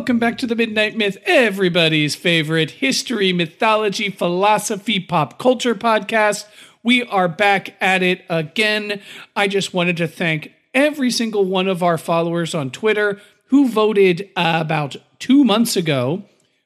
Welcome 0.00 0.18
back 0.18 0.38
to 0.38 0.46
the 0.46 0.56
Midnight 0.56 0.96
Myth, 0.96 1.18
everybody's 1.26 2.14
favorite 2.14 2.70
history, 2.70 3.34
mythology, 3.34 4.08
philosophy, 4.08 4.98
pop 4.98 5.38
culture 5.38 5.74
podcast. 5.74 6.46
We 6.82 7.02
are 7.02 7.28
back 7.28 7.76
at 7.82 8.02
it 8.02 8.24
again. 8.30 9.02
I 9.36 9.46
just 9.46 9.74
wanted 9.74 9.98
to 9.98 10.08
thank 10.08 10.54
every 10.72 11.10
single 11.10 11.44
one 11.44 11.68
of 11.68 11.82
our 11.82 11.98
followers 11.98 12.54
on 12.54 12.70
Twitter 12.70 13.20
who 13.48 13.68
voted 13.68 14.30
uh, 14.36 14.56
about 14.58 14.96
two 15.18 15.44
months 15.44 15.76
ago 15.76 16.24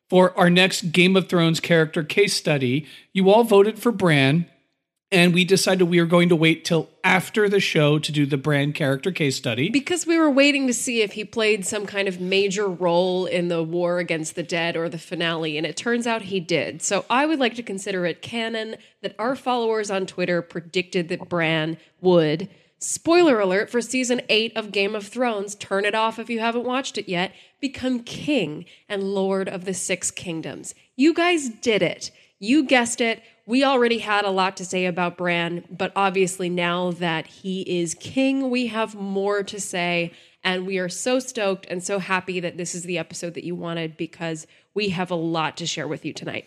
for 0.09 0.33
our 0.39 0.49
next 0.49 0.93
Game 0.93 1.17
of 1.17 1.29
Thrones 1.29 1.59
character 1.59 2.05
case 2.05 2.35
study. 2.35 2.87
You 3.13 3.31
all 3.31 3.43
voted 3.43 3.81
for 3.81 3.91
Bran, 3.91 4.47
and 5.15 5.33
we 5.33 5.45
decided 5.45 5.85
we 5.85 6.01
were 6.01 6.07
going 6.07 6.29
to 6.29 6.35
wait 6.35 6.65
till 6.65 6.91
after 7.05 7.49
the 7.49 7.61
show 7.61 8.01
to 8.01 8.11
do 8.11 8.27
the 8.27 8.37
Bran 8.37 8.73
character 8.73 9.13
case 9.13 9.37
study. 9.37 9.71
Because 9.71 10.09
we 10.09 10.19
were 10.19 10.29
waiting 10.29 10.67
to 10.67 10.75
see 10.75 11.03
if 11.03 11.13
he 11.13 11.25
played 11.25 11.65
some 11.65 11.87
kind 11.87 12.09
of 12.09 12.21
major 12.21 12.67
role 12.67 13.25
in 13.25 13.47
the 13.47 13.63
war 13.63 14.01
against 14.01 14.35
the 14.35 14.43
dead 14.43 14.77
or 14.77 14.89
the 14.89 14.99
finale, 14.99 15.57
and 15.57 15.65
it 15.65 15.77
turns 15.77 16.09
out 16.09 16.23
he 16.23 16.41
did. 16.41 16.83
So 16.83 17.05
I 17.09 17.27
would 17.27 17.39
like 17.39 17.55
to 17.55 17.63
consider 17.63 18.05
it 18.07 18.23
canon 18.23 18.75
that 19.03 19.15
our 19.17 19.37
followers 19.37 19.89
on 19.89 20.05
Twitter 20.05 20.43
predicted 20.43 21.09
that 21.11 21.29
Bran 21.29 21.77
would. 22.01 22.49
Spoiler 22.81 23.39
alert 23.39 23.71
for 23.71 23.81
season 23.81 24.21
8 24.29 24.57
of 24.57 24.73
Game 24.73 24.97
of 24.97 25.07
Thrones, 25.07 25.55
turn 25.55 25.85
it 25.85 25.95
off 25.95 26.19
if 26.19 26.29
you 26.29 26.41
haven't 26.41 26.65
watched 26.65 26.99
it 26.99 27.09
yet, 27.09 27.33
become 27.61 28.03
king 28.03 28.65
and 28.89 29.05
lord 29.05 29.49
of 29.49 29.65
the 29.65 29.75
six 29.75 30.11
kingdoms. 30.11 30.75
You 30.97 31.15
guys 31.15 31.49
did 31.49 31.83
it. 31.83 32.11
You 32.41 32.65
guessed 32.65 33.01
it 33.01 33.23
we 33.47 33.63
already 33.63 33.99
had 33.99 34.25
a 34.25 34.31
lot 34.31 34.57
to 34.57 34.65
say 34.65 34.87
about 34.87 35.19
Bran, 35.19 35.65
but 35.71 35.93
obviously 35.95 36.49
now 36.49 36.93
that 36.93 37.27
he 37.27 37.81
is 37.81 37.95
king, 37.95 38.51
we 38.51 38.69
have 38.69 38.95
more 38.95 39.43
to 39.43 39.61
say. 39.61 40.13
And 40.43 40.67
we 40.67 40.79
are 40.79 40.91
so 40.91 41.19
stoked 41.19 41.67
and 41.71 41.83
so 41.83 41.99
happy 41.99 42.41
that 42.41 42.57
this 42.57 42.75
is 42.75 42.83
the 42.83 42.99
episode 42.99 43.35
that 43.35 43.45
you 43.45 43.55
wanted 43.55 43.97
because 43.97 44.47
we 44.75 44.91
have 44.91 45.11
a 45.11 45.15
lot 45.15 45.57
to 45.59 45.67
share 45.67 45.89
with 45.89 46.05
you 46.05 46.13
tonight. 46.13 46.47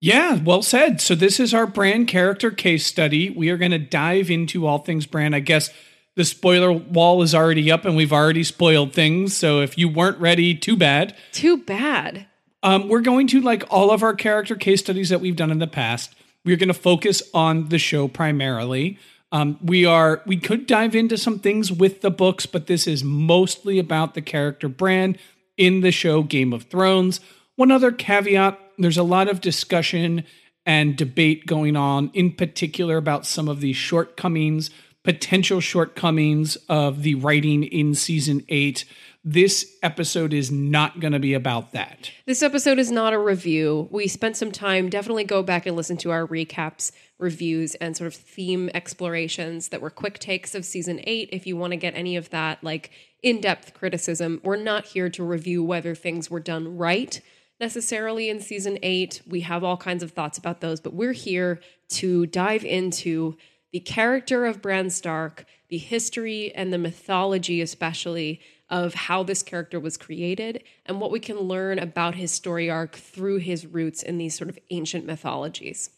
Yeah, 0.00 0.40
well 0.42 0.62
said. 0.62 1.00
So 1.00 1.14
this 1.14 1.40
is 1.40 1.54
our 1.54 1.66
Bran 1.66 2.06
character 2.06 2.50
case 2.50 2.86
study. 2.86 3.30
We 3.30 3.50
are 3.50 3.56
going 3.56 3.70
to 3.72 3.78
dive 3.78 4.30
into 4.30 4.66
all 4.66 4.78
things 4.78 5.06
Bran. 5.06 5.34
I 5.34 5.40
guess 5.40 5.70
the 6.14 6.24
spoiler 6.24 6.72
wall 6.72 7.22
is 7.22 7.34
already 7.34 7.70
up 7.70 7.84
and 7.84 7.96
we've 7.96 8.12
already 8.12 8.44
spoiled 8.44 8.92
things. 8.92 9.36
So 9.36 9.60
if 9.60 9.76
you 9.76 9.88
weren't 9.88 10.18
ready, 10.18 10.54
too 10.54 10.76
bad. 10.76 11.16
Too 11.32 11.58
bad. 11.58 12.26
Um, 12.62 12.88
we're 12.88 13.00
going 13.00 13.26
to, 13.28 13.40
like 13.40 13.64
all 13.70 13.90
of 13.90 14.02
our 14.02 14.14
character 14.14 14.54
case 14.54 14.80
studies 14.80 15.08
that 15.08 15.20
we've 15.20 15.36
done 15.36 15.50
in 15.50 15.58
the 15.58 15.66
past, 15.66 16.14
we're 16.46 16.56
going 16.56 16.68
to 16.68 16.74
focus 16.74 17.22
on 17.34 17.68
the 17.68 17.78
show 17.78 18.06
primarily. 18.08 18.98
Um, 19.32 19.58
we 19.60 19.84
are 19.84 20.22
we 20.24 20.36
could 20.38 20.66
dive 20.66 20.94
into 20.94 21.18
some 21.18 21.40
things 21.40 21.72
with 21.72 22.00
the 22.00 22.10
books, 22.10 22.46
but 22.46 22.68
this 22.68 22.86
is 22.86 23.02
mostly 23.02 23.78
about 23.78 24.14
the 24.14 24.22
character 24.22 24.68
Bran 24.68 25.18
in 25.56 25.80
the 25.80 25.90
show 25.90 26.22
Game 26.22 26.52
of 26.52 26.62
Thrones. 26.64 27.20
One 27.56 27.72
other 27.72 27.90
caveat: 27.90 28.58
there's 28.78 28.96
a 28.96 29.02
lot 29.02 29.28
of 29.28 29.40
discussion 29.40 30.24
and 30.64 30.96
debate 30.96 31.46
going 31.46 31.76
on, 31.76 32.10
in 32.14 32.32
particular 32.32 32.96
about 32.96 33.26
some 33.26 33.48
of 33.48 33.60
the 33.60 33.72
shortcomings, 33.72 34.70
potential 35.02 35.60
shortcomings 35.60 36.56
of 36.68 37.02
the 37.02 37.16
writing 37.16 37.64
in 37.64 37.94
season 37.94 38.44
eight 38.48 38.84
this 39.28 39.76
episode 39.82 40.32
is 40.32 40.52
not 40.52 41.00
going 41.00 41.12
to 41.12 41.18
be 41.18 41.34
about 41.34 41.72
that. 41.72 42.12
This 42.26 42.44
episode 42.44 42.78
is 42.78 42.92
not 42.92 43.12
a 43.12 43.18
review. 43.18 43.88
We 43.90 44.06
spent 44.06 44.36
some 44.36 44.52
time, 44.52 44.88
definitely 44.88 45.24
go 45.24 45.42
back 45.42 45.66
and 45.66 45.74
listen 45.74 45.96
to 45.98 46.12
our 46.12 46.24
recaps, 46.24 46.92
reviews, 47.18 47.74
and 47.74 47.96
sort 47.96 48.06
of 48.06 48.14
theme 48.14 48.70
explorations 48.72 49.70
that 49.70 49.80
were 49.80 49.90
quick 49.90 50.20
takes 50.20 50.54
of 50.54 50.64
season 50.64 51.00
eight. 51.02 51.28
If 51.32 51.44
you 51.44 51.56
want 51.56 51.72
to 51.72 51.76
get 51.76 51.96
any 51.96 52.14
of 52.14 52.30
that, 52.30 52.62
like 52.62 52.92
in 53.20 53.40
depth 53.40 53.74
criticism, 53.74 54.40
we're 54.44 54.54
not 54.54 54.86
here 54.86 55.10
to 55.10 55.24
review 55.24 55.64
whether 55.64 55.96
things 55.96 56.30
were 56.30 56.38
done 56.38 56.76
right 56.76 57.20
necessarily 57.58 58.30
in 58.30 58.38
season 58.38 58.78
eight. 58.84 59.22
We 59.26 59.40
have 59.40 59.64
all 59.64 59.76
kinds 59.76 60.04
of 60.04 60.12
thoughts 60.12 60.38
about 60.38 60.60
those, 60.60 60.80
but 60.80 60.94
we're 60.94 61.12
here 61.12 61.60
to 61.88 62.26
dive 62.26 62.64
into 62.64 63.36
the 63.72 63.80
character 63.80 64.46
of 64.46 64.62
Bran 64.62 64.88
Stark, 64.88 65.46
the 65.68 65.78
history 65.78 66.54
and 66.54 66.72
the 66.72 66.78
mythology, 66.78 67.60
especially 67.60 68.40
of 68.68 68.94
how 68.94 69.22
this 69.22 69.42
character 69.42 69.78
was 69.78 69.96
created 69.96 70.62
and 70.84 71.00
what 71.00 71.10
we 71.10 71.20
can 71.20 71.38
learn 71.38 71.78
about 71.78 72.14
his 72.14 72.32
story 72.32 72.68
arc 72.68 72.96
through 72.96 73.38
his 73.38 73.66
roots 73.66 74.02
in 74.02 74.18
these 74.18 74.36
sort 74.36 74.50
of 74.50 74.58
ancient 74.70 75.06
mythologies. 75.06 75.90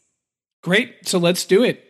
Great. 0.61 1.07
So 1.07 1.17
let's 1.17 1.45
do 1.45 1.63
it. 1.63 1.83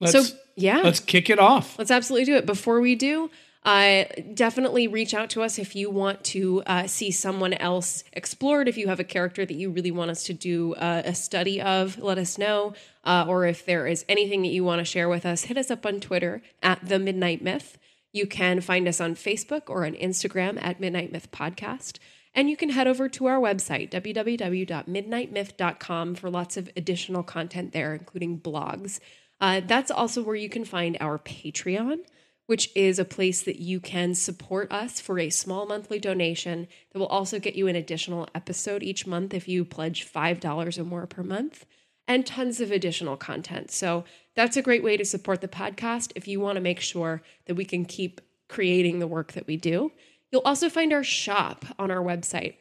Let's, 0.00 0.30
so, 0.30 0.36
yeah. 0.56 0.78
Let's 0.78 1.00
kick 1.00 1.30
it 1.30 1.38
off. 1.38 1.78
Let's 1.78 1.90
absolutely 1.90 2.24
do 2.24 2.34
it. 2.36 2.46
Before 2.46 2.80
we 2.80 2.94
do, 2.94 3.30
uh, 3.64 4.04
definitely 4.34 4.88
reach 4.88 5.14
out 5.14 5.30
to 5.30 5.42
us 5.42 5.58
if 5.58 5.76
you 5.76 5.88
want 5.90 6.24
to 6.24 6.62
uh, 6.66 6.86
see 6.86 7.10
someone 7.10 7.52
else 7.54 8.02
explored. 8.12 8.68
If 8.68 8.76
you 8.76 8.88
have 8.88 8.98
a 8.98 9.04
character 9.04 9.46
that 9.46 9.54
you 9.54 9.70
really 9.70 9.92
want 9.92 10.10
us 10.10 10.24
to 10.24 10.32
do 10.32 10.74
uh, 10.74 11.02
a 11.04 11.14
study 11.14 11.60
of, 11.60 11.98
let 11.98 12.18
us 12.18 12.38
know. 12.38 12.74
Uh, 13.04 13.24
or 13.28 13.46
if 13.46 13.64
there 13.64 13.86
is 13.86 14.04
anything 14.08 14.42
that 14.42 14.48
you 14.48 14.64
want 14.64 14.80
to 14.80 14.84
share 14.84 15.08
with 15.08 15.24
us, 15.24 15.44
hit 15.44 15.56
us 15.56 15.70
up 15.70 15.86
on 15.86 16.00
Twitter 16.00 16.42
at 16.62 16.88
The 16.88 16.98
Midnight 16.98 17.42
Myth. 17.42 17.78
You 18.12 18.26
can 18.26 18.60
find 18.60 18.86
us 18.86 19.00
on 19.00 19.14
Facebook 19.14 19.62
or 19.68 19.86
on 19.86 19.94
Instagram 19.94 20.62
at 20.62 20.80
Midnight 20.80 21.12
Myth 21.12 21.30
Podcast. 21.32 21.98
And 22.34 22.48
you 22.48 22.56
can 22.56 22.70
head 22.70 22.86
over 22.86 23.10
to 23.10 23.26
our 23.26 23.38
website, 23.38 23.90
www.midnightmyth.com, 23.90 26.14
for 26.14 26.30
lots 26.30 26.56
of 26.56 26.70
additional 26.76 27.22
content 27.22 27.72
there, 27.72 27.94
including 27.94 28.40
blogs. 28.40 29.00
Uh, 29.40 29.60
that's 29.64 29.90
also 29.90 30.22
where 30.22 30.36
you 30.36 30.48
can 30.48 30.64
find 30.64 30.96
our 31.00 31.18
Patreon, 31.18 31.98
which 32.46 32.70
is 32.74 32.98
a 32.98 33.04
place 33.04 33.42
that 33.42 33.60
you 33.60 33.80
can 33.80 34.14
support 34.14 34.72
us 34.72 35.00
for 35.00 35.18
a 35.18 35.30
small 35.30 35.66
monthly 35.66 35.98
donation 35.98 36.68
that 36.92 36.98
will 36.98 37.06
also 37.06 37.38
get 37.38 37.54
you 37.54 37.66
an 37.66 37.76
additional 37.76 38.28
episode 38.34 38.82
each 38.82 39.06
month 39.06 39.34
if 39.34 39.48
you 39.48 39.64
pledge 39.64 40.10
$5 40.10 40.78
or 40.78 40.84
more 40.84 41.06
per 41.06 41.22
month, 41.22 41.66
and 42.08 42.24
tons 42.24 42.60
of 42.60 42.70
additional 42.70 43.16
content. 43.16 43.70
So 43.70 44.04
that's 44.34 44.56
a 44.56 44.62
great 44.62 44.82
way 44.82 44.96
to 44.96 45.04
support 45.04 45.40
the 45.40 45.48
podcast 45.48 46.12
if 46.14 46.26
you 46.26 46.40
want 46.40 46.56
to 46.56 46.62
make 46.62 46.80
sure 46.80 47.22
that 47.46 47.54
we 47.54 47.64
can 47.64 47.84
keep 47.84 48.20
creating 48.48 48.98
the 48.98 49.06
work 49.06 49.32
that 49.32 49.46
we 49.46 49.56
do. 49.56 49.92
You'll 50.30 50.42
also 50.44 50.68
find 50.68 50.92
our 50.92 51.04
shop 51.04 51.64
on 51.78 51.90
our 51.90 52.02
website. 52.02 52.54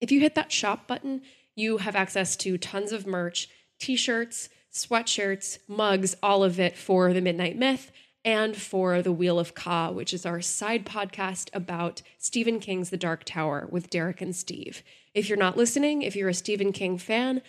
If 0.00 0.12
you 0.12 0.20
hit 0.20 0.34
that 0.34 0.52
shop 0.52 0.86
button, 0.86 1.22
you 1.54 1.78
have 1.78 1.96
access 1.96 2.36
to 2.36 2.58
tons 2.58 2.92
of 2.92 3.06
merch, 3.06 3.48
t 3.78 3.96
shirts, 3.96 4.48
sweatshirts, 4.72 5.58
mugs, 5.68 6.16
all 6.22 6.42
of 6.44 6.58
it 6.58 6.76
for 6.76 7.12
the 7.12 7.20
Midnight 7.20 7.56
Myth 7.56 7.92
and 8.24 8.56
for 8.56 9.02
The 9.02 9.12
Wheel 9.12 9.38
of 9.38 9.54
Ka, 9.54 9.90
which 9.90 10.14
is 10.14 10.24
our 10.24 10.40
side 10.40 10.86
podcast 10.86 11.50
about 11.52 12.02
Stephen 12.18 12.60
King's 12.60 12.90
The 12.90 12.96
Dark 12.96 13.24
Tower 13.24 13.66
with 13.70 13.90
Derek 13.90 14.20
and 14.20 14.34
Steve. 14.34 14.82
If 15.12 15.28
you're 15.28 15.38
not 15.38 15.56
listening, 15.56 16.02
if 16.02 16.14
you're 16.14 16.28
a 16.28 16.34
Stephen 16.34 16.72
King 16.72 16.98
fan, 16.98 17.42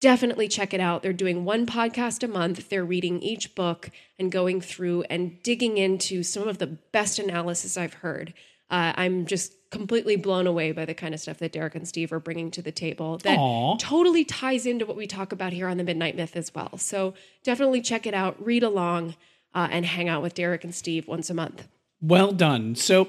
definitely 0.00 0.48
check 0.48 0.74
it 0.74 0.80
out. 0.80 1.02
They're 1.02 1.12
doing 1.12 1.44
one 1.44 1.66
podcast 1.66 2.22
a 2.22 2.28
month. 2.28 2.68
They're 2.68 2.84
reading 2.84 3.22
each 3.22 3.54
book 3.54 3.90
and 4.18 4.32
going 4.32 4.60
through 4.60 5.02
and 5.10 5.42
digging 5.42 5.76
into 5.76 6.22
some 6.22 6.48
of 6.48 6.58
the 6.58 6.66
best 6.66 7.18
analysis 7.18 7.76
I've 7.76 7.94
heard. 7.94 8.34
Uh, 8.70 8.92
I'm 8.96 9.26
just 9.26 9.54
completely 9.70 10.16
blown 10.16 10.46
away 10.46 10.72
by 10.72 10.84
the 10.84 10.94
kind 10.94 11.14
of 11.14 11.20
stuff 11.20 11.38
that 11.38 11.52
Derek 11.52 11.74
and 11.74 11.86
Steve 11.86 12.12
are 12.12 12.20
bringing 12.20 12.50
to 12.52 12.62
the 12.62 12.72
table 12.72 13.18
that 13.18 13.38
Aw. 13.38 13.76
totally 13.76 14.24
ties 14.24 14.66
into 14.66 14.86
what 14.86 14.96
we 14.96 15.06
talk 15.06 15.32
about 15.32 15.52
here 15.52 15.68
on 15.68 15.76
the 15.76 15.84
Midnight 15.84 16.16
Myth 16.16 16.36
as 16.36 16.54
well. 16.54 16.76
So 16.78 17.14
definitely 17.44 17.80
check 17.80 18.06
it 18.06 18.14
out, 18.14 18.44
read 18.44 18.62
along, 18.62 19.16
uh, 19.54 19.68
and 19.70 19.84
hang 19.84 20.08
out 20.08 20.22
with 20.22 20.34
Derek 20.34 20.64
and 20.64 20.74
Steve 20.74 21.06
once 21.08 21.30
a 21.30 21.34
month. 21.34 21.66
Well 22.00 22.32
done. 22.32 22.74
So, 22.76 23.08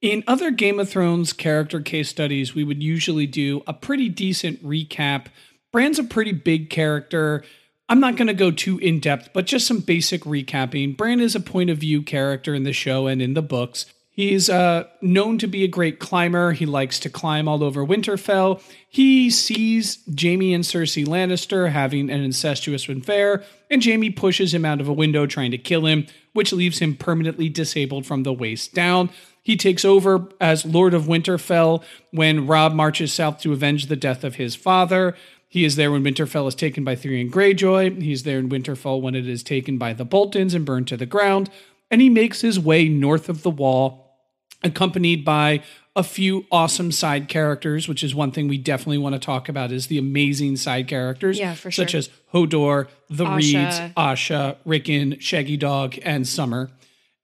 in 0.00 0.24
other 0.26 0.50
Game 0.50 0.78
of 0.78 0.88
Thrones 0.90 1.32
character 1.32 1.80
case 1.80 2.08
studies, 2.10 2.54
we 2.54 2.64
would 2.64 2.82
usually 2.82 3.26
do 3.26 3.62
a 3.66 3.72
pretty 3.72 4.08
decent 4.08 4.62
recap. 4.62 5.26
Bran's 5.74 5.98
a 5.98 6.04
pretty 6.04 6.30
big 6.30 6.70
character. 6.70 7.42
I'm 7.88 7.98
not 7.98 8.14
going 8.14 8.28
to 8.28 8.32
go 8.32 8.52
too 8.52 8.78
in 8.78 9.00
depth, 9.00 9.30
but 9.34 9.44
just 9.44 9.66
some 9.66 9.80
basic 9.80 10.22
recapping. 10.22 10.96
Bran 10.96 11.18
is 11.18 11.34
a 11.34 11.40
point 11.40 11.68
of 11.68 11.78
view 11.78 12.00
character 12.00 12.54
in 12.54 12.62
the 12.62 12.72
show 12.72 13.08
and 13.08 13.20
in 13.20 13.34
the 13.34 13.42
books. 13.42 13.86
He's 14.08 14.48
uh, 14.48 14.84
known 15.02 15.36
to 15.38 15.48
be 15.48 15.64
a 15.64 15.68
great 15.68 15.98
climber. 15.98 16.52
He 16.52 16.64
likes 16.64 17.00
to 17.00 17.10
climb 17.10 17.48
all 17.48 17.64
over 17.64 17.84
Winterfell. 17.84 18.62
He 18.88 19.30
sees 19.30 19.98
Jaime 20.06 20.54
and 20.54 20.62
Cersei 20.62 21.04
Lannister 21.04 21.72
having 21.72 22.08
an 22.08 22.22
incestuous 22.22 22.88
affair, 22.88 23.42
and 23.68 23.84
Jaime 23.84 24.10
pushes 24.10 24.54
him 24.54 24.64
out 24.64 24.80
of 24.80 24.86
a 24.86 24.92
window 24.92 25.26
trying 25.26 25.50
to 25.50 25.58
kill 25.58 25.86
him, 25.86 26.06
which 26.34 26.52
leaves 26.52 26.78
him 26.78 26.94
permanently 26.94 27.48
disabled 27.48 28.06
from 28.06 28.22
the 28.22 28.32
waist 28.32 28.74
down. 28.74 29.10
He 29.44 29.58
takes 29.58 29.84
over 29.84 30.28
as 30.40 30.64
Lord 30.64 30.94
of 30.94 31.04
Winterfell 31.04 31.82
when 32.12 32.46
Robb 32.46 32.72
marches 32.72 33.12
south 33.12 33.40
to 33.40 33.52
avenge 33.52 33.86
the 33.86 33.96
death 33.96 34.24
of 34.24 34.36
his 34.36 34.54
father. 34.56 35.14
He 35.54 35.64
is 35.64 35.76
there 35.76 35.92
when 35.92 36.02
Winterfell 36.02 36.48
is 36.48 36.56
taken 36.56 36.82
by 36.82 36.96
Tyrion 36.96 37.30
Greyjoy. 37.30 38.02
He's 38.02 38.24
there 38.24 38.40
in 38.40 38.48
Winterfell 38.48 39.00
when 39.00 39.14
it 39.14 39.28
is 39.28 39.44
taken 39.44 39.78
by 39.78 39.92
the 39.92 40.04
Boltons 40.04 40.52
and 40.52 40.64
burned 40.64 40.88
to 40.88 40.96
the 40.96 41.06
ground. 41.06 41.48
And 41.92 42.00
he 42.00 42.08
makes 42.08 42.40
his 42.40 42.58
way 42.58 42.88
north 42.88 43.28
of 43.28 43.44
the 43.44 43.50
wall, 43.50 44.18
accompanied 44.64 45.24
by 45.24 45.62
a 45.94 46.02
few 46.02 46.44
awesome 46.50 46.90
side 46.90 47.28
characters, 47.28 47.86
which 47.86 48.02
is 48.02 48.16
one 48.16 48.32
thing 48.32 48.48
we 48.48 48.58
definitely 48.58 48.98
want 48.98 49.14
to 49.14 49.20
talk 49.20 49.48
about 49.48 49.70
is 49.70 49.86
the 49.86 49.96
amazing 49.96 50.56
side 50.56 50.88
characters. 50.88 51.38
Yeah, 51.38 51.54
for 51.54 51.70
Such 51.70 51.92
sure. 51.92 51.98
as 51.98 52.10
Hodor, 52.32 52.88
the 53.08 53.24
Osha. 53.24 53.36
Reeds, 53.36 53.94
Osha, 53.96 54.56
Rickon, 54.64 55.12
Shaggydog, 55.20 56.00
and 56.04 56.26
Summer. 56.26 56.72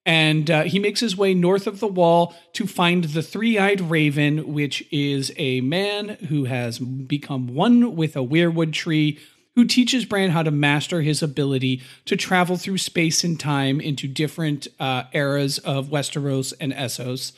And 0.07 0.51
uh, 0.51 0.63
he 0.63 0.79
makes 0.79 1.01
his 1.01 1.17
way 1.17 1.35
north 1.35 1.67
of 1.67 1.81
the 1.81 1.87
wall 1.87 2.35
to 2.55 2.67
find 2.67 3.05
the 3.05 3.23
three 3.23 3.59
eyed 3.59 3.81
raven, 3.81 4.53
which 4.53 4.85
is 4.91 5.33
a 5.37 5.61
man 5.61 6.11
who 6.29 6.45
has 6.45 6.79
become 6.79 7.55
one 7.55 7.95
with 7.97 8.17
a 8.17 8.21
weirwood 8.21 8.73
tree, 8.73 9.19
who 9.57 9.67
teaches 9.67 10.07
Bran 10.07 10.31
how 10.31 10.43
to 10.43 10.51
master 10.51 11.03
his 11.03 11.23
ability 11.23 11.83
to 12.07 12.17
travel 12.17 12.57
through 12.57 12.79
space 12.79 13.25
and 13.25 13.39
time 13.39 13.81
into 13.81 14.09
different 14.09 14.69
uh, 14.79 15.05
eras 15.13 15.59
of 15.59 15.89
Westeros 15.89 16.55
and 16.61 16.73
Essos. 16.73 17.33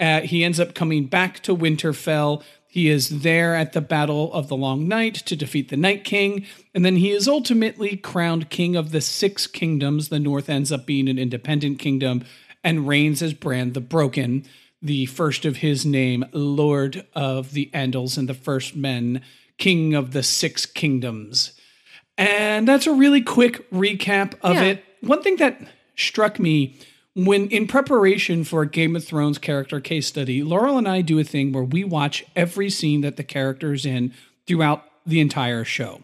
Uh, 0.00 0.22
he 0.22 0.42
ends 0.42 0.58
up 0.58 0.74
coming 0.74 1.06
back 1.06 1.40
to 1.40 1.54
Winterfell. 1.54 2.42
He 2.72 2.88
is 2.88 3.22
there 3.22 3.56
at 3.56 3.72
the 3.72 3.80
Battle 3.80 4.32
of 4.32 4.46
the 4.46 4.56
Long 4.56 4.86
Night 4.86 5.14
to 5.16 5.34
defeat 5.34 5.70
the 5.70 5.76
Night 5.76 6.04
King, 6.04 6.46
and 6.72 6.84
then 6.84 6.96
he 6.96 7.10
is 7.10 7.26
ultimately 7.26 7.96
crowned 7.96 8.48
king 8.48 8.76
of 8.76 8.92
the 8.92 9.00
Six 9.00 9.48
Kingdoms. 9.48 10.08
The 10.08 10.20
North 10.20 10.48
ends 10.48 10.70
up 10.70 10.86
being 10.86 11.08
an 11.08 11.18
independent 11.18 11.80
kingdom 11.80 12.24
and 12.62 12.86
reigns 12.86 13.22
as 13.22 13.34
Bran 13.34 13.72
the 13.72 13.80
Broken, 13.80 14.44
the 14.80 15.06
first 15.06 15.44
of 15.44 15.56
his 15.56 15.84
name, 15.84 16.24
Lord 16.32 17.04
of 17.12 17.52
the 17.54 17.70
Andals 17.74 18.16
and 18.16 18.28
the 18.28 18.34
First 18.34 18.76
Men, 18.76 19.20
King 19.58 19.94
of 19.94 20.12
the 20.12 20.22
Six 20.22 20.64
Kingdoms. 20.64 21.52
And 22.16 22.68
that's 22.68 22.86
a 22.86 22.92
really 22.92 23.20
quick 23.20 23.68
recap 23.72 24.34
of 24.42 24.54
Yeah. 24.54 24.64
it. 24.64 24.84
One 25.00 25.22
thing 25.22 25.36
that 25.36 25.60
struck 25.96 26.38
me 26.38 26.76
when 27.14 27.48
in 27.48 27.66
preparation 27.66 28.44
for 28.44 28.62
a 28.62 28.68
Game 28.68 28.94
of 28.94 29.04
Thrones 29.04 29.38
character 29.38 29.80
case 29.80 30.06
study, 30.06 30.42
Laurel 30.42 30.78
and 30.78 30.88
I 30.88 31.00
do 31.00 31.18
a 31.18 31.24
thing 31.24 31.52
where 31.52 31.64
we 31.64 31.84
watch 31.84 32.24
every 32.36 32.70
scene 32.70 33.00
that 33.00 33.16
the 33.16 33.24
character 33.24 33.72
is 33.72 33.84
in 33.84 34.14
throughout 34.46 34.84
the 35.04 35.20
entire 35.20 35.64
show. 35.64 36.02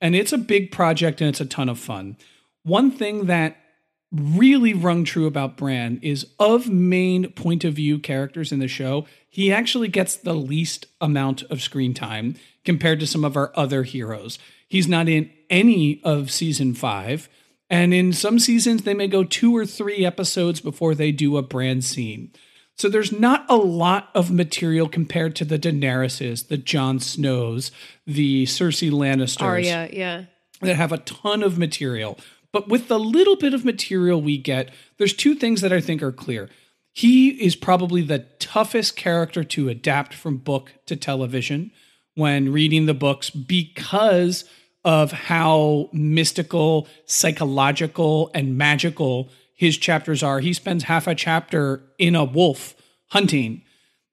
And 0.00 0.14
it's 0.14 0.32
a 0.32 0.38
big 0.38 0.70
project 0.70 1.20
and 1.20 1.28
it's 1.28 1.40
a 1.40 1.46
ton 1.46 1.68
of 1.68 1.78
fun. 1.78 2.16
One 2.62 2.90
thing 2.90 3.26
that 3.26 3.56
really 4.10 4.72
rung 4.72 5.04
true 5.04 5.26
about 5.26 5.56
Bran 5.56 6.00
is 6.02 6.26
of 6.38 6.68
main 6.68 7.30
point 7.32 7.64
of 7.64 7.74
view 7.74 7.98
characters 7.98 8.52
in 8.52 8.58
the 8.58 8.68
show, 8.68 9.06
he 9.28 9.52
actually 9.52 9.88
gets 9.88 10.16
the 10.16 10.34
least 10.34 10.86
amount 11.00 11.42
of 11.44 11.62
screen 11.62 11.94
time 11.94 12.34
compared 12.64 13.00
to 13.00 13.06
some 13.06 13.24
of 13.24 13.36
our 13.36 13.52
other 13.54 13.82
heroes. 13.82 14.38
He's 14.66 14.88
not 14.88 15.08
in 15.08 15.30
any 15.50 16.00
of 16.04 16.30
season 16.30 16.74
five. 16.74 17.28
And 17.70 17.92
in 17.92 18.12
some 18.12 18.38
seasons, 18.38 18.82
they 18.82 18.94
may 18.94 19.08
go 19.08 19.24
two 19.24 19.54
or 19.56 19.66
three 19.66 20.04
episodes 20.04 20.60
before 20.60 20.94
they 20.94 21.12
do 21.12 21.36
a 21.36 21.42
Bran 21.42 21.82
scene. 21.82 22.32
So 22.76 22.88
there's 22.88 23.12
not 23.12 23.44
a 23.48 23.56
lot 23.56 24.08
of 24.14 24.30
material 24.30 24.88
compared 24.88 25.34
to 25.36 25.44
the 25.44 25.58
Daenerys's, 25.58 26.44
the 26.44 26.56
Jon 26.56 27.00
Snows, 27.00 27.72
the 28.06 28.44
Cersei 28.44 28.90
Lannisters 28.90 29.42
Arya, 29.42 29.88
yeah. 29.92 30.24
that 30.60 30.76
have 30.76 30.92
a 30.92 30.98
ton 30.98 31.42
of 31.42 31.58
material. 31.58 32.18
But 32.52 32.68
with 32.68 32.88
the 32.88 32.98
little 32.98 33.36
bit 33.36 33.52
of 33.52 33.64
material 33.64 34.22
we 34.22 34.38
get, 34.38 34.70
there's 34.96 35.12
two 35.12 35.34
things 35.34 35.60
that 35.60 35.72
I 35.72 35.80
think 35.80 36.02
are 36.02 36.12
clear. 36.12 36.48
He 36.92 37.30
is 37.30 37.56
probably 37.56 38.00
the 38.00 38.20
toughest 38.38 38.96
character 38.96 39.44
to 39.44 39.68
adapt 39.68 40.14
from 40.14 40.38
book 40.38 40.72
to 40.86 40.96
television 40.96 41.72
when 42.14 42.52
reading 42.52 42.86
the 42.86 42.94
books 42.94 43.28
because 43.28 44.44
of 44.84 45.12
how 45.12 45.88
mystical, 45.92 46.88
psychological, 47.06 48.30
and 48.34 48.56
magical 48.56 49.30
his 49.54 49.76
chapters 49.76 50.22
are. 50.22 50.40
He 50.40 50.52
spends 50.52 50.84
half 50.84 51.06
a 51.06 51.14
chapter 51.14 51.82
in 51.98 52.14
a 52.14 52.24
wolf 52.24 52.74
hunting. 53.08 53.62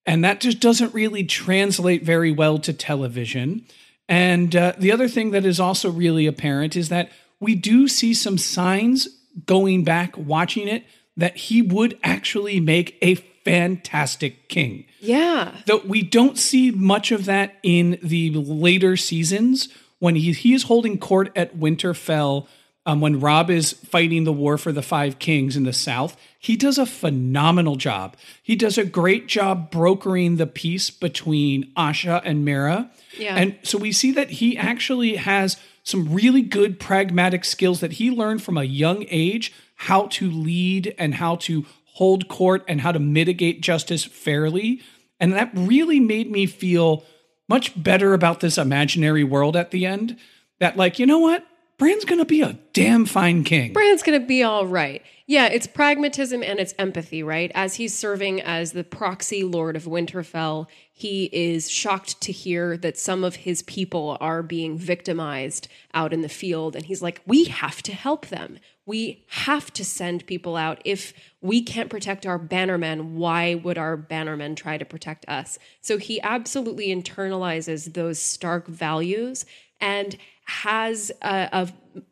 And 0.05 0.23
that 0.23 0.39
just 0.39 0.59
doesn't 0.59 0.93
really 0.93 1.23
translate 1.23 2.03
very 2.03 2.31
well 2.31 2.57
to 2.59 2.73
television. 2.73 3.65
And 4.07 4.55
uh, 4.55 4.73
the 4.77 4.91
other 4.91 5.07
thing 5.07 5.31
that 5.31 5.45
is 5.45 5.59
also 5.59 5.91
really 5.91 6.27
apparent 6.27 6.75
is 6.75 6.89
that 6.89 7.11
we 7.39 7.55
do 7.55 7.87
see 7.87 8.13
some 8.13 8.37
signs 8.37 9.07
going 9.45 9.83
back, 9.83 10.17
watching 10.17 10.67
it, 10.67 10.83
that 11.17 11.35
he 11.37 11.61
would 11.61 11.97
actually 12.03 12.59
make 12.59 12.97
a 13.01 13.15
fantastic 13.15 14.49
king. 14.49 14.85
Yeah. 14.99 15.51
Though 15.65 15.81
we 15.85 16.01
don't 16.01 16.37
see 16.37 16.71
much 16.71 17.11
of 17.11 17.25
that 17.25 17.57
in 17.63 17.99
the 18.01 18.31
later 18.31 18.97
seasons 18.97 19.69
when 19.99 20.15
he, 20.15 20.31
he 20.33 20.53
is 20.53 20.63
holding 20.63 20.97
court 20.97 21.31
at 21.35 21.57
Winterfell. 21.57 22.47
Um, 22.87 23.01
when 23.01 23.19
Robb 23.19 23.49
is 23.49 23.73
fighting 23.73 24.25
the 24.25 24.31
war 24.31 24.59
for 24.59 24.71
the 24.71 24.83
Five 24.83 25.17
Kings 25.17 25.57
in 25.57 25.63
the 25.63 25.73
South, 25.73 26.15
he 26.37 26.55
does 26.55 26.77
a 26.77 26.85
phenomenal 26.85 27.77
job. 27.77 28.15
He 28.43 28.55
does 28.55 28.77
a 28.77 28.85
great 28.85 29.25
job 29.25 29.71
brokering 29.71 30.35
the 30.35 30.45
peace 30.45 30.91
between 30.91 31.71
Osha 31.73 32.21
and 32.23 32.47
Meera. 32.47 32.91
Yeah. 33.17 33.37
And 33.37 33.57
so 33.63 33.79
we 33.79 33.91
see 33.91 34.11
that 34.11 34.29
he 34.29 34.55
actually 34.55 35.15
has 35.15 35.57
some 35.81 36.13
really 36.13 36.43
good 36.43 36.79
pragmatic 36.79 37.43
skills 37.45 37.79
that 37.79 37.93
he 37.93 38.11
learned 38.11 38.43
from 38.43 38.55
a 38.55 38.63
young 38.63 39.05
age 39.09 39.51
how 39.75 40.05
to 40.07 40.29
lead 40.29 40.93
and 40.99 41.15
how 41.15 41.37
to 41.37 41.65
hold 41.93 42.27
court 42.27 42.63
and 42.67 42.81
how 42.81 42.91
to 42.91 42.99
mitigate 42.99 43.61
justice 43.61 44.03
fairly. 44.03 44.81
And 45.19 45.33
that 45.33 45.49
really 45.53 45.99
made 45.99 46.29
me 46.29 46.45
feel 46.45 47.03
much 47.47 47.81
better 47.81 48.13
about 48.13 48.39
this 48.39 48.57
imaginary 48.57 49.23
world 49.23 49.55
at 49.55 49.71
the 49.71 49.85
end. 49.85 50.17
That, 50.59 50.77
like, 50.77 50.99
you 50.99 51.05
know 51.05 51.19
what? 51.19 51.45
Bran's 51.77 52.05
gonna 52.05 52.25
be 52.25 52.41
a 52.41 52.57
damn 52.71 53.05
fine 53.05 53.43
king. 53.43 53.73
Bran's 53.73 54.03
going 54.03 54.19
to 54.19 54.25
be 54.25 54.43
all 54.43 54.65
right. 54.65 55.01
Yeah, 55.27 55.47
it's 55.47 55.65
pragmatism 55.65 56.43
and 56.43 56.59
it's 56.59 56.75
empathy, 56.77 57.23
right? 57.23 57.51
As 57.55 57.75
he's 57.75 57.97
serving 57.97 58.41
as 58.41 58.73
the 58.73 58.83
proxy 58.83 59.43
lord 59.43 59.75
of 59.75 59.85
Winterfell, 59.85 60.67
he 60.91 61.29
is 61.33 61.69
shocked 61.69 62.21
to 62.21 62.31
hear 62.31 62.77
that 62.77 62.97
some 62.97 63.23
of 63.23 63.37
his 63.37 63.63
people 63.63 64.17
are 64.21 64.43
being 64.43 64.77
victimized 64.77 65.67
out 65.93 66.13
in 66.13 66.21
the 66.21 66.29
field. 66.29 66.75
And 66.75 66.85
he's 66.85 67.01
like, 67.01 67.21
we 67.25 67.45
have 67.45 67.81
to 67.83 67.93
help 67.93 68.27
them. 68.27 68.59
We 68.85 69.25
have 69.29 69.73
to 69.73 69.85
send 69.85 70.27
people 70.27 70.55
out. 70.55 70.81
If 70.85 71.13
we 71.41 71.61
can't 71.61 71.89
protect 71.89 72.25
our 72.25 72.39
bannermen, 72.39 73.13
why 73.13 73.55
would 73.55 73.77
our 73.77 73.97
bannermen 73.97 74.55
try 74.55 74.77
to 74.77 74.85
protect 74.85 75.27
us? 75.27 75.57
So 75.81 75.97
he 75.97 76.21
absolutely 76.21 76.87
internalizes 76.87 77.93
those 77.93 78.19
stark 78.19 78.67
values 78.67 79.45
and 79.81 80.17
has 80.45 81.11
a, 81.21 81.67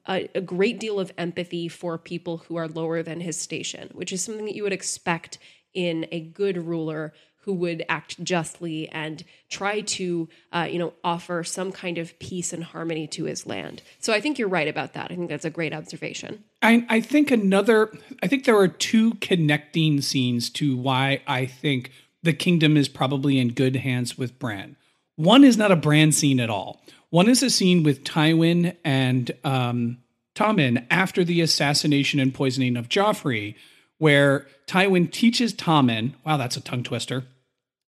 a, 0.08 0.30
a 0.34 0.42
great 0.42 0.80
deal 0.80 1.00
of 1.00 1.12
empathy 1.18 1.68
for 1.68 1.98
people 1.98 2.39
who 2.39 2.56
are 2.56 2.68
lower 2.68 3.03
than 3.03 3.20
his 3.20 3.39
station, 3.39 3.89
which 3.94 4.12
is 4.12 4.24
something 4.24 4.46
that 4.46 4.56
you 4.56 4.63
would 4.63 4.74
expect 4.74 5.38
in 5.74 6.08
a 6.12 6.20
good 6.20 6.58
ruler 6.58 7.13
who 7.44 7.54
would 7.54 7.84
act 7.90 8.24
justly 8.24 8.88
and 8.90 9.24
try 9.50 9.82
to, 9.82 10.30
uh, 10.52 10.68
you 10.70 10.80
know, 10.80 10.94
offer 11.04 11.44
some 11.44 11.72
kind 11.72 11.98
of 11.98 12.18
peace 12.20 12.54
and 12.54 12.64
harmony 12.64 13.06
to 13.08 13.26
his 13.26 13.46
land. 13.46 13.82
So 14.00 14.14
I 14.14 14.22
think 14.22 14.40
you're 14.40 14.48
right 14.48 14.68
about 14.68 14.94
that. 14.94 15.12
I 15.12 15.16
think 15.16 15.30
that's 15.30 15.46
a 15.46 15.50
great 15.50 15.74
observation. 15.74 16.44
I, 16.62 16.86
I 16.90 17.02
think 17.02 17.32
another, 17.32 17.92
I 18.22 18.28
think 18.28 18.46
there 18.46 18.58
are 18.58 18.70
two 18.70 19.16
connecting 19.16 20.00
scenes 20.02 20.50
to 20.52 20.78
why 20.78 21.22
I 21.28 21.46
think 21.46 21.92
the 22.24 22.34
kingdom 22.34 22.78
is 22.78 22.88
probably 22.88 23.38
in 23.38 23.50
good 23.50 23.76
hands 23.76 24.18
with 24.18 24.40
Bran. 24.40 24.78
One 25.18 25.44
is 25.44 25.58
not 25.58 25.72
a 25.72 25.76
Bran 25.76 26.14
scene 26.14 26.40
at 26.40 26.50
all. 26.50 26.82
One 27.10 27.30
is 27.30 27.44
a 27.44 27.50
scene 27.50 27.84
with 27.84 28.04
Tywin 28.04 28.76
and 28.84 29.32
um, 29.44 29.98
Tommen 30.34 30.86
after 30.90 31.24
the 31.24 31.42
assassination 31.42 32.20
and 32.20 32.34
poisoning 32.34 32.78
of 32.78 32.90
Joffrey, 32.90 33.56
where 33.98 34.48
Tywin 34.66 35.12
teaches 35.12 35.54
Tommen, 35.54 36.14
wow, 36.26 36.38
that's 36.38 36.58
a 36.58 36.62
tongue 36.62 36.84
twister, 36.84 37.26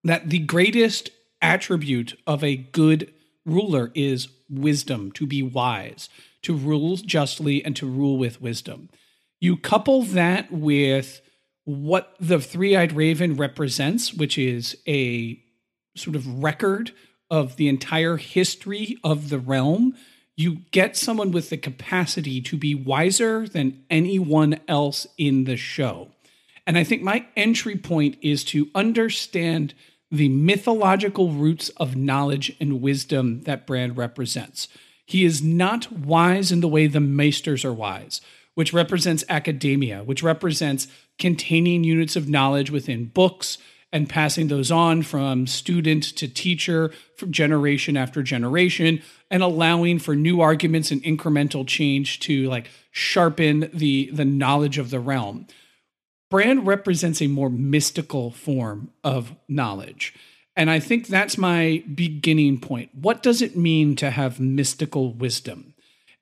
that 0.03 0.29
the 0.29 0.39
greatest 0.39 1.09
attribute 1.41 2.17
of 2.25 2.43
a 2.43 2.55
good 2.55 3.13
ruler 3.45 3.91
is 3.93 4.29
wisdom, 4.49 5.11
to 5.13 5.25
be 5.25 5.41
wise, 5.41 6.09
to 6.41 6.55
rule 6.55 6.97
justly 6.97 7.63
and 7.63 7.75
to 7.75 7.85
rule 7.85 8.17
with 8.17 8.41
wisdom. 8.41 8.89
You 9.39 9.57
couple 9.57 10.03
that 10.03 10.51
with 10.51 11.21
what 11.65 12.15
the 12.19 12.39
three 12.39 12.75
eyed 12.75 12.93
raven 12.93 13.35
represents, 13.35 14.13
which 14.13 14.37
is 14.37 14.77
a 14.87 15.41
sort 15.95 16.15
of 16.15 16.43
record 16.43 16.91
of 17.29 17.55
the 17.55 17.67
entire 17.67 18.17
history 18.17 18.97
of 19.03 19.29
the 19.29 19.39
realm, 19.39 19.95
you 20.35 20.57
get 20.71 20.97
someone 20.97 21.31
with 21.31 21.49
the 21.49 21.57
capacity 21.57 22.41
to 22.41 22.57
be 22.57 22.73
wiser 22.73 23.47
than 23.47 23.83
anyone 23.89 24.59
else 24.67 25.07
in 25.17 25.43
the 25.43 25.57
show. 25.57 26.09
And 26.65 26.77
I 26.77 26.83
think 26.83 27.01
my 27.01 27.25
entry 27.35 27.75
point 27.75 28.17
is 28.21 28.43
to 28.45 28.69
understand 28.73 29.73
the 30.13 30.29
mythological 30.29 31.31
roots 31.31 31.69
of 31.69 31.95
knowledge 31.95 32.55
and 32.61 32.79
wisdom 32.81 33.41
that 33.45 33.65
Bran 33.65 33.95
represents. 33.95 34.67
He 35.07 35.25
is 35.25 35.41
not 35.41 35.91
wise 35.91 36.51
in 36.51 36.61
the 36.61 36.67
way 36.67 36.85
the 36.85 36.99
maesters 36.99 37.65
are 37.65 37.73
wise, 37.73 38.21
which 38.53 38.73
represents 38.73 39.23
academia, 39.27 40.03
which 40.03 40.21
represents 40.21 40.87
containing 41.17 41.83
units 41.83 42.15
of 42.15 42.29
knowledge 42.29 42.69
within 42.69 43.05
books 43.05 43.57
and 43.91 44.07
passing 44.07 44.49
those 44.49 44.69
on 44.69 45.01
from 45.01 45.47
student 45.47 46.03
to 46.03 46.27
teacher 46.27 46.91
from 47.17 47.31
generation 47.31 47.97
after 47.97 48.21
generation 48.21 49.01
and 49.31 49.41
allowing 49.41 49.97
for 49.97 50.15
new 50.15 50.41
arguments 50.41 50.91
and 50.91 51.01
incremental 51.01 51.65
change 51.65 52.19
to 52.19 52.47
like 52.47 52.69
sharpen 52.91 53.67
the 53.73 54.11
the 54.13 54.25
knowledge 54.25 54.77
of 54.77 54.91
the 54.91 54.99
realm 54.99 55.47
Bran 56.33 56.65
represents 56.65 57.21
a 57.21 57.27
more 57.27 57.51
mystical 57.51 58.31
form 58.31 58.89
of 59.03 59.35
knowledge. 59.47 60.15
And 60.55 60.71
I 60.71 60.79
think 60.79 61.05
that's 61.05 61.37
my 61.37 61.83
beginning 61.93 62.59
point. 62.59 62.89
What 62.95 63.21
does 63.21 63.43
it 63.43 63.55
mean 63.55 63.95
to 63.97 64.09
have 64.09 64.39
mystical 64.39 65.13
wisdom? 65.13 65.75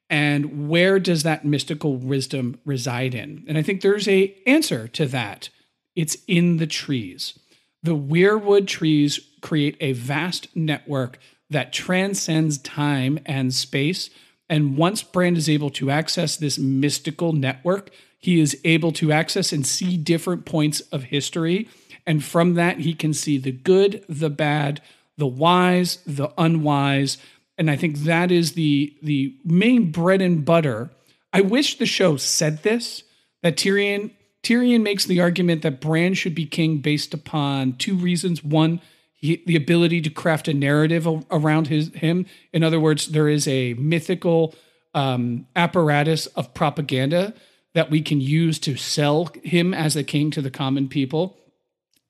And 0.10 0.68
where 0.68 1.00
does 1.00 1.24
that 1.24 1.46
mystical 1.46 1.96
wisdom 1.96 2.60
reside 2.66 3.16
in? 3.16 3.46
And 3.48 3.58
I 3.58 3.62
think 3.62 3.80
there's 3.80 4.10
a 4.10 4.36
answer 4.46 4.90
to 4.90 5.06
that. 5.06 5.48
It's 5.96 6.18
in 6.28 6.58
the 6.58 6.68
trees. 6.68 7.40
The 7.82 7.96
weirwood 7.96 8.68
trees 8.68 9.18
create 9.42 9.78
a 9.80 9.94
vast 9.94 10.54
network 10.54 11.20
that 11.50 11.72
transcends 11.72 12.58
time 12.58 13.18
and 13.26 13.54
space. 13.54 14.10
And 14.50 14.76
once 14.76 15.04
Bran 15.04 15.38
is 15.38 15.48
able 15.48 15.70
to 15.70 15.90
access 15.90 16.36
this 16.36 16.60
mystical 16.60 17.32
network, 17.32 17.92
he 18.22 18.40
is 18.40 18.58
able 18.64 18.92
to 18.94 19.12
access 19.12 19.52
and 19.52 19.66
see 19.66 19.98
different 19.98 20.46
points 20.46 20.80
of 20.92 21.06
history. 21.06 21.68
And 22.06 22.24
from 22.24 22.54
that, 22.54 22.80
he 22.80 22.94
can 22.94 23.14
see 23.14 23.38
the 23.38 23.52
good, 23.52 24.06
the 24.08 24.30
bad, 24.30 24.82
the 25.18 25.28
wise, 25.28 25.98
the 26.06 26.30
unwise. 26.38 27.18
And 27.58 27.70
I 27.70 27.76
think 27.76 27.98
that 28.00 28.32
is 28.32 28.54
the, 28.54 28.96
the 29.02 29.36
main 29.44 29.92
bread 29.92 30.22
and 30.22 30.46
butter. 30.46 30.92
I 31.34 31.42
wish 31.42 31.78
the 31.78 31.86
show 31.86 32.16
said 32.18 32.64
this 32.64 33.04
that 33.42 33.58
Tyrion 33.58 34.12
Tyrion 34.44 34.82
makes 34.82 35.06
the 35.06 35.22
argument 35.22 35.62
that 35.62 35.82
Bran 35.82 36.14
should 36.14 36.34
be 36.34 36.46
king 36.46 36.78
based 36.78 37.14
upon 37.14 37.74
two 37.74 37.96
reasons. 37.96 38.44
One, 38.44 38.82
he, 39.14 39.44
the 39.46 39.56
ability 39.56 40.02
to 40.02 40.10
craft 40.10 40.48
a 40.48 40.54
narrative 40.54 41.08
around 41.30 41.68
his 41.68 41.94
him. 41.94 42.26
In 42.52 42.64
other 42.64 42.80
words, 42.80 43.08
there 43.08 43.30
is 43.30 43.48
a 43.48 43.76
mythical 43.76 44.56
um, 44.96 45.46
apparatus 45.56 46.26
of 46.28 46.54
propaganda 46.54 47.34
that 47.74 47.90
we 47.90 48.02
can 48.02 48.20
use 48.20 48.60
to 48.60 48.76
sell 48.76 49.30
him 49.44 49.74
as 49.74 49.96
a 49.96 50.04
king 50.04 50.32
to 50.32 50.42
the 50.42 50.52
common 50.52 50.88
people. 50.88 51.38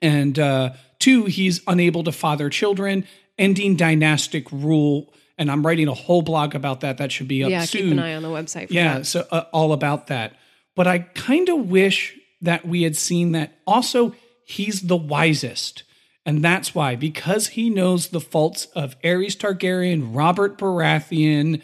And 0.02 0.38
uh, 0.40 0.72
two, 1.00 1.26
he's 1.26 1.62
unable 1.68 2.04
to 2.04 2.12
father 2.12 2.50
children, 2.50 3.06
ending 3.38 3.76
dynastic 3.76 4.52
rule. 4.52 5.14
And 5.38 5.52
I'm 5.52 5.66
writing 5.66 5.88
a 5.88 5.94
whole 5.94 6.22
blog 6.22 6.56
about 6.56 6.82
that. 6.82 6.98
That 6.98 7.12
should 7.12 7.28
be 7.28 7.44
up 7.44 7.52
yeah, 7.52 7.66
soon. 7.66 7.82
keep 7.82 7.92
an 7.92 8.00
eye 8.00 8.16
on 8.16 8.24
the 8.24 8.30
website. 8.30 8.68
yeah, 8.70 9.00
that. 9.00 9.06
so 9.06 9.28
uh, 9.32 9.46
all 9.52 9.74
about 9.74 10.08
that. 10.08 10.36
But 10.76 10.88
I 10.88 11.00
kind 11.00 11.50
of 11.50 11.70
wish 11.70 12.18
that 12.42 12.66
we 12.66 12.84
had 12.84 12.96
seen 12.96 13.34
that. 13.34 13.60
Also, 13.68 14.16
he's 14.46 14.82
the 14.82 14.98
wisest. 14.98 15.84
And 16.26 16.44
that's 16.44 16.76
why, 16.76 16.96
because 16.96 17.50
he 17.50 17.70
knows 17.70 18.08
the 18.08 18.22
faults 18.22 18.66
of 18.76 19.00
Aerys 19.02 19.36
Targaryen, 19.36 20.16
Robert 20.16 20.58
Baratheon, 20.58 21.62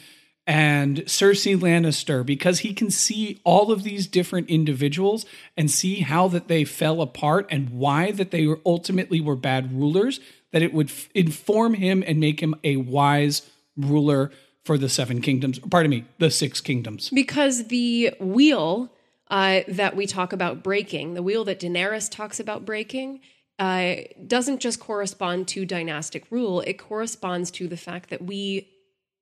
and 0.48 1.00
Cersei 1.00 1.60
Lannister 1.60 2.26
because 2.26 2.60
he 2.60 2.74
can 2.74 2.90
see 2.90 3.42
all 3.44 3.70
of 3.70 3.84
these 3.84 4.08
different 4.08 4.50
individuals 4.50 5.26
and 5.58 5.70
see 5.70 6.00
how 6.00 6.30
that 6.30 6.48
they 6.48 6.64
fell 6.64 7.02
apart 7.02 7.46
and 7.52 7.70
why 7.70 8.12
that 8.12 8.32
they 8.32 8.48
were 8.48 8.62
ultimately 8.66 9.20
were 9.20 9.36
bad 9.36 9.78
rulers 9.78 10.22
that 10.54 10.62
it 10.62 10.74
would 10.74 10.90
f- 10.90 11.10
inform 11.14 11.74
him 11.74 12.02
and 12.08 12.22
make 12.22 12.40
him 12.40 12.56
a 12.64 12.78
wise 12.78 13.52
ruler 13.76 14.32
for 14.64 14.78
the 14.78 14.88
seven 14.88 15.22
kingdoms 15.22 15.60
pardon 15.60 15.90
me 15.90 16.06
the 16.18 16.32
six 16.32 16.62
kingdoms. 16.62 17.10
Because 17.10 17.66
the 17.66 18.14
wheel 18.22 18.90
uh, 19.30 19.62
that 19.68 19.98
we 19.98 20.08
talk 20.08 20.32
about 20.32 20.64
breaking 20.64 21.14
the 21.14 21.24
wheel 21.24 21.44
that 21.44 21.60
daenerys 21.60 22.10
talks 22.10 22.40
about 22.40 22.64
breaking 22.64 23.20
uh, 23.60 23.96
doesn't 24.26 24.60
just 24.60 24.80
correspond 24.80 25.48
to 25.50 25.66
dynastic 25.66 26.26
rule. 26.30 26.62
It 26.62 26.76
corresponds 26.76 27.52
to 27.52 27.68
the 27.68 27.76
fact 27.76 28.12
that 28.12 28.22
we 28.22 28.70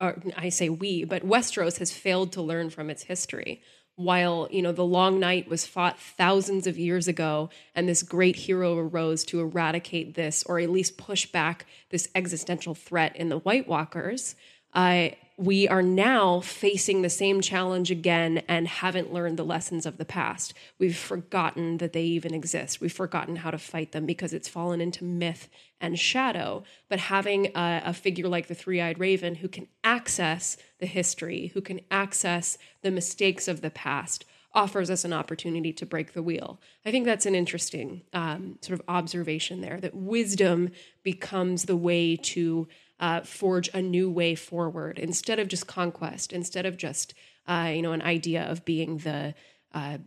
or 0.01 0.21
I 0.35 0.49
say 0.49 0.69
we, 0.69 1.03
but 1.05 1.25
Westeros 1.25 1.79
has 1.79 1.91
failed 1.91 2.31
to 2.33 2.41
learn 2.41 2.69
from 2.69 2.89
its 2.89 3.03
history. 3.03 3.61
While 3.97 4.49
you 4.51 4.61
know 4.61 4.73
the 4.73 4.83
Long 4.83 5.21
Night 5.21 5.47
was 5.47 5.65
fought 5.65 5.97
thousands 5.97 6.67
of 6.67 6.77
years 6.77 7.07
ago, 7.07 7.49
and 7.73 7.87
this 7.87 8.03
great 8.03 8.35
hero 8.35 8.77
arose 8.77 9.23
to 9.25 9.39
eradicate 9.39 10.15
this, 10.15 10.43
or 10.43 10.59
at 10.59 10.69
least 10.69 10.97
push 10.97 11.25
back 11.25 11.65
this 11.91 12.09
existential 12.13 12.75
threat 12.75 13.15
in 13.15 13.29
the 13.29 13.39
White 13.39 13.69
Walkers, 13.69 14.35
uh, 14.73 15.09
we 15.37 15.67
are 15.67 15.81
now 15.81 16.39
facing 16.39 17.01
the 17.01 17.09
same 17.09 17.41
challenge 17.41 17.91
again 17.91 18.41
and 18.47 18.67
haven't 18.67 19.11
learned 19.11 19.37
the 19.37 19.43
lessons 19.43 19.85
of 19.85 19.97
the 19.97 20.05
past. 20.05 20.53
We've 20.79 20.95
forgotten 20.95 21.77
that 21.79 21.91
they 21.91 22.03
even 22.03 22.33
exist. 22.33 22.79
We've 22.79 22.91
forgotten 22.91 23.37
how 23.37 23.51
to 23.51 23.57
fight 23.57 23.91
them 23.91 24.05
because 24.05 24.33
it's 24.33 24.47
fallen 24.47 24.79
into 24.79 25.03
myth 25.03 25.49
and 25.81 25.99
shadow. 25.99 26.63
But 26.87 26.99
having 26.99 27.47
a, 27.47 27.81
a 27.85 27.93
figure 27.93 28.29
like 28.29 28.47
the 28.47 28.55
three 28.55 28.79
eyed 28.79 28.97
raven 28.97 29.35
who 29.35 29.49
can 29.49 29.67
access 29.83 30.55
the 30.79 30.85
history, 30.85 31.51
who 31.53 31.61
can 31.61 31.81
access 31.91 32.57
the 32.81 32.91
mistakes 32.91 33.49
of 33.49 33.59
the 33.59 33.71
past, 33.71 34.23
offers 34.53 34.89
us 34.89 35.03
an 35.03 35.11
opportunity 35.11 35.73
to 35.73 35.85
break 35.85 36.13
the 36.13 36.23
wheel. 36.23 36.61
I 36.85 36.91
think 36.91 37.05
that's 37.05 37.25
an 37.25 37.35
interesting 37.35 38.03
um, 38.13 38.57
sort 38.61 38.79
of 38.79 38.85
observation 38.87 39.59
there 39.59 39.81
that 39.81 39.93
wisdom 39.93 40.71
becomes 41.03 41.65
the 41.65 41.75
way 41.75 42.15
to 42.15 42.69
uh, 42.99 43.21
forge 43.21 43.69
a 43.73 43.81
new 43.81 44.09
way 44.09 44.35
forward 44.35 44.99
instead 44.99 45.39
of 45.39 45.47
just 45.47 45.67
conquest, 45.67 46.31
instead 46.31 46.65
of 46.65 46.77
just 46.77 47.13
uh, 47.47 47.71
you 47.73 47.81
know 47.81 47.91
an 47.91 48.01
idea 48.01 48.43
of 48.43 48.65
being 48.65 48.97
the 48.99 49.33
uh, 49.73 49.97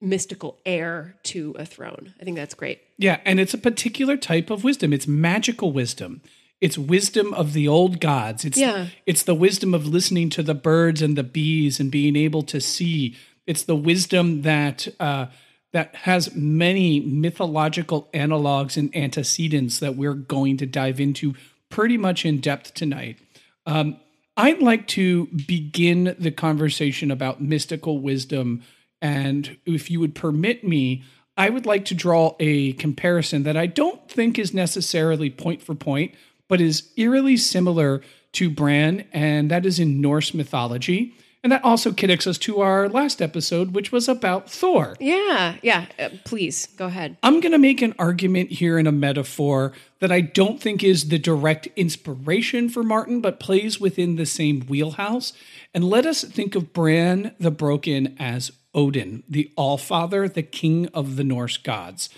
mystical 0.00 0.58
heir 0.66 1.16
to 1.22 1.54
a 1.58 1.64
throne. 1.64 2.14
I 2.20 2.24
think 2.24 2.36
that's 2.36 2.54
great. 2.54 2.80
Yeah, 2.98 3.20
and 3.24 3.38
it's 3.38 3.54
a 3.54 3.58
particular 3.58 4.16
type 4.16 4.50
of 4.50 4.64
wisdom. 4.64 4.92
It's 4.92 5.06
magical 5.06 5.72
wisdom. 5.72 6.22
It's 6.60 6.78
wisdom 6.78 7.34
of 7.34 7.54
the 7.54 7.66
old 7.66 8.00
gods. 8.00 8.44
It's 8.44 8.58
yeah. 8.58 8.88
it's 9.06 9.22
the 9.22 9.34
wisdom 9.34 9.74
of 9.74 9.86
listening 9.86 10.30
to 10.30 10.42
the 10.42 10.54
birds 10.54 11.02
and 11.02 11.16
the 11.16 11.24
bees 11.24 11.80
and 11.80 11.90
being 11.90 12.16
able 12.16 12.42
to 12.44 12.60
see. 12.60 13.16
It's 13.46 13.64
the 13.64 13.76
wisdom 13.76 14.42
that 14.42 14.86
uh, 15.00 15.26
that 15.72 15.94
has 15.94 16.34
many 16.34 17.00
mythological 17.00 18.08
analogs 18.14 18.76
and 18.76 18.94
antecedents 18.94 19.80
that 19.80 19.96
we're 19.96 20.14
going 20.14 20.56
to 20.58 20.66
dive 20.66 21.00
into 21.00 21.34
pretty 21.72 21.96
much 21.96 22.26
in 22.26 22.38
depth 22.38 22.74
tonight. 22.74 23.18
Um, 23.64 23.96
I'd 24.36 24.60
like 24.60 24.86
to 24.88 25.26
begin 25.26 26.14
the 26.18 26.30
conversation 26.30 27.10
about 27.10 27.40
mystical 27.40 27.98
wisdom. 27.98 28.62
And 29.00 29.56
if 29.64 29.90
you 29.90 29.98
would 29.98 30.14
permit 30.14 30.62
me, 30.62 31.02
I 31.36 31.48
would 31.48 31.64
like 31.64 31.86
to 31.86 31.94
draw 31.94 32.36
a 32.38 32.74
comparison 32.74 33.44
that 33.44 33.56
I 33.56 33.66
don't 33.66 34.06
think 34.06 34.38
is 34.38 34.52
necessarily 34.52 35.30
point 35.30 35.62
for 35.62 35.74
point, 35.74 36.14
but 36.46 36.60
is 36.60 36.90
eerily 36.96 37.38
similar 37.38 38.02
to 38.32 38.50
Bran, 38.50 39.06
and 39.10 39.50
that 39.50 39.64
is 39.64 39.78
in 39.78 40.02
Norse 40.02 40.34
mythology. 40.34 41.14
And 41.42 41.50
that 41.50 41.64
also 41.64 41.92
connects 41.92 42.26
us 42.28 42.38
to 42.38 42.60
our 42.60 42.88
last 42.88 43.20
episode, 43.20 43.74
which 43.74 43.90
was 43.90 44.08
about 44.08 44.48
Thor. 44.48 44.96
Yeah, 45.00 45.56
yeah. 45.60 45.86
Uh, 45.98 46.10
please 46.24 46.66
go 46.76 46.86
ahead. 46.86 47.16
I'm 47.22 47.40
going 47.40 47.52
to 47.52 47.58
make 47.58 47.82
an 47.82 47.94
argument 47.98 48.52
here 48.52 48.78
in 48.78 48.86
a 48.86 48.92
metaphor 48.92 49.72
that 49.98 50.12
I 50.12 50.20
don't 50.20 50.60
think 50.60 50.84
is 50.84 51.08
the 51.08 51.18
direct 51.18 51.66
inspiration 51.74 52.68
for 52.68 52.84
Martin, 52.84 53.20
but 53.20 53.40
plays 53.40 53.80
within 53.80 54.14
the 54.14 54.26
same 54.26 54.60
wheelhouse. 54.60 55.32
And 55.74 55.82
let 55.82 56.06
us 56.06 56.22
think 56.22 56.54
of 56.54 56.72
Bran 56.72 57.34
the 57.40 57.50
Broken 57.50 58.16
as 58.20 58.52
Odin, 58.72 59.24
the 59.28 59.50
All 59.56 59.78
Father, 59.78 60.28
the 60.28 60.42
king 60.42 60.86
of 60.94 61.16
the 61.16 61.24
Norse 61.24 61.56
gods. 61.56 62.08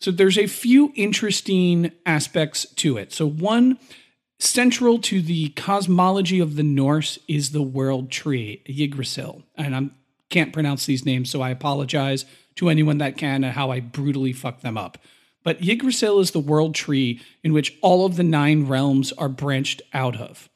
So 0.00 0.10
there's 0.10 0.38
a 0.38 0.48
few 0.48 0.92
interesting 0.96 1.92
aspects 2.04 2.66
to 2.74 2.96
it. 2.96 3.12
So, 3.12 3.24
one, 3.28 3.78
Central 4.42 4.98
to 4.98 5.22
the 5.22 5.50
cosmology 5.50 6.40
of 6.40 6.56
the 6.56 6.64
Norse 6.64 7.16
is 7.28 7.52
the 7.52 7.62
world 7.62 8.10
tree, 8.10 8.60
Yggdrasil. 8.66 9.44
And 9.54 9.76
I 9.76 9.90
can't 10.30 10.52
pronounce 10.52 10.84
these 10.84 11.06
names, 11.06 11.30
so 11.30 11.40
I 11.40 11.50
apologize 11.50 12.24
to 12.56 12.68
anyone 12.68 12.98
that 12.98 13.16
can 13.16 13.44
and 13.44 13.52
how 13.52 13.70
I 13.70 13.78
brutally 13.78 14.32
fuck 14.32 14.60
them 14.60 14.76
up. 14.76 14.98
but 15.44 15.62
Yggdrasil 15.62 16.18
is 16.18 16.32
the 16.32 16.40
world 16.40 16.74
tree 16.74 17.20
in 17.44 17.52
which 17.52 17.76
all 17.82 18.04
of 18.04 18.16
the 18.16 18.24
nine 18.24 18.66
realms 18.66 19.12
are 19.12 19.28
branched 19.28 19.80
out 19.92 20.16
of. 20.16 20.48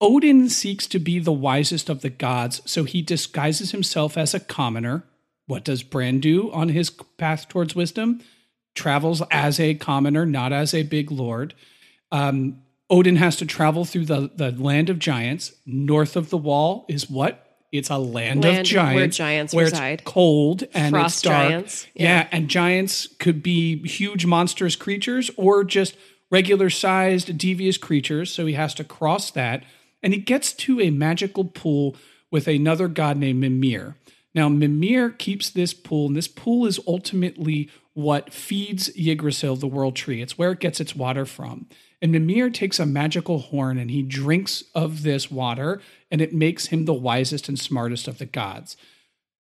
Odin 0.00 0.48
seeks 0.48 0.86
to 0.86 0.98
be 0.98 1.18
the 1.18 1.30
wisest 1.30 1.88
of 1.88 2.00
the 2.00 2.10
gods, 2.10 2.62
so 2.64 2.84
he 2.84 3.02
disguises 3.02 3.72
himself 3.72 4.16
as 4.16 4.32
a 4.32 4.40
commoner. 4.40 5.04
What 5.46 5.64
does 5.64 5.82
Bran 5.82 6.20
do 6.20 6.50
on 6.52 6.70
his 6.70 6.88
path 6.88 7.48
towards 7.48 7.74
wisdom? 7.74 8.22
Travels 8.74 9.22
as 9.30 9.58
a 9.60 9.74
commoner, 9.74 10.24
not 10.24 10.52
as 10.52 10.72
a 10.72 10.82
big 10.82 11.10
lord. 11.10 11.54
Um, 12.12 12.62
Odin 12.90 13.16
has 13.16 13.36
to 13.36 13.46
travel 13.46 13.84
through 13.84 14.06
the, 14.06 14.30
the 14.34 14.50
land 14.52 14.88
of 14.90 14.98
giants. 14.98 15.52
North 15.66 16.16
of 16.16 16.30
the 16.30 16.38
wall 16.38 16.86
is 16.88 17.08
what? 17.10 17.44
It's 17.70 17.90
a 17.90 17.98
land, 17.98 18.44
Land 18.44 18.60
of 18.60 18.64
giants, 18.64 18.94
where 18.96 19.06
giants 19.08 19.54
where 19.54 19.64
reside. 19.66 20.00
it's 20.00 20.10
cold 20.10 20.64
and 20.72 20.90
Frost 20.94 21.16
it's 21.16 21.22
dark. 21.22 21.48
giants, 21.50 21.86
Yeah. 21.94 22.20
yeah. 22.20 22.28
and 22.32 22.48
giants 22.48 23.08
could 23.18 23.42
be 23.42 23.86
huge 23.86 24.24
monstrous 24.24 24.74
creatures 24.74 25.30
or 25.36 25.64
just 25.64 25.94
regular 26.30 26.70
sized 26.70 27.36
devious 27.36 27.76
creatures. 27.76 28.32
So 28.32 28.46
he 28.46 28.54
has 28.54 28.72
to 28.74 28.84
cross 28.84 29.30
that, 29.32 29.64
and 30.02 30.14
he 30.14 30.18
gets 30.20 30.54
to 30.54 30.80
a 30.80 30.88
magical 30.90 31.44
pool 31.44 31.94
with 32.30 32.48
another 32.48 32.88
god 32.88 33.18
named 33.18 33.40
Mimir. 33.40 33.96
Now, 34.34 34.48
Mimir 34.48 35.10
keeps 35.10 35.50
this 35.50 35.74
pool, 35.74 36.06
and 36.06 36.16
this 36.16 36.28
pool 36.28 36.64
is 36.64 36.80
ultimately 36.86 37.68
what 37.92 38.32
feeds 38.32 38.88
Yggdrasil, 38.96 39.56
the 39.56 39.66
world 39.66 39.94
tree. 39.96 40.22
It's 40.22 40.38
where 40.38 40.52
it 40.52 40.60
gets 40.60 40.80
its 40.80 40.94
water 40.96 41.26
from. 41.26 41.66
And 42.00 42.12
Mimir 42.12 42.50
takes 42.50 42.78
a 42.78 42.86
magical 42.86 43.38
horn 43.38 43.78
and 43.78 43.90
he 43.90 44.02
drinks 44.02 44.64
of 44.74 45.02
this 45.02 45.30
water, 45.30 45.80
and 46.10 46.20
it 46.20 46.32
makes 46.32 46.66
him 46.66 46.84
the 46.84 46.94
wisest 46.94 47.48
and 47.48 47.58
smartest 47.58 48.06
of 48.06 48.18
the 48.18 48.26
gods. 48.26 48.76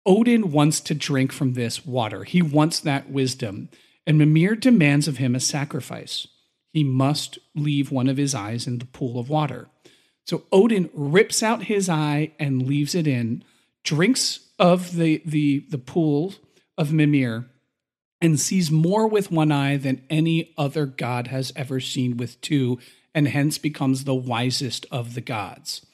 Odin 0.07 0.53
wants 0.53 0.81
to 0.81 0.95
drink 0.95 1.33
from 1.33 1.53
this 1.53 1.85
water. 1.85 2.25
He 2.25 2.41
wants 2.41 2.81
that 2.81 3.11
wisdom. 3.11 3.69
And 4.07 4.19
Mimir 4.19 4.55
demands 4.55 5.09
of 5.09 5.17
him 5.17 5.35
a 5.35 5.41
sacrifice. 5.41 6.29
He 6.73 6.85
must 6.85 7.39
leave 7.55 7.91
one 7.91 8.09
of 8.09 8.17
his 8.17 8.35
eyes 8.35 8.67
in 8.67 8.79
the 8.79 8.85
pool 8.87 9.19
of 9.19 9.29
water. 9.29 9.69
So 10.25 10.45
Odin 10.53 10.91
rips 10.93 11.43
out 11.43 11.65
his 11.65 11.89
eye 11.89 12.33
and 12.39 12.67
leaves 12.67 12.95
it 12.95 13.07
in, 13.07 13.45
drinks 13.85 14.41
of 14.59 14.97
the, 14.97 15.23
the, 15.25 15.65
the 15.71 15.79
pool 15.79 16.35
of 16.79 16.93
Mimir, 16.93 17.47
and 18.27 18.41
sees 18.41 18.71
more 18.71 19.07
with 19.07 19.31
one 19.31 19.53
eye 19.53 19.77
than 19.77 20.05
any 20.11 20.53
other 20.59 20.85
god 20.85 21.29
has 21.29 21.53
ever 21.57 21.81
seen 21.81 22.17
with 22.17 22.41
two, 22.41 22.79
and 23.15 23.29
hence 23.29 23.57
becomes 23.57 24.05
the 24.05 24.15
wisest 24.15 24.85
of 24.91 25.15
the 25.15 25.21
gods. 25.21 25.87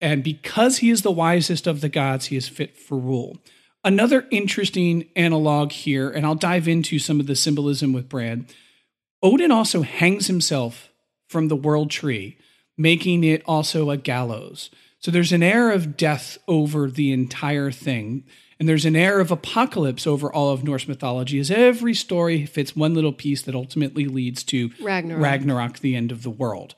And 0.00 0.22
because 0.22 0.78
he 0.78 0.88
is 0.88 1.02
the 1.02 1.10
wisest 1.10 1.66
of 1.66 1.80
the 1.80 1.88
gods, 1.88 2.26
he 2.26 2.36
is 2.36 2.48
fit 2.48 2.76
for 2.76 2.96
rule. 2.96 3.38
Another 3.84 4.26
interesting 4.30 5.08
analog 5.16 5.72
here, 5.72 6.08
and 6.08 6.24
I'll 6.24 6.34
dive 6.34 6.68
into 6.68 6.98
some 6.98 7.20
of 7.20 7.26
the 7.26 7.36
symbolism 7.36 7.92
with 7.92 8.08
Bran. 8.08 8.46
Odin 9.22 9.50
also 9.50 9.82
hangs 9.82 10.28
himself 10.28 10.90
from 11.28 11.48
the 11.48 11.56
world 11.56 11.90
tree, 11.90 12.38
making 12.76 13.24
it 13.24 13.42
also 13.46 13.90
a 13.90 13.96
gallows. 13.96 14.70
So 15.00 15.10
there's 15.10 15.32
an 15.32 15.42
air 15.42 15.72
of 15.72 15.96
death 15.96 16.38
over 16.46 16.88
the 16.88 17.12
entire 17.12 17.70
thing. 17.70 18.24
And 18.60 18.68
there's 18.68 18.84
an 18.84 18.96
air 18.96 19.20
of 19.20 19.30
apocalypse 19.30 20.06
over 20.06 20.32
all 20.32 20.50
of 20.50 20.64
Norse 20.64 20.88
mythology, 20.88 21.38
as 21.38 21.50
every 21.50 21.94
story 21.94 22.44
fits 22.44 22.74
one 22.74 22.92
little 22.94 23.12
piece 23.12 23.42
that 23.42 23.54
ultimately 23.54 24.06
leads 24.06 24.42
to 24.44 24.70
Ragnarok. 24.80 25.22
Ragnarok, 25.22 25.78
the 25.78 25.94
end 25.94 26.10
of 26.10 26.22
the 26.24 26.30
world. 26.30 26.74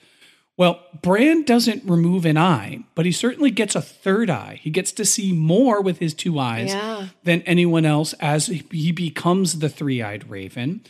Well, 0.59 0.85
Bran 1.01 1.45
doesn't 1.45 1.85
remove 1.85 2.27
an 2.27 2.37
eye, 2.37 2.81
but 2.95 3.07
he 3.07 3.13
certainly 3.13 3.51
gets 3.51 3.75
a 3.75 3.81
third 3.81 4.29
eye. 4.29 4.61
He 4.63 4.69
gets 4.69 4.93
to 4.93 5.07
see 5.07 5.33
more 5.33 5.81
with 5.81 6.01
his 6.01 6.13
two 6.13 6.39
eyes 6.39 6.69
Yeah. 6.69 7.09
than 7.25 7.41
anyone 7.43 7.87
else 7.87 8.13
as 8.21 8.49
he 8.49 8.93
becomes 8.93 9.61
the 9.61 9.71
three 9.71 10.03
eyed 10.03 10.29
raven. 10.29 10.83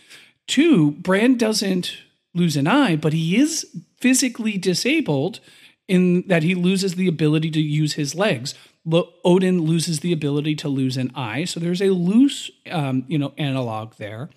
Two, 0.49 0.91
Bran 0.93 1.37
doesn't 1.37 1.99
lose 2.35 2.57
an 2.57 2.67
eye, 2.67 2.97
but 2.97 3.13
he 3.13 3.37
is 3.37 3.65
physically 4.01 4.59
disabled 4.59 5.39
in 5.87 6.25
that 6.27 6.43
he 6.43 6.57
loses 6.57 6.97
the 6.97 7.07
ability 7.07 7.51
to 7.53 7.61
use 7.61 7.93
his 7.93 8.17
legs. 8.17 8.55
Lo- 8.85 9.11
Odin 9.25 9.63
loses 9.63 10.01
the 10.01 10.13
ability 10.13 10.55
to 10.57 10.69
lose 10.69 10.97
an 10.97 11.11
eye, 11.15 11.45
so 11.45 11.61
there's 11.61 11.83
a 11.83 11.91
loose, 11.91 12.51
um, 12.71 13.05
you 13.09 13.19
know, 13.19 13.33
analog 13.37 13.95
there. 13.97 14.31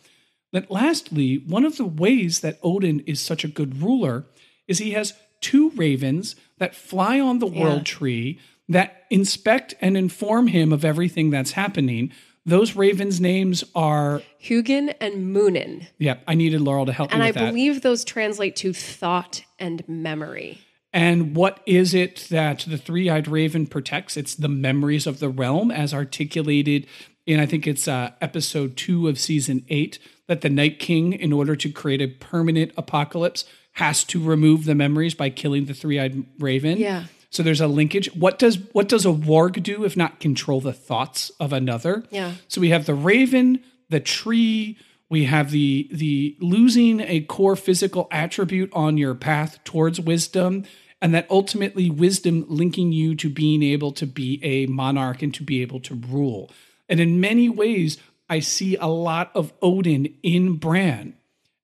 But 0.51 0.69
lastly, 0.69 1.37
one 1.47 1.65
of 1.65 1.77
the 1.77 1.85
ways 1.85 2.41
that 2.41 2.59
Odin 2.61 2.99
is 3.01 3.19
such 3.21 3.43
a 3.43 3.47
good 3.47 3.81
ruler 3.81 4.25
is 4.67 4.79
he 4.79 4.91
has 4.91 5.13
two 5.41 5.71
ravens 5.71 6.35
that 6.59 6.75
fly 6.75 7.19
on 7.19 7.39
the 7.39 7.47
world 7.47 7.85
tree 7.85 8.39
that 8.69 9.03
inspect 9.09 9.73
and 9.81 9.97
inform 9.97 10.47
him 10.47 10.71
of 10.71 10.85
everything 10.85 11.29
that's 11.31 11.51
happening. 11.51 12.11
Those 12.45 12.75
ravens' 12.75 13.19
names 13.21 13.63
are, 13.73 14.21
Hugin 14.41 14.93
and 15.01 15.33
Muninn. 15.35 15.87
yeah, 15.97 16.17
I 16.27 16.35
needed 16.35 16.61
Laurel 16.61 16.85
to 16.85 16.93
help 16.93 17.11
And 17.11 17.19
me 17.21 17.25
I 17.25 17.29
with 17.29 17.35
that. 17.35 17.47
believe 17.47 17.81
those 17.81 18.03
translate 18.05 18.55
to 18.57 18.73
thought 18.73 19.43
and 19.57 19.83
memory. 19.87 20.59
And 20.93 21.35
what 21.35 21.59
is 21.65 21.95
it 21.95 22.27
that 22.29 22.65
the 22.67 22.77
three 22.77 23.09
eyed 23.09 23.27
raven 23.27 23.65
protects? 23.65 24.15
It's 24.15 24.35
the 24.35 24.47
memories 24.47 25.07
of 25.07 25.19
the 25.19 25.29
realm 25.29 25.71
as 25.71 25.93
articulated 25.93 26.85
in, 27.25 27.39
I 27.39 27.45
think 27.45 27.65
it's 27.65 27.87
uh, 27.87 28.11
episode 28.21 28.77
two 28.77 29.07
of 29.07 29.17
season 29.17 29.65
eight, 29.69 29.97
that 30.27 30.41
the 30.41 30.49
Night 30.49 30.77
King, 30.79 31.13
in 31.13 31.31
order 31.33 31.55
to 31.55 31.69
create 31.69 32.01
a 32.01 32.07
permanent 32.07 32.71
apocalypse, 32.77 33.45
has 33.73 34.03
to 34.05 34.21
remove 34.21 34.65
the 34.65 34.75
memories 34.75 35.15
by 35.15 35.29
killing 35.29 35.65
the 35.65 35.73
three 35.73 35.99
eyed 35.99 36.25
raven. 36.39 36.77
Yeah. 36.77 37.05
So 37.29 37.41
there's 37.41 37.61
a 37.61 37.67
linkage. 37.67 38.13
What 38.13 38.37
does 38.37 38.59
what 38.73 38.87
does 38.87 39.05
a 39.05 39.09
warg 39.09 39.63
do 39.63 39.83
if 39.83 39.97
not 39.97 40.19
control 40.19 40.61
the 40.61 40.73
thoughts 40.73 41.31
of 41.39 41.51
another? 41.51 42.03
Yeah. 42.11 42.33
So 42.47 42.61
we 42.61 42.69
have 42.69 42.85
the 42.85 42.93
raven, 42.93 43.63
the 43.89 43.99
tree, 43.99 44.77
we 45.09 45.25
have 45.25 45.49
the 45.49 45.89
the 45.91 46.37
losing 46.39 46.99
a 47.01 47.21
core 47.21 47.55
physical 47.55 48.07
attribute 48.11 48.71
on 48.73 48.97
your 48.97 49.15
path 49.15 49.63
towards 49.63 49.99
wisdom 49.99 50.65
and 51.03 51.13
that 51.13 51.29
ultimately 51.29 51.89
wisdom 51.89 52.45
linking 52.47 52.93
you 52.93 53.13
to 53.13 53.29
being 53.29 53.61
able 53.61 53.91
to 53.91 54.07
be 54.07 54.39
a 54.41 54.65
monarch 54.67 55.21
and 55.21 55.33
to 55.33 55.43
be 55.43 55.61
able 55.61 55.81
to 55.81 55.93
rule. 55.93 56.49
And 56.87 57.01
in 57.01 57.19
many 57.19 57.49
ways 57.49 57.97
I 58.29 58.39
see 58.39 58.77
a 58.77 58.87
lot 58.87 59.29
of 59.35 59.51
Odin 59.61 60.15
in 60.23 60.55
Bran 60.55 61.15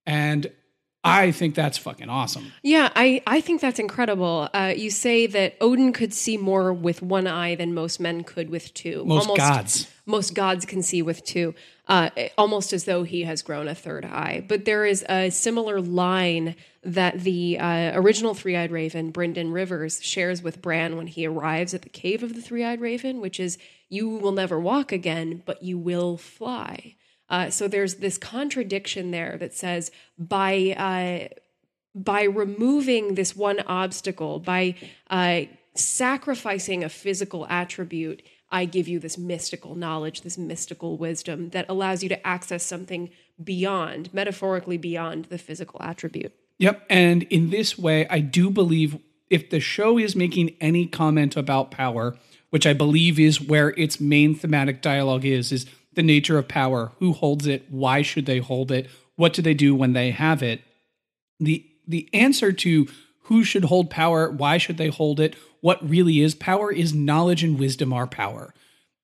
and 0.06 0.52
I 1.04 1.32
think 1.32 1.56
that's 1.56 1.78
fucking 1.78 2.10
awesome. 2.10 2.52
Yeah, 2.62 2.90
I, 2.94 3.22
I 3.26 3.40
think 3.40 3.62
that's 3.62 3.80
incredible. 3.80 4.50
Uh, 4.54 4.74
you 4.76 4.92
say 4.92 5.28
that 5.28 5.56
Odin 5.62 5.94
could 5.94 6.14
see 6.14 6.36
more 6.36 6.74
with 6.74 7.02
one 7.02 7.26
eye 7.26 7.56
than 7.56 7.74
most 7.74 8.02
men 8.02 8.24
could 8.24 8.50
with 8.50 8.74
two. 8.74 9.06
Most 9.06 9.36
gods. 9.38 9.88
Most 10.06 10.34
gods 10.34 10.66
can 10.66 10.84
see 10.84 11.02
with 11.02 11.24
two, 11.24 11.56
uh, 11.88 12.10
almost 12.38 12.74
as 12.74 12.84
though 12.84 13.04
he 13.04 13.24
has 13.24 13.42
grown 13.42 13.68
a 13.68 13.76
third 13.76 14.04
eye. 14.04 14.44
But 14.46 14.66
there 14.66 14.86
is 14.86 15.06
a 15.08 15.30
similar 15.30 15.80
line 15.80 16.56
that 16.84 17.22
the 17.22 17.60
uh, 17.60 17.92
original 17.94 18.34
three 18.34 18.58
eyed 18.58 18.72
raven, 18.72 19.14
Brynden 19.14 19.54
Rivers, 19.54 20.04
shares 20.04 20.42
with 20.42 20.62
Bran 20.62 20.98
when 20.98 21.08
he 21.08 21.26
arrives 21.26 21.74
at 21.74 21.84
the 21.84 21.90
cave 21.90 22.24
of 22.24 22.36
the 22.36 22.42
three 22.42 22.64
eyed 22.64 22.82
raven, 22.82 23.22
which 23.22 23.40
is, 23.40 23.58
You 23.88 24.10
will 24.10 24.32
never 24.32 24.60
walk 24.60 24.92
again, 24.92 25.44
but 25.46 25.64
you 25.64 25.78
will 25.78 26.18
fly. 26.18 26.96
Uh, 27.30 27.50
so 27.50 27.68
there's 27.68 27.96
this 27.96 28.18
contradiction 28.18 29.12
there 29.12 29.38
that 29.38 29.54
says 29.54 29.92
by 30.18 30.76
uh, 30.78 31.34
by 31.96 32.24
removing 32.24 33.16
this 33.16 33.36
one 33.36 33.60
obstacle, 33.62 34.40
by 34.40 34.76
uh, 35.10 35.42
sacrificing 35.76 36.84
a 36.84 36.90
physical 36.90 37.46
attribute, 37.48 38.22
I 38.52 38.66
give 38.66 38.88
you 38.88 39.00
this 39.00 39.18
mystical 39.18 39.76
knowledge, 39.76 40.22
this 40.22 40.38
mystical 40.38 40.98
wisdom 40.98 41.50
that 41.50 41.66
allows 41.70 42.02
you 42.04 42.10
to 42.10 42.28
access 42.28 42.64
something 42.64 43.10
beyond, 43.44 44.14
metaphorically 44.14 44.78
beyond 44.78 45.26
the 45.26 45.38
physical 45.38 45.82
attribute. 45.82 46.34
Yep. 46.58 46.86
And 46.90 47.24
in 47.24 47.50
this 47.50 47.78
way, 47.78 48.08
I 48.10 48.20
do 48.20 48.50
believe 48.50 48.98
if 49.30 49.50
the 49.50 49.60
show 49.60 49.98
is 49.98 50.16
making 50.16 50.56
any 50.60 50.88
comment 50.88 51.38
about 51.38 51.72
power, 51.72 52.18
which 52.50 52.66
I 52.66 52.74
believe 52.74 53.20
is 53.20 53.40
where 53.40 53.70
its 53.70 54.00
main 54.00 54.36
thematic 54.36 54.82
dialogue 54.82 55.24
is, 55.24 55.52
is 55.52 55.68
the 56.00 56.04
nature 56.04 56.38
of 56.38 56.48
power, 56.48 56.94
who 57.00 57.12
holds 57.12 57.46
it, 57.46 57.66
why 57.70 58.02
should 58.02 58.26
they 58.26 58.40
hold 58.40 58.72
it, 58.72 58.88
what 59.18 59.34
do 59.34 59.42
they 59.42 59.54
do 59.54 59.76
when 59.76 59.92
they 59.92 60.12
have 60.12 60.42
it? 60.42 60.62
The 61.40 61.66
the 61.86 62.08
answer 62.14 62.54
to 62.54 62.88
who 63.24 63.44
should 63.44 63.66
hold 63.66 63.90
power, 63.90 64.32
why 64.32 64.58
should 64.58 64.78
they 64.78 64.88
hold 64.88 65.20
it, 65.20 65.36
what 65.60 65.88
really 65.88 66.22
is 66.22 66.36
power 66.36 66.72
is 66.72 66.94
knowledge 66.94 67.44
and 67.44 67.60
wisdom 67.60 67.92
are 67.92 68.08
power. 68.08 68.54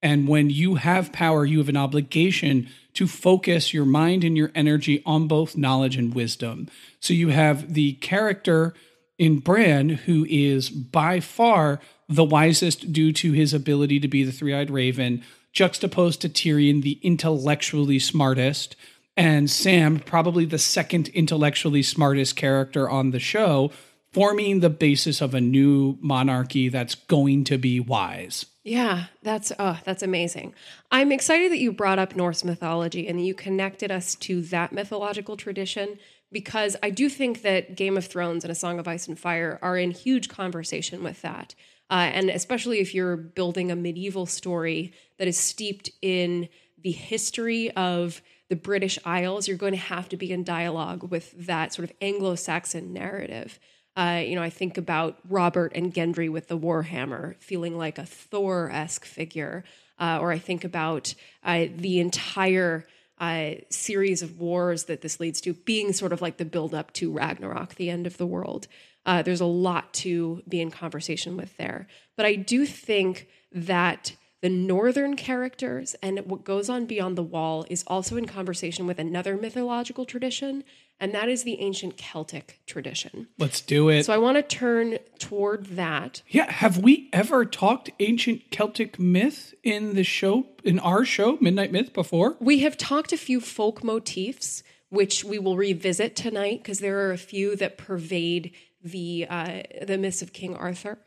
And 0.02 0.28
when 0.28 0.50
you 0.50 0.76
have 0.76 1.12
power, 1.12 1.46
you 1.46 1.58
have 1.58 1.68
an 1.68 1.76
obligation 1.76 2.70
to 2.94 3.08
focus 3.08 3.74
your 3.74 3.86
mind 3.86 4.24
and 4.24 4.38
your 4.38 4.52
energy 4.56 5.02
on 5.06 5.28
both 5.28 5.58
knowledge 5.58 5.98
and 5.98 6.14
wisdom. 6.14 6.70
So 7.00 7.14
you 7.14 7.30
have 7.30 7.74
the 7.74 7.94
character 7.94 8.74
in 9.18 9.40
Bran 9.40 9.90
who 9.90 10.26
is 10.30 10.70
by 10.70 11.20
far 11.20 11.82
the 12.08 12.24
wisest 12.24 12.94
due 12.94 13.12
to 13.14 13.32
his 13.34 13.54
ability 13.54 14.00
to 14.00 14.08
be 14.08 14.24
the 14.24 14.32
three 14.32 14.54
eyed 14.54 14.70
raven, 14.70 15.24
juxtaposed 15.56 16.22
to 16.22 16.30
Tyrion, 16.30 16.84
the 16.84 17.00
intellectually 17.02 17.98
smartest, 17.98 18.76
and 19.18 19.50
Sam, 19.50 20.00
probably 20.00 20.46
the 20.46 20.60
second 20.60 21.08
intellectually 21.10 21.82
smartest 21.82 22.36
character 22.36 22.90
on 22.90 23.12
the 23.12 23.20
show, 23.20 23.72
forming 24.12 24.60
the 24.60 24.70
basis 24.70 25.22
of 25.22 25.34
a 25.34 25.42
new 25.42 25.98
monarchy 26.02 26.70
that's 26.70 26.96
going 26.96 27.46
to 27.46 27.58
be 27.58 27.80
wise. 27.80 28.46
Yeah, 28.64 29.06
that's 29.24 29.52
oh, 29.58 29.80
that's 29.86 30.04
amazing. 30.04 30.54
I'm 30.92 31.12
excited 31.12 31.52
that 31.52 31.60
you 31.60 31.72
brought 31.72 32.00
up 32.00 32.16
Norse 32.16 32.44
mythology 32.44 33.08
and 33.08 33.20
that 33.20 33.24
you 33.24 33.34
connected 33.34 33.92
us 33.92 34.16
to 34.16 34.42
that 34.44 34.74
mythological 34.74 35.38
tradition 35.38 36.00
because 36.32 36.76
I 36.84 36.90
do 36.90 37.08
think 37.08 37.44
that 37.44 37.76
Game 37.76 37.96
of 37.96 38.06
Thrones 38.06 38.44
and 38.44 38.52
A 38.52 38.56
Song 38.56 38.80
of 38.80 38.88
Ice 38.88 39.08
and 39.08 39.18
Fire 39.18 39.60
are 39.62 39.78
in 39.78 39.92
huge 39.92 40.28
conversation 40.28 41.04
with 41.04 41.22
that. 41.22 41.56
Uh, 41.90 42.10
and 42.12 42.30
especially 42.32 42.80
if 42.80 42.96
you're 42.96 43.16
building 43.16 43.70
a 43.70 43.76
medieval 43.76 44.26
story 44.26 44.92
that 45.18 45.28
is 45.28 45.38
steeped 45.38 45.90
in 46.02 46.50
the 46.82 46.92
history 46.92 47.72
of 47.72 48.22
the 48.50 48.56
British 48.56 49.00
Isles, 49.06 49.48
you're 49.48 49.58
going 49.58 49.74
to 49.74 49.80
have 49.80 50.08
to 50.10 50.18
be 50.18 50.32
in 50.32 50.44
dialogue 50.44 51.10
with 51.10 51.34
that 51.48 51.74
sort 51.74 51.90
of 51.90 51.96
Anglo 52.00 52.36
Saxon 52.36 52.94
narrative. 52.94 53.60
Uh, 53.98 54.22
you 54.26 54.36
know, 54.36 54.44
I 54.44 54.50
think 54.50 54.78
about 54.78 55.18
Robert 55.28 55.72
and 55.74 55.94
Gendry 55.94 56.30
with 56.30 56.48
the 56.48 56.58
Warhammer 56.58 57.38
feeling 57.40 57.78
like 57.78 57.98
a 57.98 58.06
Thor 58.06 58.70
esque 58.72 59.06
figure, 59.06 59.64
uh, 60.00 60.20
or 60.22 60.32
I 60.32 60.38
think 60.38 60.64
about 60.64 61.16
uh, 61.44 61.66
the 61.76 62.00
entire 62.00 62.86
uh, 63.18 63.52
series 63.70 64.22
of 64.22 64.40
wars 64.40 64.86
that 64.86 65.02
this 65.02 65.20
leads 65.20 65.40
to 65.42 65.54
being 65.54 65.94
sort 65.94 66.12
of 66.12 66.22
like 66.22 66.38
the 66.38 66.46
build 66.46 66.76
up 66.76 66.92
to 66.94 67.12
Ragnarok, 67.12 67.76
the 67.76 67.90
end 67.90 68.06
of 68.06 68.18
the 68.18 68.26
world. 68.28 68.68
Uh, 69.06 69.22
there's 69.22 69.42
a 69.42 69.46
lot 69.46 69.94
to 69.94 70.44
be 70.48 70.60
in 70.60 70.72
conversation 70.72 71.38
with 71.38 71.56
there. 71.58 71.88
But 72.18 72.26
I 72.26 72.36
do 72.36 72.66
think 72.66 73.28
that 73.54 74.16
the 74.46 74.50
northern 74.50 75.16
characters 75.16 75.96
and 76.04 76.20
what 76.20 76.44
goes 76.44 76.70
on 76.70 76.86
beyond 76.86 77.18
the 77.18 77.24
wall 77.24 77.66
is 77.68 77.84
also 77.88 78.16
in 78.16 78.28
conversation 78.28 78.86
with 78.86 79.00
another 79.00 79.36
mythological 79.36 80.06
tradition, 80.06 80.64
and 81.00 81.16
that 81.16 81.30
is 81.30 81.42
the 81.42 81.60
ancient 81.62 81.98
Celtic 81.98 82.60
tradition. 82.68 83.28
Let's 83.40 83.60
do 83.60 83.90
it. 83.90 84.04
So 84.04 84.14
I 84.14 84.20
want 84.20 84.38
to 84.38 84.44
turn 84.44 85.00
toward 85.18 85.66
that. 85.78 86.22
Yeah, 86.30 86.52
have 86.52 86.78
we 86.78 87.10
ever 87.12 87.44
talked 87.44 87.90
ancient 88.00 88.52
Celtic 88.52 89.00
myth 89.00 89.56
in 89.64 89.96
the 89.96 90.04
show, 90.04 90.46
in 90.64 90.78
our 90.78 91.06
show, 91.06 91.40
Midnight 91.42 91.72
Myth, 91.72 91.92
before? 91.92 92.38
We 92.40 92.60
have 92.60 92.78
talked 92.78 93.12
a 93.12 93.18
few 93.18 93.42
folk 93.42 93.84
motifs, 93.84 94.62
which 94.90 95.24
we 95.24 95.40
will 95.40 95.58
revisit 95.58 96.16
tonight 96.16 96.60
because 96.62 96.78
there 96.78 97.08
are 97.08 97.12
a 97.12 97.18
few 97.18 97.56
that 97.56 97.80
pervade 97.80 98.54
the 98.84 99.26
uh, 99.28 99.64
the 99.82 99.98
myths 99.98 100.22
of 100.22 100.34
King 100.34 100.56
Arthur. 100.56 101.00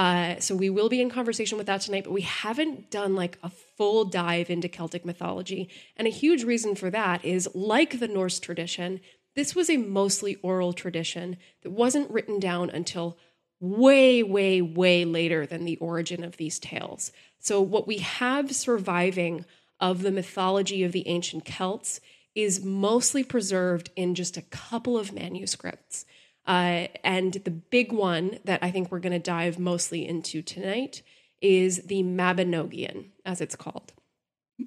Uh, 0.00 0.40
so 0.40 0.56
we 0.56 0.70
will 0.70 0.88
be 0.88 1.02
in 1.02 1.10
conversation 1.10 1.58
with 1.58 1.66
that 1.66 1.82
tonight, 1.82 2.04
but 2.04 2.12
we 2.14 2.22
haven't 2.22 2.90
done 2.90 3.14
like 3.14 3.36
a 3.42 3.50
full 3.50 4.06
dive 4.06 4.48
into 4.48 4.66
Celtic 4.66 5.04
mythology. 5.04 5.68
And 5.94 6.08
a 6.08 6.10
huge 6.10 6.42
reason 6.42 6.74
for 6.74 6.88
that 6.88 7.22
is 7.22 7.50
like 7.54 8.00
the 8.00 8.08
Norse 8.08 8.40
tradition, 8.40 9.00
this 9.36 9.54
was 9.54 9.68
a 9.68 9.76
mostly 9.76 10.36
oral 10.36 10.72
tradition 10.72 11.36
that 11.62 11.68
wasn't 11.68 12.10
written 12.10 12.40
down 12.40 12.70
until 12.70 13.18
way, 13.60 14.22
way, 14.22 14.62
way 14.62 15.04
later 15.04 15.44
than 15.44 15.66
the 15.66 15.76
origin 15.76 16.24
of 16.24 16.38
these 16.38 16.58
tales. 16.58 17.12
So 17.38 17.60
what 17.60 17.86
we 17.86 17.98
have 17.98 18.56
surviving 18.56 19.44
of 19.80 20.00
the 20.00 20.10
mythology 20.10 20.82
of 20.82 20.92
the 20.92 21.06
ancient 21.08 21.44
Celts 21.44 22.00
is 22.34 22.64
mostly 22.64 23.22
preserved 23.22 23.90
in 23.96 24.14
just 24.14 24.38
a 24.38 24.42
couple 24.42 24.96
of 24.96 25.12
manuscripts. 25.12 26.06
Uh, 26.46 26.88
and 27.04 27.34
the 27.34 27.50
big 27.50 27.92
one 27.92 28.38
that 28.44 28.62
I 28.62 28.70
think 28.70 28.90
we're 28.90 29.00
going 29.00 29.12
to 29.12 29.18
dive 29.18 29.58
mostly 29.58 30.06
into 30.06 30.42
tonight 30.42 31.02
is 31.40 31.82
the 31.84 32.02
Mabinogion, 32.02 33.06
as 33.24 33.40
it's 33.40 33.56
called. 33.56 33.92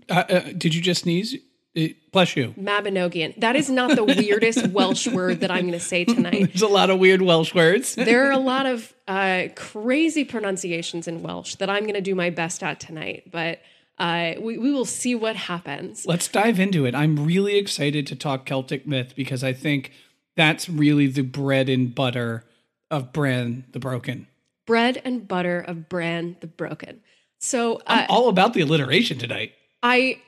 Uh, 0.10 0.24
uh, 0.30 0.40
did 0.58 0.74
you 0.74 0.82
just 0.82 1.04
sneeze? 1.04 1.36
Uh, 1.76 1.88
bless 2.12 2.36
you. 2.36 2.54
Mabinogion. 2.60 3.40
That 3.40 3.56
is 3.56 3.70
not 3.70 3.96
the 3.96 4.04
weirdest 4.04 4.68
Welsh 4.72 5.08
word 5.08 5.40
that 5.42 5.52
I'm 5.52 5.62
going 5.62 5.74
to 5.74 5.80
say 5.80 6.06
tonight. 6.06 6.50
There's 6.50 6.62
a 6.62 6.68
lot 6.68 6.90
of 6.90 7.00
weird 7.00 7.22
Welsh 7.22 7.54
words. 7.54 7.96
there 7.96 8.28
are 8.28 8.32
a 8.32 8.38
lot 8.38 8.66
of 8.66 8.94
uh, 9.08 9.46
crazy 9.56 10.24
pronunciations 10.24 11.08
in 11.08 11.24
Welsh 11.24 11.56
that 11.56 11.70
I'm 11.70 11.84
going 11.84 11.96
to 11.96 12.02
do 12.02 12.16
my 12.16 12.30
best 12.30 12.64
at 12.64 12.80
tonight, 12.80 13.32
but 13.32 13.60
uh, 13.98 14.34
we, 14.40 14.58
we 14.58 14.72
will 14.72 14.86
see 14.86 15.16
what 15.16 15.36
happens. 15.36 16.06
Let's 16.06 16.28
dive 16.28 16.60
into 16.60 16.86
it. 16.86 16.96
I'm 16.96 17.26
really 17.26 17.58
excited 17.58 18.06
to 18.08 18.16
talk 18.16 18.46
Celtic 18.46 18.88
myth 18.88 19.14
because 19.16 19.44
I 19.44 19.54
think 19.54 19.92
that's 20.36 20.70
really 20.70 21.08
the 21.08 21.22
bread 21.22 21.70
and 21.70 21.94
butter 21.94 22.46
of 22.90 23.14
Bran 23.14 23.66
the 23.72 23.80
Broken. 23.80 24.28
Bread 24.66 25.02
and 25.04 25.28
butter 25.28 25.60
of 25.60 25.90
Bran 25.90 26.38
the 26.40 26.48
Broken. 26.48 27.02
So 27.40 27.76
uh, 27.78 27.80
I'm 27.88 28.06
all 28.10 28.30
about 28.30 28.54
the 28.54 28.62
alliteration 28.62 29.18
tonight. 29.18 29.54
I 29.82 30.22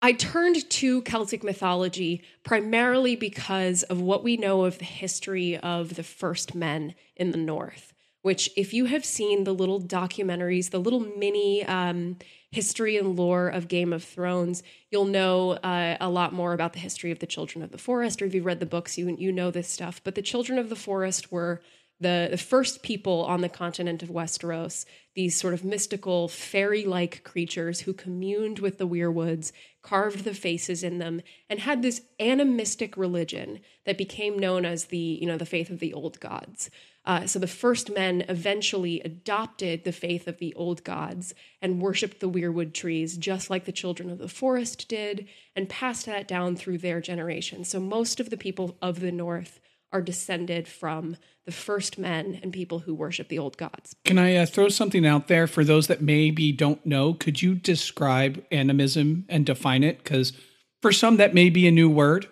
I 0.00 0.12
turned 0.12 0.68
to 0.68 1.00
Celtic 1.02 1.42
mythology 1.42 2.22
primarily 2.42 3.16
because 3.16 3.82
of 3.84 4.00
what 4.00 4.22
we 4.22 4.36
know 4.36 4.64
of 4.64 4.78
the 4.78 4.84
history 4.84 5.56
of 5.56 5.94
the 5.94 6.02
first 6.02 6.54
men 6.54 6.94
in 7.16 7.30
the 7.30 7.38
North. 7.38 7.94
Which, 8.20 8.50
if 8.56 8.72
you 8.72 8.86
have 8.86 9.04
seen 9.04 9.44
the 9.44 9.54
little 9.54 9.80
documentaries, 9.80 10.70
the 10.70 10.78
little 10.78 11.00
mini 11.00 11.64
um, 11.64 12.18
history 12.54 12.96
and 12.96 13.16
lore 13.16 13.48
of 13.48 13.68
Game 13.68 13.92
of 13.92 14.04
Thrones, 14.04 14.62
you'll 14.90 15.04
know 15.04 15.52
uh, 15.52 15.96
a 16.00 16.08
lot 16.08 16.32
more 16.32 16.52
about 16.52 16.72
the 16.72 16.78
history 16.78 17.10
of 17.10 17.18
the 17.18 17.26
Children 17.26 17.64
of 17.64 17.72
the 17.72 17.78
Forest. 17.78 18.22
Or 18.22 18.26
if 18.26 18.34
you've 18.34 18.46
read 18.46 18.60
the 18.60 18.66
books, 18.66 18.96
you 18.96 19.14
you 19.18 19.32
know 19.32 19.50
this 19.50 19.68
stuff. 19.68 20.00
But 20.04 20.14
the 20.14 20.22
Children 20.22 20.58
of 20.58 20.68
the 20.68 20.76
Forest 20.76 21.32
were 21.32 21.60
the, 22.00 22.28
the 22.30 22.38
first 22.38 22.82
people 22.82 23.24
on 23.24 23.40
the 23.40 23.48
continent 23.48 24.02
of 24.02 24.08
Westeros, 24.08 24.84
these 25.14 25.36
sort 25.36 25.54
of 25.54 25.64
mystical, 25.64 26.28
fairy 26.28 26.84
like 26.84 27.24
creatures 27.24 27.80
who 27.80 27.92
communed 27.92 28.58
with 28.58 28.78
the 28.78 28.86
weirwoods, 28.86 29.52
carved 29.82 30.24
the 30.24 30.34
faces 30.34 30.82
in 30.82 30.98
them, 30.98 31.22
and 31.48 31.60
had 31.60 31.82
this 31.82 32.02
animistic 32.20 32.96
religion 32.96 33.60
that 33.84 33.98
became 33.98 34.38
known 34.38 34.64
as 34.64 34.86
the, 34.86 34.98
you 34.98 35.26
know, 35.26 35.38
the 35.38 35.46
faith 35.46 35.70
of 35.70 35.80
the 35.80 35.92
old 35.92 36.20
gods. 36.20 36.70
Uh, 37.06 37.26
so 37.26 37.38
the 37.38 37.46
first 37.46 37.90
men 37.90 38.24
eventually 38.28 39.00
adopted 39.00 39.84
the 39.84 39.92
faith 39.92 40.26
of 40.26 40.38
the 40.38 40.54
old 40.54 40.82
gods 40.84 41.34
and 41.60 41.82
worshipped 41.82 42.20
the 42.20 42.28
weirwood 42.28 42.72
trees, 42.72 43.16
just 43.16 43.50
like 43.50 43.66
the 43.66 43.72
children 43.72 44.08
of 44.08 44.18
the 44.18 44.28
forest 44.28 44.88
did, 44.88 45.28
and 45.54 45.68
passed 45.68 46.06
that 46.06 46.26
down 46.26 46.56
through 46.56 46.78
their 46.78 47.00
generation. 47.00 47.64
So 47.64 47.78
most 47.78 48.20
of 48.20 48.30
the 48.30 48.36
people 48.36 48.76
of 48.80 49.00
the 49.00 49.12
north 49.12 49.60
are 49.92 50.02
descended 50.02 50.66
from 50.66 51.16
the 51.46 51.52
first 51.52 51.98
men 51.98 52.40
and 52.42 52.52
people 52.52 52.80
who 52.80 52.94
worship 52.94 53.28
the 53.28 53.38
old 53.38 53.56
gods. 53.56 53.94
Can 54.04 54.18
I 54.18 54.36
uh, 54.36 54.46
throw 54.46 54.68
something 54.68 55.06
out 55.06 55.28
there 55.28 55.46
for 55.46 55.62
those 55.62 55.86
that 55.86 56.02
maybe 56.02 56.52
don't 56.52 56.84
know? 56.86 57.14
Could 57.14 57.42
you 57.42 57.54
describe 57.54 58.42
animism 58.50 59.24
and 59.28 59.44
define 59.44 59.84
it? 59.84 59.98
Because 59.98 60.32
for 60.80 60.90
some, 60.90 61.18
that 61.18 61.34
may 61.34 61.50
be 61.50 61.68
a 61.68 61.70
new 61.70 61.88
word. 61.88 62.26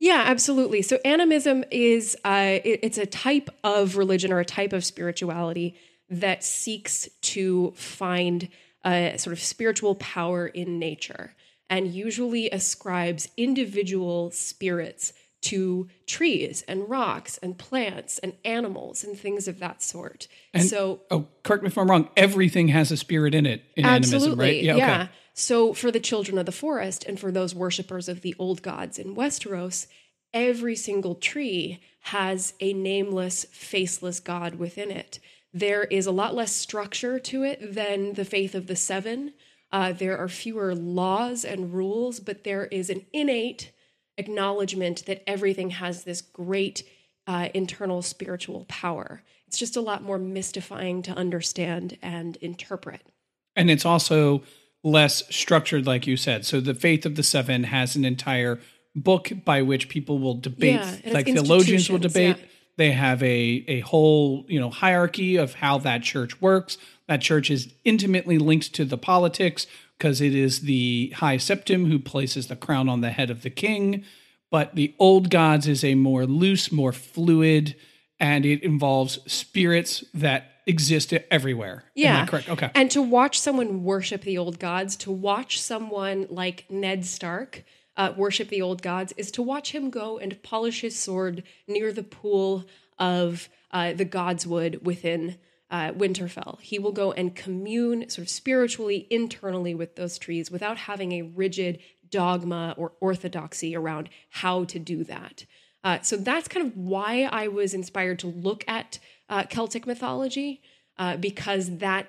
Yeah, 0.00 0.24
absolutely. 0.26 0.80
So 0.82 0.98
animism 1.04 1.62
is 1.70 2.16
uh, 2.24 2.58
it, 2.64 2.80
it's 2.82 2.98
a 2.98 3.04
type 3.06 3.50
of 3.62 3.96
religion 3.96 4.32
or 4.32 4.40
a 4.40 4.44
type 4.46 4.72
of 4.72 4.84
spirituality 4.84 5.76
that 6.08 6.42
seeks 6.42 7.08
to 7.20 7.72
find 7.76 8.48
a 8.84 9.16
sort 9.18 9.34
of 9.34 9.40
spiritual 9.40 9.94
power 9.96 10.46
in 10.46 10.78
nature 10.78 11.34
and 11.68 11.86
usually 11.94 12.50
ascribes 12.50 13.28
individual 13.36 14.30
spirits 14.30 15.12
to 15.42 15.88
trees 16.06 16.62
and 16.68 16.88
rocks 16.88 17.38
and 17.38 17.56
plants 17.56 18.18
and 18.18 18.34
animals 18.44 19.02
and 19.02 19.18
things 19.18 19.48
of 19.48 19.58
that 19.58 19.82
sort. 19.82 20.28
And, 20.52 20.64
so, 20.64 21.00
oh, 21.10 21.26
correct 21.42 21.62
me 21.62 21.68
if 21.68 21.78
I'm 21.78 21.90
wrong. 21.90 22.08
Everything 22.16 22.68
has 22.68 22.90
a 22.90 22.96
spirit 22.96 23.34
in 23.34 23.46
it 23.46 23.64
in 23.76 23.84
absolutely, 23.84 24.26
animism, 24.26 24.38
right? 24.38 24.62
Yeah, 24.62 24.76
yeah. 24.76 25.02
Okay. 25.02 25.10
So, 25.34 25.72
for 25.72 25.90
the 25.90 26.00
children 26.00 26.36
of 26.36 26.46
the 26.46 26.52
forest 26.52 27.04
and 27.04 27.18
for 27.18 27.32
those 27.32 27.54
worshippers 27.54 28.08
of 28.08 28.20
the 28.20 28.34
old 28.38 28.62
gods 28.62 28.98
in 28.98 29.14
Westeros, 29.14 29.86
every 30.34 30.76
single 30.76 31.14
tree 31.14 31.80
has 32.00 32.54
a 32.60 32.72
nameless, 32.72 33.46
faceless 33.50 34.20
god 34.20 34.56
within 34.56 34.90
it. 34.90 35.20
There 35.52 35.84
is 35.84 36.06
a 36.06 36.12
lot 36.12 36.34
less 36.34 36.52
structure 36.52 37.18
to 37.18 37.42
it 37.42 37.74
than 37.74 38.14
the 38.14 38.24
faith 38.24 38.54
of 38.54 38.66
the 38.66 38.76
seven. 38.76 39.32
Uh, 39.72 39.92
there 39.92 40.18
are 40.18 40.28
fewer 40.28 40.74
laws 40.74 41.44
and 41.44 41.72
rules, 41.72 42.20
but 42.20 42.44
there 42.44 42.66
is 42.66 42.90
an 42.90 43.06
innate 43.12 43.72
acknowledgement 44.20 45.06
that 45.06 45.22
everything 45.26 45.70
has 45.70 46.04
this 46.04 46.20
great 46.20 46.84
uh, 47.26 47.48
internal 47.54 48.02
spiritual 48.02 48.66
power. 48.68 49.22
It's 49.46 49.58
just 49.58 49.76
a 49.76 49.80
lot 49.80 50.02
more 50.02 50.18
mystifying 50.18 51.02
to 51.02 51.12
understand 51.12 51.98
and 52.02 52.36
interpret. 52.36 53.00
And 53.56 53.70
it's 53.70 53.84
also 53.84 54.42
less 54.84 55.24
structured, 55.34 55.86
like 55.86 56.06
you 56.06 56.16
said. 56.16 56.46
So 56.46 56.60
the 56.60 56.74
Faith 56.74 57.04
of 57.04 57.16
the 57.16 57.22
Seven 57.22 57.64
has 57.64 57.96
an 57.96 58.04
entire 58.04 58.60
book 58.94 59.32
by 59.44 59.62
which 59.62 59.88
people 59.88 60.18
will 60.18 60.34
debate, 60.34 60.80
yeah, 61.04 61.12
like 61.12 61.26
theologians 61.26 61.90
will 61.90 61.98
debate. 61.98 62.36
Yeah. 62.38 62.44
They 62.76 62.92
have 62.92 63.22
a 63.22 63.64
a 63.68 63.80
whole 63.80 64.44
you 64.48 64.58
know 64.58 64.70
hierarchy 64.70 65.36
of 65.36 65.54
how 65.54 65.78
that 65.78 66.02
church 66.02 66.40
works. 66.40 66.78
That 67.08 67.20
church 67.20 67.50
is 67.50 67.72
intimately 67.84 68.38
linked 68.38 68.72
to 68.74 68.84
the 68.84 68.96
politics 68.96 69.66
because 70.00 70.22
it 70.22 70.34
is 70.34 70.60
the 70.60 71.12
high 71.16 71.36
septon 71.36 71.86
who 71.86 71.98
places 71.98 72.46
the 72.46 72.56
crown 72.56 72.88
on 72.88 73.02
the 73.02 73.10
head 73.10 73.28
of 73.28 73.42
the 73.42 73.50
king. 73.50 74.02
But 74.50 74.74
the 74.74 74.94
old 74.98 75.28
gods 75.28 75.68
is 75.68 75.84
a 75.84 75.94
more 75.94 76.24
loose, 76.24 76.72
more 76.72 76.92
fluid, 76.92 77.76
and 78.18 78.46
it 78.46 78.62
involves 78.62 79.18
spirits 79.30 80.02
that 80.14 80.52
exist 80.66 81.12
everywhere. 81.30 81.84
Yeah. 81.94 82.24
correct? 82.24 82.48
Okay. 82.48 82.70
And 82.74 82.90
to 82.92 83.02
watch 83.02 83.38
someone 83.38 83.84
worship 83.84 84.22
the 84.22 84.38
old 84.38 84.58
gods, 84.58 84.96
to 84.96 85.12
watch 85.12 85.60
someone 85.60 86.26
like 86.30 86.64
Ned 86.70 87.04
Stark 87.04 87.62
uh, 87.94 88.14
worship 88.16 88.48
the 88.48 88.62
old 88.62 88.80
gods, 88.80 89.12
is 89.18 89.30
to 89.32 89.42
watch 89.42 89.72
him 89.72 89.90
go 89.90 90.18
and 90.18 90.42
polish 90.42 90.80
his 90.80 90.98
sword 90.98 91.42
near 91.68 91.92
the 91.92 92.02
pool 92.02 92.64
of 92.98 93.50
uh, 93.70 93.92
the 93.92 94.06
godswood 94.06 94.82
within 94.82 95.36
uh, 95.70 95.92
Winterfell. 95.92 96.60
He 96.60 96.78
will 96.78 96.92
go 96.92 97.12
and 97.12 97.34
commune 97.34 98.08
sort 98.08 98.26
of 98.26 98.28
spiritually, 98.28 99.06
internally 99.10 99.74
with 99.74 99.96
those 99.96 100.18
trees 100.18 100.50
without 100.50 100.76
having 100.76 101.12
a 101.12 101.22
rigid 101.22 101.78
dogma 102.10 102.74
or 102.76 102.92
orthodoxy 103.00 103.76
around 103.76 104.08
how 104.30 104.64
to 104.64 104.78
do 104.78 105.04
that. 105.04 105.46
Uh, 105.82 106.00
so 106.02 106.16
that's 106.16 106.48
kind 106.48 106.66
of 106.66 106.76
why 106.76 107.28
I 107.30 107.48
was 107.48 107.72
inspired 107.72 108.18
to 108.20 108.26
look 108.26 108.64
at 108.68 108.98
uh, 109.28 109.44
Celtic 109.44 109.86
mythology, 109.86 110.60
uh, 110.98 111.16
because 111.16 111.78
that 111.78 112.08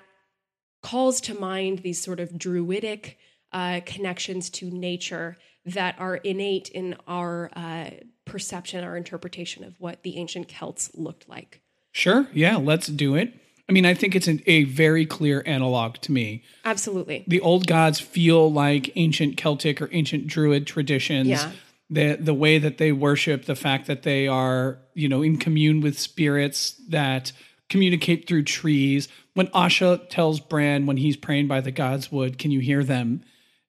calls 0.82 1.20
to 1.22 1.34
mind 1.34 1.78
these 1.78 2.02
sort 2.02 2.20
of 2.20 2.36
druidic 2.36 3.16
uh, 3.52 3.80
connections 3.86 4.50
to 4.50 4.70
nature 4.70 5.38
that 5.64 5.94
are 5.98 6.16
innate 6.16 6.68
in 6.70 6.96
our 7.06 7.50
uh, 7.54 7.90
perception, 8.24 8.82
our 8.82 8.96
interpretation 8.96 9.62
of 9.62 9.78
what 9.78 10.02
the 10.02 10.16
ancient 10.16 10.48
Celts 10.48 10.90
looked 10.94 11.28
like. 11.28 11.60
Sure. 11.92 12.26
Yeah, 12.32 12.56
let's 12.56 12.88
do 12.88 13.14
it. 13.14 13.32
I 13.72 13.74
mean, 13.74 13.86
I 13.86 13.94
think 13.94 14.14
it's 14.14 14.28
an, 14.28 14.42
a 14.46 14.64
very 14.64 15.06
clear 15.06 15.42
analog 15.46 15.94
to 16.02 16.12
me. 16.12 16.42
Absolutely. 16.62 17.24
The 17.26 17.40
old 17.40 17.66
gods 17.66 18.00
feel 18.00 18.52
like 18.52 18.92
ancient 18.96 19.38
Celtic 19.38 19.80
or 19.80 19.88
ancient 19.92 20.26
Druid 20.26 20.66
traditions. 20.66 21.28
Yeah. 21.28 21.52
The, 21.88 22.16
the 22.20 22.34
way 22.34 22.58
that 22.58 22.76
they 22.76 22.92
worship, 22.92 23.46
the 23.46 23.56
fact 23.56 23.86
that 23.86 24.02
they 24.02 24.28
are, 24.28 24.76
you 24.92 25.08
know, 25.08 25.22
in 25.22 25.38
commune 25.38 25.80
with 25.80 25.98
spirits 25.98 26.72
that 26.90 27.32
communicate 27.70 28.28
through 28.28 28.42
trees. 28.42 29.08
When 29.32 29.46
Osha 29.48 30.06
tells 30.10 30.38
Bran 30.38 30.84
when 30.84 30.98
he's 30.98 31.16
praying 31.16 31.48
by 31.48 31.62
the 31.62 31.70
gods 31.70 32.12
wood, 32.12 32.36
can 32.36 32.50
you 32.50 32.60
hear 32.60 32.84
them? 32.84 33.22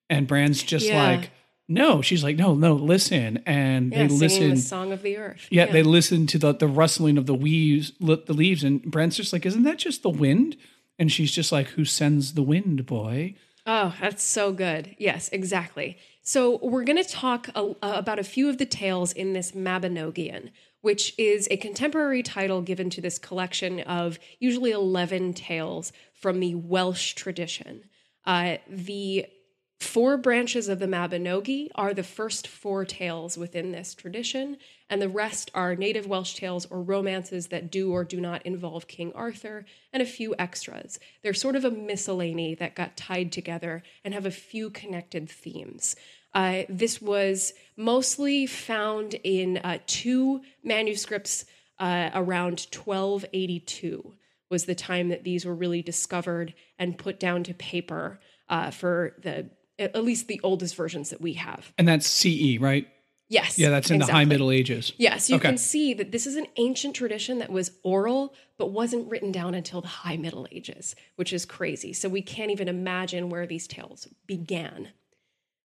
And 0.09 0.27
Bran's 0.27 0.63
just 0.63 0.87
Yeah. 0.87 1.01
like, 1.01 1.31
no. 1.73 2.01
She's 2.01 2.23
like, 2.23 2.38
no, 2.38 2.55
no, 2.55 2.73
listen. 2.73 3.41
And 3.45 3.91
Yeah, 3.91 4.07
they 4.07 4.13
listen. 4.13 4.49
the 4.51 4.57
song 4.57 4.91
of 4.91 5.01
the 5.01 5.17
earth. 5.17 5.47
Yeah, 5.49 5.65
they 5.65 5.83
listen 5.83 6.27
to 6.27 6.38
the 6.38 6.53
the 6.53 6.67
rustling 6.67 7.17
of 7.17 7.25
the 7.25 7.36
leaves, 7.36 7.91
the 7.99 8.33
leaves, 8.33 8.63
and 8.63 8.81
Bran's 8.83 9.17
just 9.17 9.33
like, 9.33 9.45
"Isn't 9.45 9.63
that 9.63 9.77
just 9.79 10.03
the 10.03 10.09
wind?" 10.09 10.57
And 10.99 11.12
she's 11.12 11.31
just 11.31 11.51
like, 11.51 11.67
"Who 11.69 11.86
sends 11.86 12.33
the 12.33 12.43
wind, 12.43 12.86
boy?" 12.86 13.36
Oh, 13.65 13.95
that's 14.01 14.23
so 14.23 14.51
good. 14.51 14.95
Yes, 14.99 15.29
exactly. 15.31 15.97
So 16.21 16.59
we're 16.62 16.83
going 16.83 17.01
to 17.01 17.09
talk 17.09 17.49
a, 17.55 17.73
about 17.81 18.19
a 18.19 18.23
few 18.23 18.49
of 18.49 18.57
the 18.57 18.65
tales 18.65 19.13
in 19.13 19.33
this 19.33 19.51
Mabinogion, 19.53 20.51
which 20.81 21.13
is 21.17 21.47
a 21.49 21.57
contemporary 21.57 22.23
title 22.23 22.62
given 22.62 22.89
to 22.91 23.01
this 23.01 23.17
collection 23.17 23.79
of 23.81 24.19
usually 24.39 24.71
11 24.71 25.33
tales 25.33 25.93
from 26.13 26.39
the 26.41 26.55
Welsh 26.55 27.13
tradition. 27.13 27.83
Uh, 28.25 28.57
the 28.69 29.25
four 29.83 30.17
branches 30.17 30.69
of 30.69 30.79
the 30.79 30.87
Mabinogi 30.87 31.69
are 31.75 31.93
the 31.93 32.03
first 32.03 32.47
four 32.47 32.85
tales 32.85 33.37
within 33.37 33.71
this 33.71 33.93
tradition, 33.93 34.57
and 34.89 35.01
the 35.01 35.09
rest 35.09 35.51
are 35.53 35.75
native 35.75 36.07
Welsh 36.07 36.35
tales 36.35 36.65
or 36.67 36.81
romances 36.81 37.47
that 37.47 37.71
do 37.71 37.91
or 37.91 38.03
do 38.03 38.19
not 38.19 38.45
involve 38.45 38.87
King 38.87 39.11
Arthur, 39.13 39.65
and 39.91 40.01
a 40.01 40.07
few 40.07 40.33
extras. 40.39 40.99
They're 41.21 41.33
sort 41.33 41.55
of 41.55 41.65
a 41.65 41.71
miscellany 41.71 42.55
that 42.55 42.75
got 42.75 42.97
tied 42.97 43.31
together 43.31 43.83
and 44.03 44.13
have 44.13 44.25
a 44.25 44.31
few 44.31 44.69
connected 44.69 45.29
themes. 45.29 45.95
Uh, 46.33 46.63
this 46.67 47.01
was 47.01 47.53
mostly 47.77 48.47
found 48.47 49.15
in 49.23 49.57
uh, 49.57 49.77
two 49.85 50.41
manuscripts 50.63 51.45
uh, 51.79 52.09
around 52.13 52.67
1282 52.73 54.13
was 54.49 54.65
the 54.65 54.75
time 54.75 55.09
that 55.09 55.23
these 55.23 55.45
were 55.45 55.55
really 55.55 55.81
discovered 55.81 56.53
and 56.79 56.97
put 56.97 57.19
down 57.19 57.43
to 57.43 57.53
paper 57.53 58.19
uh, 58.49 58.71
for 58.71 59.15
the 59.21 59.49
at 59.79 60.03
least 60.03 60.27
the 60.27 60.39
oldest 60.43 60.75
versions 60.75 61.09
that 61.09 61.21
we 61.21 61.33
have. 61.33 61.73
And 61.77 61.88
that's 61.88 62.07
CE, 62.07 62.57
right? 62.59 62.88
Yes. 63.29 63.57
Yeah, 63.57 63.69
that's 63.69 63.89
in 63.89 63.99
the 63.99 64.05
High. 64.05 64.25
Middle 64.25 64.51
Ages. 64.51 64.93
Yes, 64.97 65.29
you 65.29 65.38
Okay. 65.38 65.49
can 65.49 65.57
see 65.57 65.93
that 65.95 66.12
this 66.12 66.27
is 66.27 66.36
an 66.36 66.45
ancient 66.57 66.95
tradition 66.95 67.39
that 67.39 67.51
was 67.51 67.71
oral, 67.83 68.36
but 68.57 68.71
wasn't 68.71 69.09
written 69.09 69.31
down 69.31 69.55
until 69.55 69.81
the 69.81 69.88
High 69.88 70.17
Middle 70.17 70.47
Ages, 70.51 70.95
which 71.15 71.33
is 71.33 71.45
crazy. 71.45 71.93
So 71.93 72.09
we 72.09 72.21
can't 72.21 72.51
even 72.51 72.67
imagine 72.67 73.29
where 73.29 73.47
these 73.47 73.65
tales 73.67 74.07
began. 74.27 74.89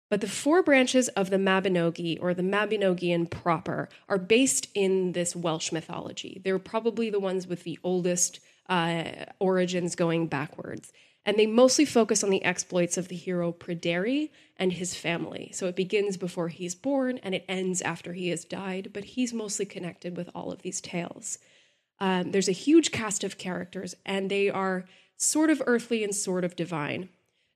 But 0.08 0.22
the 0.22 0.28
four 0.28 0.62
branches 0.62 1.08
of 1.10 1.30
the 1.30 1.36
Mabinogi, 1.36 2.18
or 2.20 2.34
the 2.34 2.42
Mabinogion 2.42 3.30
proper, 3.30 3.88
are 4.08 4.18
based 4.18 4.68
in 4.74 5.12
this 5.12 5.36
Welsh 5.36 5.70
mythology. 5.70 6.40
They're 6.42 6.58
probably 6.58 7.10
the 7.10 7.20
ones 7.20 7.46
with 7.46 7.64
the 7.64 7.78
oldest 7.84 8.40
uh, 8.68 9.04
origins 9.38 9.94
going 9.96 10.26
backwards. 10.28 10.92
And 11.26 11.38
they 11.38 11.46
mostly 11.46 11.84
focus 11.84 12.24
on 12.24 12.30
the 12.30 12.44
exploits 12.44 12.96
of 12.96 13.08
the 13.08 13.16
hero 13.16 13.52
Pryderi 13.52 14.30
and 14.56 14.72
his 14.72 14.94
family. 14.94 15.50
So 15.52 15.66
it 15.66 15.76
begins 15.76 16.16
before 16.16 16.48
he's 16.48 16.74
born 16.74 17.18
and 17.18 17.34
it 17.34 17.44
ends 17.48 17.82
after 17.82 18.14
he 18.14 18.28
has 18.28 18.44
died, 18.44 18.90
but 18.92 19.04
he's 19.04 19.32
mostly 19.32 19.66
connected 19.66 20.16
with 20.16 20.30
all 20.34 20.50
of 20.50 20.62
these 20.62 20.80
tales. 20.80 21.38
Um, 22.00 22.30
there's 22.30 22.48
a 22.48 22.52
huge 22.52 22.92
cast 22.92 23.24
of 23.24 23.36
characters, 23.36 23.94
and 24.06 24.30
they 24.30 24.48
are 24.48 24.86
sort 25.18 25.50
of 25.50 25.62
earthly 25.66 26.02
and 26.02 26.14
sort 26.14 26.44
of 26.44 26.56
divine. 26.56 27.10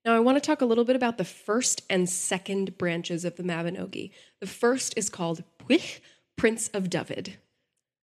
Now, 0.05 0.15
I 0.15 0.21
want 0.21 0.37
to 0.37 0.47
talk 0.47 0.61
a 0.61 0.67
little 0.67 0.85
bit 0.85 0.97
about 0.97 1.17
the 1.17 1.25
first 1.25 1.83
and 1.89 2.09
second 2.09 2.77
branches 2.77 3.25
of 3.25 3.37
the 3.37 3.43
Mabinogi. 3.43 4.11
The 4.41 4.47
first 4.47 4.93
is 4.99 5.09
called 5.09 5.45
Pwyll, 5.59 6.01
Prince 6.37 6.69
of 6.69 6.91
Dyfed. 6.91 7.39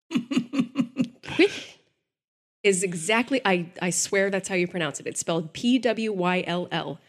Pwyll 0.13 1.68
is 2.63 2.83
exactly, 2.83 3.41
I, 3.45 3.71
I 3.81 3.89
swear 3.89 4.29
that's 4.29 4.49
how 4.49 4.55
you 4.55 4.67
pronounce 4.67 4.99
it. 4.99 5.07
It's 5.07 5.19
spelled 5.19 5.53
P 5.53 5.79
W 5.79 6.11
Y 6.11 6.43
L 6.45 6.67
L. 6.71 6.99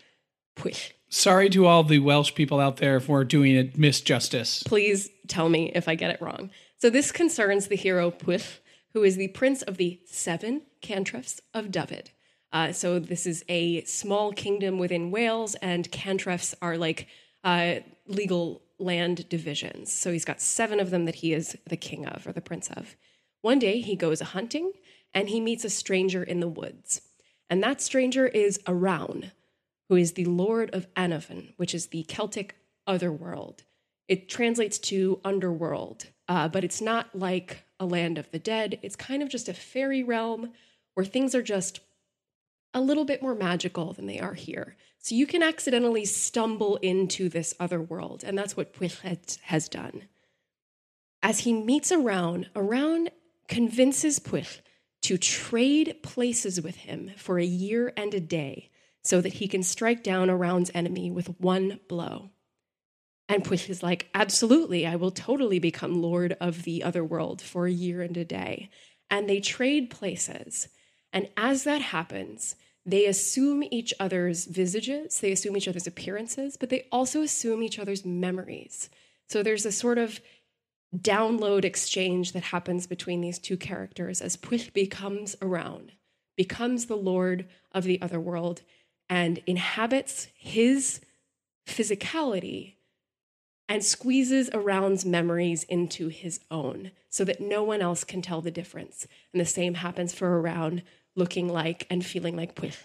Pwyll. 0.56 0.92
Sorry 1.08 1.50
to 1.50 1.66
all 1.66 1.82
the 1.82 1.98
Welsh 1.98 2.34
people 2.34 2.60
out 2.60 2.76
there 2.76 3.00
for 3.00 3.24
doing 3.24 3.56
it 3.56 3.76
misjustice. 3.76 4.64
Please 4.64 5.08
tell 5.26 5.48
me 5.48 5.72
if 5.74 5.88
I 5.88 5.94
get 5.94 6.10
it 6.10 6.20
wrong. 6.20 6.50
So 6.76 6.90
this 6.90 7.12
concerns 7.12 7.66
the 7.66 7.76
hero 7.76 8.10
Pwyll, 8.10 8.58
who 8.92 9.02
is 9.02 9.16
the 9.16 9.28
prince 9.28 9.62
of 9.62 9.76
the 9.76 10.00
seven 10.06 10.62
cantrefs 10.82 11.40
of 11.52 11.66
Dyfed. 11.66 12.12
Uh, 12.52 12.72
so 12.72 12.98
this 12.98 13.26
is 13.26 13.44
a 13.48 13.82
small 13.84 14.32
kingdom 14.32 14.78
within 14.78 15.10
Wales, 15.10 15.54
and 15.56 15.90
cantrefs 15.92 16.54
are 16.60 16.76
like 16.76 17.06
uh, 17.44 17.76
legal 18.06 18.62
land 18.78 19.28
divisions. 19.28 19.92
So 19.92 20.10
he's 20.10 20.24
got 20.24 20.40
seven 20.40 20.80
of 20.80 20.90
them 20.90 21.04
that 21.04 21.16
he 21.16 21.32
is 21.32 21.56
the 21.66 21.76
king 21.76 22.06
of 22.06 22.26
or 22.26 22.32
the 22.32 22.40
prince 22.40 22.68
of. 22.70 22.96
One 23.40 23.58
day 23.58 23.80
he 23.80 23.94
goes 23.94 24.20
a 24.20 24.26
hunting, 24.26 24.72
and 25.12 25.28
he 25.28 25.40
meets 25.40 25.64
a 25.64 25.70
stranger 25.70 26.22
in 26.22 26.40
the 26.40 26.48
woods, 26.48 27.02
and 27.48 27.62
that 27.62 27.80
stranger 27.80 28.26
is 28.26 28.58
Arawn, 28.66 29.32
who 29.88 29.96
is 29.96 30.12
the 30.12 30.24
lord 30.24 30.70
of 30.72 30.92
Anavon, 30.94 31.52
which 31.56 31.74
is 31.74 31.86
the 31.86 32.04
Celtic 32.04 32.56
otherworld. 32.86 33.64
It 34.06 34.28
translates 34.28 34.78
to 34.78 35.20
underworld, 35.24 36.06
uh, 36.28 36.48
but 36.48 36.64
it's 36.64 36.80
not 36.80 37.14
like 37.14 37.64
a 37.78 37.86
land 37.86 38.18
of 38.18 38.30
the 38.30 38.38
dead. 38.38 38.78
It's 38.82 38.96
kind 38.96 39.22
of 39.22 39.28
just 39.28 39.48
a 39.48 39.54
fairy 39.54 40.02
realm 40.02 40.52
where 40.94 41.06
things 41.06 41.34
are 41.34 41.42
just 41.42 41.80
a 42.74 42.80
little 42.80 43.04
bit 43.04 43.22
more 43.22 43.34
magical 43.34 43.92
than 43.92 44.06
they 44.06 44.20
are 44.20 44.34
here. 44.34 44.76
So 44.98 45.14
you 45.14 45.26
can 45.26 45.42
accidentally 45.42 46.04
stumble 46.04 46.76
into 46.76 47.28
this 47.28 47.54
other 47.58 47.80
world, 47.80 48.22
and 48.22 48.36
that's 48.36 48.56
what 48.56 48.74
Pwyll 48.74 49.38
has 49.42 49.68
done. 49.68 50.02
As 51.22 51.40
he 51.40 51.52
meets 51.52 51.90
Arawn, 51.90 52.46
Arawn 52.54 53.08
convinces 53.48 54.18
Pwyll 54.18 54.60
to 55.02 55.16
trade 55.16 55.96
places 56.02 56.60
with 56.60 56.76
him 56.76 57.12
for 57.16 57.38
a 57.38 57.44
year 57.44 57.92
and 57.96 58.12
a 58.14 58.20
day 58.20 58.70
so 59.02 59.20
that 59.20 59.34
he 59.34 59.48
can 59.48 59.62
strike 59.62 60.02
down 60.02 60.28
Arawn's 60.28 60.70
enemy 60.74 61.10
with 61.10 61.40
one 61.40 61.80
blow. 61.88 62.30
And 63.28 63.44
Pwyll 63.44 63.70
is 63.70 63.82
like, 63.82 64.08
absolutely, 64.14 64.86
I 64.86 64.96
will 64.96 65.12
totally 65.12 65.58
become 65.58 66.02
lord 66.02 66.36
of 66.40 66.64
the 66.64 66.82
other 66.82 67.04
world 67.04 67.40
for 67.40 67.66
a 67.66 67.72
year 67.72 68.02
and 68.02 68.16
a 68.16 68.24
day. 68.24 68.70
And 69.08 69.28
they 69.28 69.40
trade 69.40 69.88
places. 69.88 70.68
And 71.12 71.28
as 71.36 71.64
that 71.64 71.80
happens, 71.80 72.56
they 72.84 73.06
assume 73.06 73.62
each 73.70 73.94
other's 74.00 74.46
visages, 74.46 75.20
they 75.20 75.32
assume 75.32 75.56
each 75.56 75.68
other's 75.68 75.86
appearances, 75.86 76.56
but 76.56 76.70
they 76.70 76.86
also 76.90 77.22
assume 77.22 77.62
each 77.62 77.78
other's 77.78 78.04
memories. 78.04 78.90
So 79.28 79.42
there's 79.42 79.66
a 79.66 79.72
sort 79.72 79.98
of 79.98 80.20
download 80.96 81.64
exchange 81.64 82.32
that 82.32 82.44
happens 82.44 82.86
between 82.86 83.20
these 83.20 83.38
two 83.38 83.56
characters 83.56 84.20
as 84.20 84.36
Pwyll 84.36 84.72
becomes 84.72 85.36
Arawn, 85.36 85.90
becomes 86.36 86.86
the 86.86 86.96
lord 86.96 87.46
of 87.72 87.84
the 87.84 88.00
other 88.02 88.20
world, 88.20 88.62
and 89.08 89.40
inhabits 89.46 90.28
his 90.34 91.00
physicality 91.66 92.74
and 93.68 93.84
squeezes 93.84 94.50
Arawn's 94.50 95.04
memories 95.04 95.62
into 95.64 96.08
his 96.08 96.40
own 96.50 96.90
so 97.08 97.24
that 97.24 97.40
no 97.40 97.62
one 97.62 97.80
else 97.80 98.02
can 98.02 98.20
tell 98.20 98.40
the 98.40 98.50
difference. 98.50 99.06
And 99.32 99.40
the 99.40 99.46
same 99.46 99.74
happens 99.74 100.12
for 100.12 100.40
Arawn 100.40 100.82
looking 101.14 101.48
like 101.48 101.86
and 101.88 102.04
feeling 102.04 102.36
like 102.36 102.56
Pwyll. 102.56 102.76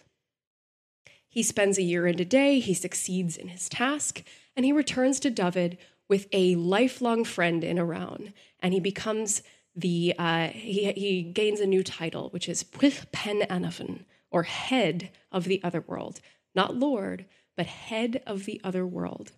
He 1.28 1.42
spends 1.44 1.78
a 1.78 1.84
year 1.84 2.06
and 2.06 2.20
a 2.20 2.26
day, 2.26 2.60
he 2.60 2.74
succeeds 2.74 3.36
in 3.36 3.50
his 3.50 3.68
task, 3.68 4.24
and 4.56 4.64
he 4.64 4.72
returns 4.72 5.20
to 5.20 5.32
Dyfed 5.32 5.78
with 6.08 6.28
a 6.32 6.56
lifelong 6.56 7.24
friend 7.24 7.64
in 7.64 7.78
Arawn, 7.78 8.34
and 8.60 8.74
he 8.74 8.80
becomes 8.80 9.42
the 9.76 10.14
uh, 10.18 10.48
he, 10.48 10.92
he 10.94 11.24
gains 11.24 11.60
a 11.60 11.66
new 11.66 11.84
title, 11.84 12.30
which 12.30 12.48
is 12.48 12.64
Pwyll 12.64 13.12
Pen 13.12 13.42
Anafon, 13.42 14.06
or 14.32 14.44
head 14.44 15.12
of 15.32 15.46
the 15.46 15.62
other 15.64 15.82
world. 15.82 16.22
Not 16.54 16.76
lord, 16.76 17.26
but 17.58 17.66
head 17.66 18.22
of 18.26 18.46
the 18.46 18.62
other 18.64 18.86
world. 18.86 19.32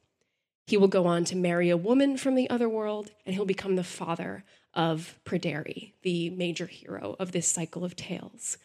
He 0.67 0.77
will 0.77 0.88
go 0.88 1.08
on 1.08 1.23
to 1.25 1.36
marry 1.36 1.69
a 1.69 1.77
woman 1.77 2.17
from 2.17 2.36
the 2.36 2.49
other 2.49 2.69
world, 2.69 3.12
and 3.25 3.34
he'll 3.34 3.45
become 3.45 3.75
the 3.75 3.84
father 3.84 4.43
of 4.73 5.17
Pryderi, 5.25 5.93
the 6.03 6.30
major 6.30 6.67
hero 6.67 7.15
of 7.19 7.32
this 7.32 7.47
cycle 7.47 7.84
of 7.84 7.95
tales. 7.95 8.58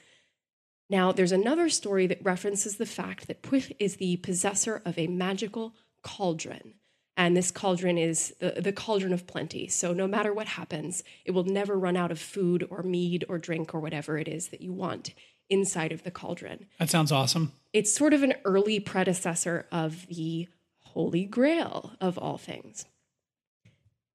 Now, 0.90 1.12
there's 1.12 1.32
another 1.32 1.70
story 1.70 2.06
that 2.08 2.22
references 2.22 2.76
the 2.76 2.86
fact 2.86 3.28
that 3.28 3.42
Pwyll 3.42 3.74
is 3.78 3.96
the 3.96 4.16
possessor 4.18 4.82
of 4.84 4.98
a 4.98 5.06
magical 5.06 5.74
cauldron. 6.02 6.74
And 7.16 7.36
this 7.36 7.50
cauldron 7.50 7.98
is 7.98 8.34
the, 8.40 8.60
the 8.60 8.72
cauldron 8.72 9.12
of 9.12 9.26
plenty. 9.26 9.68
So, 9.68 9.92
no 9.92 10.06
matter 10.06 10.32
what 10.32 10.48
happens, 10.48 11.04
it 11.24 11.32
will 11.32 11.44
never 11.44 11.78
run 11.78 11.96
out 11.96 12.10
of 12.10 12.18
food 12.18 12.66
or 12.70 12.82
mead 12.82 13.24
or 13.28 13.38
drink 13.38 13.74
or 13.74 13.80
whatever 13.80 14.16
it 14.16 14.28
is 14.28 14.48
that 14.48 14.62
you 14.62 14.72
want 14.72 15.12
inside 15.50 15.92
of 15.92 16.04
the 16.04 16.10
cauldron. 16.10 16.66
That 16.78 16.88
sounds 16.88 17.12
awesome. 17.12 17.52
It's 17.72 17.94
sort 17.94 18.14
of 18.14 18.22
an 18.22 18.34
early 18.44 18.80
predecessor 18.80 19.66
of 19.70 20.06
the 20.06 20.48
Holy 20.78 21.24
Grail 21.24 21.92
of 22.00 22.18
all 22.18 22.38
things. 22.38 22.86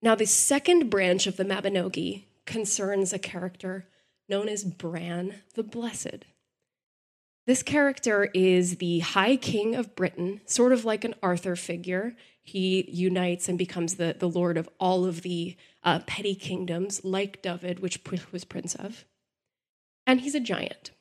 Now, 0.01 0.15
the 0.15 0.25
second 0.25 0.89
branch 0.89 1.27
of 1.27 1.37
the 1.37 1.45
Mabinogi 1.45 2.25
concerns 2.45 3.13
a 3.13 3.19
character 3.19 3.87
known 4.29 4.49
as 4.49 4.63
Bran 4.63 5.41
the 5.55 5.63
Blessed. 5.63 6.25
This 7.45 7.63
character 7.63 8.29
is 8.33 8.77
the 8.77 8.99
High 8.99 9.37
King 9.37 9.75
of 9.75 9.95
Britain, 9.95 10.41
sort 10.45 10.73
of 10.73 10.85
like 10.85 11.03
an 11.03 11.15
Arthur 11.23 11.55
figure. 11.55 12.15
He 12.47 12.89
unites 12.89 13.49
and 13.49 13.57
becomes 13.57 13.95
the, 13.95 14.15
the 14.17 14.29
lord 14.29 14.57
of 14.57 14.69
all 14.79 15.03
of 15.03 15.21
the 15.21 15.57
uh, 15.83 15.99
petty 16.07 16.33
kingdoms, 16.33 17.03
like 17.03 17.41
Dyfed, 17.41 17.81
which 17.81 17.99
was 18.31 18.45
prince 18.45 18.73
of. 18.73 19.03
And 20.05 20.21
he's 20.21 20.33
a 20.33 20.39
giant. 20.39 20.91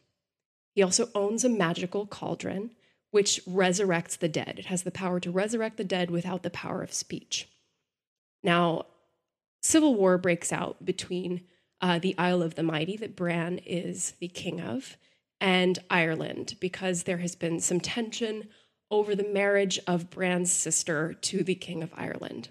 He 0.75 0.83
also 0.83 1.09
owns 1.15 1.45
a 1.45 1.49
magical 1.49 2.05
cauldron, 2.05 2.73
which 3.13 3.41
resurrects 3.47 4.19
the 4.19 4.29
dead. 4.29 4.57
It 4.59 4.67
has 4.67 4.83
the 4.83 4.91
power 4.91 5.21
to 5.21 5.31
resurrect 5.31 5.77
the 5.77 5.85
dead 5.85 6.11
without 6.11 6.43
the 6.43 6.51
power 6.51 6.83
of 6.83 6.93
speech. 6.93 7.49
Now, 8.43 8.87
civil 9.63 9.95
war 9.95 10.19
breaks 10.19 10.53
out 10.53 10.85
between 10.85 11.43
uh, 11.81 12.01
the 12.01 12.19
Isle 12.19 12.43
of 12.43 12.57
the 12.57 12.65
Mighty, 12.65 12.97
that 12.97 13.15
Bran 13.15 13.59
is 13.59 14.15
the 14.19 14.29
king 14.29 14.61
of, 14.61 14.97
and 15.41 15.79
Ireland 15.89 16.57
because 16.59 17.05
there 17.05 17.19
has 17.19 17.37
been 17.37 17.61
some 17.61 17.79
tension 17.79 18.49
over 18.91 19.15
the 19.15 19.29
marriage 19.29 19.79
of 19.87 20.11
Bran's 20.11 20.53
sister 20.53 21.15
to 21.15 21.43
the 21.43 21.55
King 21.55 21.83
of 21.83 21.93
Ireland. 21.97 22.51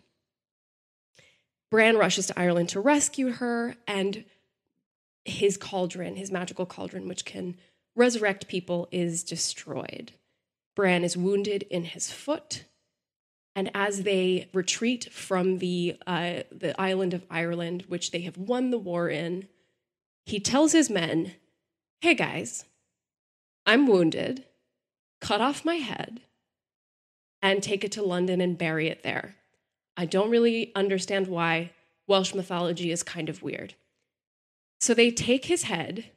Bran 1.72 1.98
rushes 1.98 2.28
to 2.28 2.40
Ireland 2.40 2.70
to 2.70 2.80
rescue 2.80 3.32
her, 3.32 3.76
and 3.88 4.24
his 5.24 5.58
cauldron, 5.58 6.16
his 6.16 6.32
magical 6.32 6.66
cauldron, 6.66 7.08
which 7.08 7.26
can 7.26 7.58
resurrect 7.96 8.48
people, 8.48 8.88
is 8.92 9.24
destroyed. 9.24 10.12
Bran 10.76 11.04
is 11.04 11.18
wounded 11.18 11.64
in 11.64 11.86
his 11.86 12.12
foot, 12.12 12.66
and 13.56 13.72
as 13.74 14.04
they 14.04 14.50
retreat 14.54 15.12
from 15.12 15.60
the, 15.60 15.98
uh, 16.06 16.42
the 16.52 16.80
island 16.80 17.14
of 17.14 17.26
Ireland, 17.30 17.86
which 17.88 18.12
they 18.12 18.22
have 18.22 18.38
won 18.38 18.70
the 18.70 18.78
war 18.78 19.10
in, 19.10 19.48
he 20.26 20.40
tells 20.40 20.74
his 20.74 20.90
men, 20.90 21.34
Hey 22.02 22.14
guys, 22.14 22.66
I'm 23.66 23.88
wounded, 23.88 24.46
cut 25.22 25.42
off 25.42 25.66
my 25.66 25.76
head, 25.76 26.22
and 27.42 27.62
take 27.62 27.84
it 27.84 27.92
to 27.94 28.04
London 28.04 28.42
and 28.42 28.58
bury 28.58 28.88
it 28.88 29.04
there. 29.04 29.36
I 29.98 30.06
don't 30.06 30.30
really 30.30 30.72
understand 30.76 31.28
why. 31.28 31.72
Welsh 32.08 32.34
mythology 32.34 32.92
is 32.92 33.04
kind 33.04 33.30
of 33.30 33.42
weird. 33.42 33.74
So 34.80 34.94
they 34.94 35.12
take 35.12 35.46
his 35.46 35.64
head, 35.64 36.12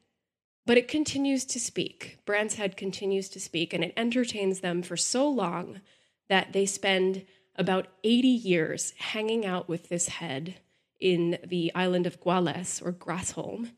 but 0.66 0.76
it 0.76 0.88
continues 0.88 1.44
to 1.46 1.60
speak. 1.60 2.18
Bran's 2.26 2.54
head 2.54 2.76
continues 2.76 3.28
to 3.30 3.40
speak, 3.40 3.72
and 3.72 3.82
it 3.82 3.94
entertains 3.96 4.60
them 4.60 4.82
for 4.82 4.96
so 4.96 5.28
long 5.28 5.80
that 6.28 6.52
they 6.52 6.66
spend 6.66 7.24
about 7.56 7.86
80 8.04 8.28
years 8.28 8.92
hanging 8.98 9.46
out 9.46 9.68
with 9.68 9.88
this 9.88 10.08
head 10.08 10.56
in 11.00 11.38
the 11.46 11.72
island 11.74 12.06
of 12.06 12.20
Gwales 12.20 12.84
or 12.84 12.92
Grassholm 12.92 13.70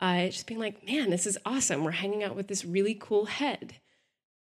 uh, 0.00 0.26
just 0.26 0.46
being 0.46 0.60
like, 0.60 0.86
man, 0.86 1.10
this 1.10 1.26
is 1.26 1.38
awesome. 1.44 1.82
We're 1.82 1.90
hanging 1.90 2.22
out 2.22 2.36
with 2.36 2.48
this 2.48 2.64
really 2.64 2.96
cool 2.98 3.26
head. 3.26 3.74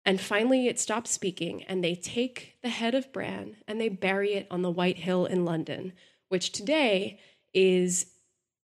And 0.06 0.22
finally, 0.22 0.68
it 0.68 0.80
stops 0.80 1.10
speaking, 1.10 1.64
and 1.64 1.84
they 1.84 1.96
take 1.96 2.58
the 2.62 2.70
head 2.70 2.94
of 2.94 3.12
Bran 3.12 3.58
and 3.68 3.82
they 3.82 3.90
bury 3.90 4.34
it 4.34 4.48
on 4.52 4.62
the 4.62 4.72
White 4.72 5.00
Hill 5.00 5.26
in 5.26 5.46
London, 5.46 5.94
which 6.30 6.52
today 6.52 7.20
is, 7.54 8.06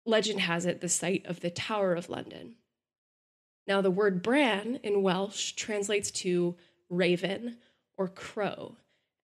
legend 0.06 0.40
has 0.40 0.64
it, 0.64 0.80
the 0.80 0.88
site 0.88 1.26
of 1.26 1.40
the 1.40 1.50
Tower 1.50 1.94
of 1.94 2.08
London. 2.08 2.54
Now, 3.66 3.80
the 3.80 3.90
word 3.90 4.22
Bran 4.22 4.78
in 4.82 5.02
Welsh 5.02 5.52
translates 5.52 6.10
to 6.12 6.54
raven 6.88 7.56
or 7.96 8.08
crow. 8.08 8.76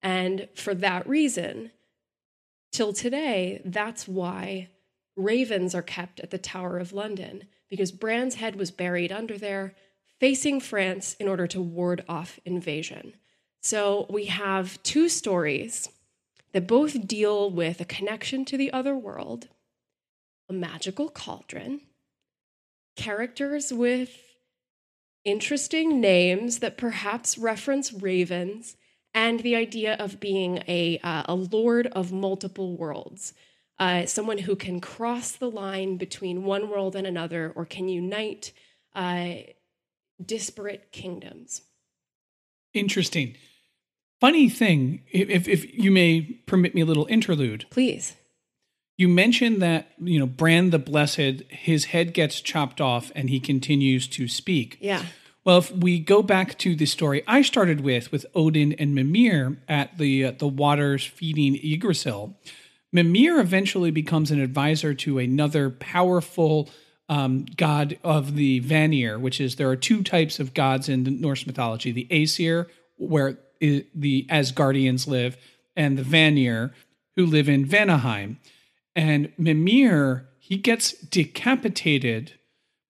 And 0.03 0.49
for 0.55 0.75
that 0.75 1.07
reason, 1.07 1.71
till 2.73 2.93
today, 2.93 3.61
that's 3.65 4.09
why 4.09 4.69
ravens 5.17 5.75
are 5.75 5.83
kept 5.83 6.21
at 6.21 6.31
the 6.31 6.39
Tower 6.39 6.79
of 6.79 6.93
London 6.93 7.45
because 7.69 7.93
Bran's 7.93 8.37
head 8.37 8.57
was 8.57 8.71
buried 8.71 9.13
under 9.13 9.39
there, 9.39 9.75
facing 10.21 10.61
France 10.61 11.17
in 11.19 11.27
order 11.27 11.47
to 11.49 11.61
ward 11.61 12.05
off 12.09 12.39
invasion. 12.45 13.15
So 13.61 14.07
we 14.09 14.27
have 14.27 14.81
two 14.83 15.09
stories 15.09 15.89
that 16.53 16.67
both 16.67 17.07
deal 17.07 17.51
with 17.51 17.81
a 17.81 17.85
connection 17.85 18.45
to 18.45 18.57
the 18.57 18.73
other 18.73 18.95
world, 18.95 19.49
a 20.49 20.53
magical 20.53 21.09
cauldron, 21.09 21.81
characters 22.97 23.73
with 23.73 24.37
interesting 25.25 26.01
names 26.01 26.59
that 26.61 26.77
perhaps 26.77 27.39
reference 27.39 27.93
ravens, 27.93 28.77
and 29.13 29.41
the 29.41 29.57
idea 29.57 29.95
of 29.95 30.21
being 30.21 30.63
a, 30.69 30.99
uh, 31.03 31.25
a 31.27 31.35
lord 31.35 31.89
of 31.89 32.13
multiple 32.13 32.77
worlds 32.77 33.35
uh, 33.81 34.05
someone 34.05 34.37
who 34.37 34.55
can 34.55 34.79
cross 34.79 35.33
the 35.33 35.51
line 35.51 35.97
between 35.97 36.45
one 36.45 36.69
world 36.69 36.95
and 36.95 37.07
another 37.07 37.51
or 37.57 37.65
can 37.65 37.89
unite 37.89 38.53
uh, 38.95 39.37
disparate 40.25 40.93
kingdoms. 40.93 41.63
Interesting. 42.75 43.37
Funny 44.21 44.49
thing, 44.49 45.03
if, 45.11 45.49
if 45.49 45.73
you 45.73 45.91
may 45.91 46.41
permit 46.47 46.75
me 46.75 46.83
a 46.83 46.87
little 46.87 47.07
interlude. 47.07 47.65
Please. 47.71 48.15
You 48.99 49.09
mentioned 49.09 49.63
that, 49.63 49.93
you 49.99 50.19
know, 50.19 50.27
Bran 50.27 50.71
the 50.71 50.79
Blessed, 50.79 51.43
his 51.49 51.87
head 51.87 52.13
gets 52.13 52.41
chopped 52.41 52.83
off 52.83 53.11
and 53.15 53.31
he 53.31 53.41
continues 53.41 54.07
to 54.09 54.29
speak. 54.29 54.77
Yeah. 54.81 55.05
Well, 55.43 55.57
if 55.57 55.73
we 55.73 55.99
go 55.99 56.23
back 56.23 56.59
to 56.59 56.77
the 56.77 56.85
story 56.85 57.23
I 57.27 57.41
started 57.41 57.81
with, 57.81 58.13
with 58.13 58.27
Odin 58.35 58.75
and 58.75 58.95
Mimir 58.95 59.57
at 59.67 59.97
the 59.97 60.27
uh, 60.27 60.33
the 60.33 60.47
waters 60.47 61.07
feeding 61.07 61.57
Yggdrasil, 61.57 62.37
Mimir 62.93 63.41
eventually 63.41 63.91
becomes 63.91 64.31
an 64.31 64.41
advisor 64.41 64.93
to 64.93 65.19
another 65.19 65.71
powerful 65.71 66.69
um, 67.11 67.45
god 67.57 67.99
of 68.03 68.37
the 68.37 68.61
Vanir, 68.61 69.19
which 69.19 69.41
is 69.41 69.57
there 69.57 69.69
are 69.69 69.77
two 69.77 70.03
types 70.03 70.41
of 70.41 70.55
gods 70.55 70.89
in 70.89 71.05
the 71.05 71.11
Norse 71.11 71.47
mythology: 71.47 71.93
the 71.93 72.07
Aesir, 72.11 72.69
where 72.97 73.39
the 73.61 74.27
Asgardians 74.31 75.07
live, 75.07 75.37
and 75.77 75.99
the 75.99 76.03
Vanir, 76.03 76.73
who 77.17 77.27
live 77.27 77.49
in 77.49 77.67
Vanaheim. 77.67 78.39
And 78.97 79.33
Mimir 79.37 80.29
he 80.51 80.57
gets 80.57 80.93
decapitated 80.93 82.33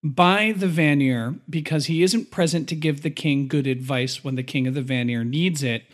by 0.02 0.54
the 0.56 0.66
Vanir 0.66 1.34
because 1.48 1.86
he 1.86 2.02
isn't 2.02 2.30
present 2.30 2.70
to 2.70 2.74
give 2.74 3.02
the 3.02 3.10
king 3.10 3.48
good 3.48 3.66
advice 3.66 4.24
when 4.24 4.34
the 4.34 4.42
king 4.42 4.66
of 4.66 4.72
the 4.72 4.80
Vanir 4.80 5.24
needs 5.24 5.62
it. 5.62 5.84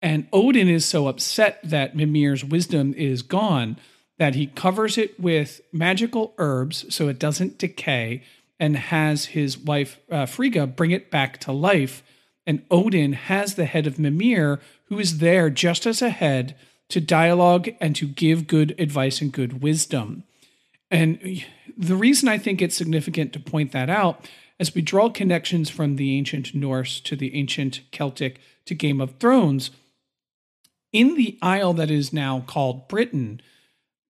And 0.00 0.28
Odin 0.32 0.68
is 0.68 0.84
so 0.84 1.08
upset 1.08 1.58
that 1.64 1.96
Mimir's 1.96 2.44
wisdom 2.44 2.94
is 2.94 3.22
gone 3.22 3.76
that 4.20 4.34
he 4.34 4.48
covers 4.48 4.98
it 4.98 5.18
with 5.18 5.62
magical 5.72 6.34
herbs 6.36 6.84
so 6.94 7.08
it 7.08 7.18
doesn't 7.18 7.56
decay 7.56 8.22
and 8.58 8.76
has 8.76 9.24
his 9.24 9.56
wife 9.56 9.98
uh, 10.10 10.26
Frigga 10.26 10.66
bring 10.66 10.90
it 10.90 11.10
back 11.10 11.38
to 11.38 11.52
life. 11.52 12.02
And 12.46 12.62
Odin 12.70 13.14
has 13.14 13.54
the 13.54 13.64
head 13.64 13.86
of 13.86 13.98
Mimir, 13.98 14.60
who 14.84 14.98
is 14.98 15.20
there 15.20 15.48
just 15.48 15.86
as 15.86 16.02
a 16.02 16.10
head 16.10 16.54
to 16.90 17.00
dialogue 17.00 17.70
and 17.80 17.96
to 17.96 18.06
give 18.06 18.46
good 18.46 18.78
advice 18.78 19.22
and 19.22 19.32
good 19.32 19.62
wisdom. 19.62 20.24
And 20.90 21.42
the 21.74 21.96
reason 21.96 22.28
I 22.28 22.36
think 22.36 22.60
it's 22.60 22.76
significant 22.76 23.32
to 23.32 23.40
point 23.40 23.72
that 23.72 23.88
out 23.88 24.28
as 24.58 24.74
we 24.74 24.82
draw 24.82 25.08
connections 25.08 25.70
from 25.70 25.96
the 25.96 26.18
ancient 26.18 26.54
Norse 26.54 27.00
to 27.00 27.16
the 27.16 27.34
ancient 27.34 27.80
Celtic 27.90 28.38
to 28.66 28.74
Game 28.74 29.00
of 29.00 29.16
Thrones 29.18 29.70
in 30.92 31.14
the 31.14 31.38
isle 31.40 31.72
that 31.72 31.90
is 31.90 32.12
now 32.12 32.44
called 32.46 32.86
Britain, 32.86 33.40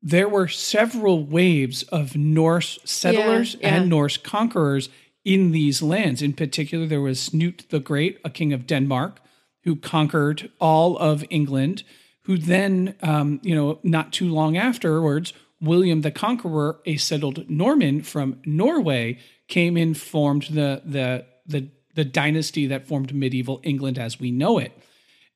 there 0.03 0.29
were 0.29 0.49
several 0.49 1.25
waves 1.25 1.83
of 1.85 2.17
Norse 2.17 2.79
settlers 2.85 3.55
yeah, 3.55 3.61
yeah. 3.61 3.77
and 3.77 3.91
Norse 3.91 4.17
conquerors 4.17 4.89
in 5.24 5.53
these 5.53 5.83
lands. 5.83 6.22
In 6.22 6.33
particular, 6.33 6.87
there 6.87 7.01
was 7.01 7.31
Cnut 7.31 7.68
the 7.68 7.81
Great, 7.81 8.18
a 8.24 8.31
king 8.31 8.53
of 8.53 8.66
Denmark, 8.66 9.20
who 9.64 9.77
conquered 9.77 10.51
all 10.59 10.97
of 10.97 11.24
England, 11.29 11.83
who 12.22 12.39
then, 12.39 12.95
um, 13.03 13.41
you 13.43 13.55
know, 13.55 13.79
not 13.83 14.12
too 14.12 14.29
long 14.29 14.57
afterwards, 14.57 15.33
William 15.61 16.01
the 16.01 16.11
Conqueror, 16.11 16.81
a 16.87 16.97
settled 16.97 17.49
Norman 17.51 18.03
from 18.03 18.41
Norway, 18.47 19.18
came 19.49 19.77
and 19.77 19.97
formed 19.97 20.45
the 20.45 20.81
the 20.85 21.27
the 21.47 21.68
the 21.95 22.05
dynasty 22.05 22.66
that 22.68 22.87
formed 22.87 23.14
medieval 23.14 23.61
England 23.62 23.99
as 23.99 24.18
we 24.18 24.31
know 24.31 24.59
it. 24.59 24.72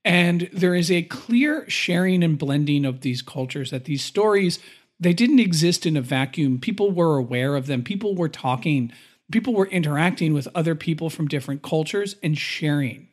And 0.04 0.50
there 0.52 0.74
is 0.74 0.90
a 0.90 1.02
clear 1.02 1.68
sharing 1.68 2.22
and 2.22 2.38
blending 2.38 2.84
of 2.84 3.00
these 3.00 3.22
cultures 3.22 3.70
that 3.70 3.84
these 3.84 4.02
stories 4.02 4.58
they 5.00 5.12
didn't 5.12 5.40
exist 5.40 5.86
in 5.86 5.96
a 5.96 6.00
vacuum. 6.00 6.58
People 6.58 6.90
were 6.90 7.16
aware 7.16 7.56
of 7.56 7.66
them. 7.66 7.82
People 7.82 8.14
were 8.14 8.28
talking. 8.28 8.92
People 9.32 9.54
were 9.54 9.66
interacting 9.66 10.32
with 10.32 10.48
other 10.54 10.74
people 10.74 11.10
from 11.10 11.28
different 11.28 11.62
cultures 11.62 12.16
and 12.22 12.38
sharing. 12.38 13.08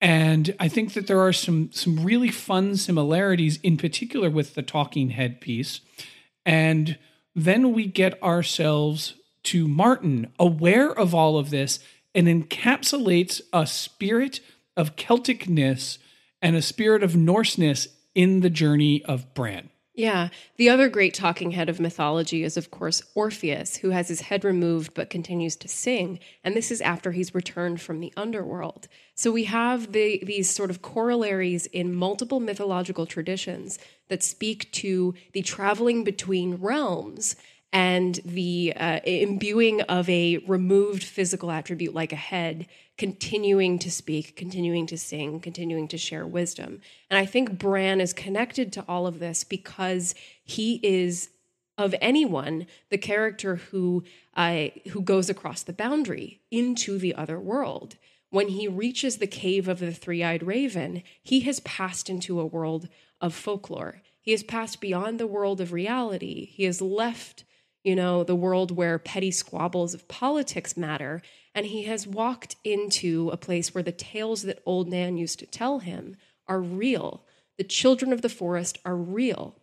And 0.00 0.54
I 0.58 0.68
think 0.68 0.94
that 0.94 1.06
there 1.06 1.20
are 1.20 1.32
some 1.32 1.70
some 1.72 2.04
really 2.04 2.30
fun 2.30 2.76
similarities, 2.76 3.58
in 3.62 3.76
particular 3.76 4.30
with 4.30 4.54
the 4.54 4.62
talking 4.62 5.10
head 5.10 5.40
piece. 5.40 5.82
And 6.46 6.98
then 7.34 7.72
we 7.72 7.86
get 7.86 8.20
ourselves 8.22 9.14
to 9.42 9.68
Martin, 9.68 10.32
aware 10.38 10.90
of 10.90 11.14
all 11.14 11.38
of 11.38 11.50
this, 11.50 11.80
and 12.14 12.26
encapsulates 12.26 13.40
a 13.52 13.66
spirit 13.66 14.40
of 14.76 14.96
Celticness 14.96 15.98
and 16.42 16.56
a 16.56 16.62
spirit 16.62 17.02
of 17.02 17.12
Norseness 17.12 17.88
in 18.14 18.40
the 18.40 18.50
journey 18.50 19.04
of 19.04 19.32
Bran. 19.34 19.70
Yeah. 19.94 20.28
The 20.56 20.70
other 20.70 20.88
great 20.88 21.12
talking 21.12 21.50
head 21.50 21.68
of 21.68 21.80
mythology 21.80 22.42
is, 22.42 22.56
of 22.56 22.70
course, 22.70 23.02
Orpheus, 23.14 23.76
who 23.76 23.90
has 23.90 24.08
his 24.08 24.22
head 24.22 24.44
removed 24.44 24.94
but 24.94 25.10
continues 25.10 25.56
to 25.56 25.68
sing. 25.68 26.20
And 26.42 26.54
this 26.54 26.70
is 26.70 26.80
after 26.80 27.12
he's 27.12 27.34
returned 27.34 27.80
from 27.80 28.00
the 28.00 28.12
underworld. 28.16 28.88
So 29.14 29.30
we 29.30 29.44
have 29.44 29.92
the, 29.92 30.22
these 30.24 30.48
sort 30.48 30.70
of 30.70 30.80
corollaries 30.80 31.66
in 31.66 31.94
multiple 31.94 32.40
mythological 32.40 33.04
traditions 33.04 33.78
that 34.08 34.22
speak 34.22 34.72
to 34.72 35.12
the 35.32 35.42
traveling 35.42 36.02
between 36.02 36.54
realms 36.54 37.36
and 37.72 38.20
the 38.24 38.72
uh, 38.74 39.00
imbuing 39.04 39.80
of 39.82 40.08
a 40.08 40.38
removed 40.38 41.04
physical 41.04 41.50
attribute 41.50 41.94
like 41.94 42.12
a 42.12 42.16
head 42.16 42.66
continuing 42.98 43.78
to 43.78 43.90
speak 43.90 44.36
continuing 44.36 44.86
to 44.86 44.98
sing 44.98 45.40
continuing 45.40 45.88
to 45.88 45.98
share 45.98 46.26
wisdom. 46.26 46.80
And 47.08 47.18
i 47.18 47.24
think 47.24 47.58
bran 47.58 48.00
is 48.00 48.12
connected 48.12 48.72
to 48.74 48.84
all 48.88 49.06
of 49.06 49.18
this 49.18 49.44
because 49.44 50.14
he 50.44 50.80
is 50.82 51.30
of 51.78 51.94
anyone 52.00 52.66
the 52.90 52.98
character 52.98 53.56
who 53.56 54.04
uh, 54.34 54.68
who 54.90 55.00
goes 55.00 55.30
across 55.30 55.62
the 55.62 55.72
boundary 55.72 56.40
into 56.50 56.98
the 56.98 57.14
other 57.14 57.38
world. 57.38 57.96
When 58.30 58.48
he 58.48 58.68
reaches 58.68 59.16
the 59.16 59.26
cave 59.26 59.66
of 59.66 59.80
the 59.80 59.92
three-eyed 59.92 60.42
raven 60.42 61.02
he 61.22 61.40
has 61.40 61.60
passed 61.60 62.10
into 62.10 62.40
a 62.40 62.46
world 62.46 62.88
of 63.20 63.34
folklore. 63.34 64.02
He 64.20 64.32
has 64.32 64.42
passed 64.42 64.80
beyond 64.80 65.18
the 65.18 65.26
world 65.26 65.60
of 65.60 65.72
reality. 65.72 66.46
He 66.46 66.64
has 66.64 66.82
left 66.82 67.44
you 67.82 67.96
know, 67.96 68.24
the 68.24 68.36
world 68.36 68.70
where 68.70 68.98
petty 68.98 69.30
squabbles 69.30 69.94
of 69.94 70.08
politics 70.08 70.76
matter. 70.76 71.22
And 71.54 71.66
he 71.66 71.84
has 71.84 72.06
walked 72.06 72.56
into 72.62 73.30
a 73.30 73.36
place 73.36 73.74
where 73.74 73.82
the 73.82 73.92
tales 73.92 74.42
that 74.42 74.62
old 74.66 74.88
Nan 74.88 75.16
used 75.16 75.38
to 75.40 75.46
tell 75.46 75.80
him 75.80 76.16
are 76.46 76.60
real. 76.60 77.24
The 77.58 77.64
children 77.64 78.12
of 78.12 78.22
the 78.22 78.28
forest 78.28 78.78
are 78.84 78.96
real. 78.96 79.56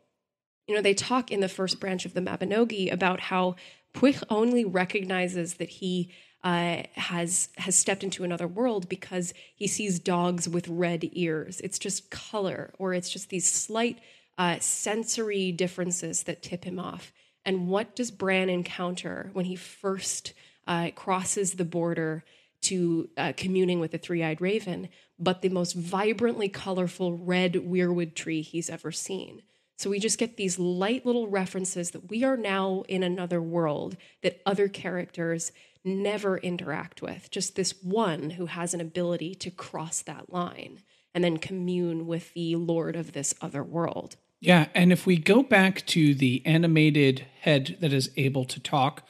You 0.67 0.75
know, 0.75 0.81
they 0.81 0.93
talk 0.93 1.31
in 1.31 1.39
the 1.39 1.47
first 1.47 1.79
branch 1.79 2.05
of 2.05 2.13
the 2.13 2.21
Mabinogi 2.21 2.91
about 2.91 3.21
how 3.21 3.55
Pwyll 3.93 4.23
only 4.29 4.65
recognizes 4.65 5.55
that 5.55 5.69
he 5.69 6.11
uh, 6.43 6.83
has 6.93 7.49
has 7.57 7.75
stepped 7.75 8.03
into 8.03 8.23
another 8.23 8.47
world 8.47 8.87
because 8.87 9.33
he 9.55 9.67
sees 9.67 9.99
dogs 9.99 10.47
with 10.47 10.67
red 10.67 11.09
ears. 11.13 11.59
It's 11.61 11.79
just 11.79 12.11
color, 12.11 12.73
or 12.77 12.93
it's 12.93 13.09
just 13.09 13.29
these 13.29 13.51
slight 13.51 13.99
uh, 14.37 14.59
sensory 14.59 15.51
differences 15.51 16.23
that 16.23 16.43
tip 16.43 16.63
him 16.63 16.79
off. 16.79 17.11
And 17.47 17.69
what 17.69 17.95
does 17.95 18.11
Bran 18.11 18.49
encounter 18.49 19.29
when 19.31 19.45
he 19.45 19.55
first 19.55 20.33
uh, 20.67 20.91
crosses 20.93 21.53
the 21.53 21.63
border 21.63 22.25
to 22.63 23.09
uh, 23.15 23.31
communing 23.37 23.79
with 23.79 23.91
the 23.91 23.97
three 23.97 24.21
eyed 24.21 24.41
raven, 24.41 24.89
but 25.17 25.41
the 25.41 25.47
most 25.47 25.71
vibrantly 25.71 26.49
colorful 26.49 27.17
red 27.17 27.53
weirwood 27.53 28.15
tree 28.15 28.41
he's 28.41 28.69
ever 28.69 28.91
seen? 28.91 29.43
So 29.77 29.89
we 29.89 29.97
just 29.97 30.19
get 30.19 30.35
these 30.35 30.59
light 30.59 31.05
little 31.05 31.27
references 31.27 31.91
that 31.91 32.09
we 32.09 32.25
are 32.25 32.35
now 32.35 32.83
in 32.89 33.01
another 33.01 33.41
world 33.41 33.95
that 34.23 34.41
other 34.45 34.67
characters 34.67 35.53
never 35.85 36.37
interact 36.39 37.01
with. 37.01 37.31
Just 37.31 37.55
this 37.55 37.81
one 37.81 38.31
who 38.31 38.47
has 38.47 38.73
an 38.73 38.81
ability 38.81 39.35
to 39.35 39.51
cross 39.51 40.01
that 40.01 40.33
line 40.33 40.81
and 41.13 41.23
then 41.23 41.37
commune 41.37 42.07
with 42.07 42.33
the 42.33 42.57
Lord 42.57 42.97
of 42.97 43.13
this 43.13 43.33
other 43.39 43.63
world. 43.63 44.17
Yeah, 44.39 44.67
and 44.75 44.91
if 44.91 45.05
we 45.05 45.17
go 45.17 45.41
back 45.41 45.85
to 45.87 46.13
the 46.13 46.45
animated 46.45 47.25
head 47.41 47.77
that 47.81 47.91
is 47.91 48.11
able 48.17 48.45
to 48.45 48.59
talk, 48.59 49.03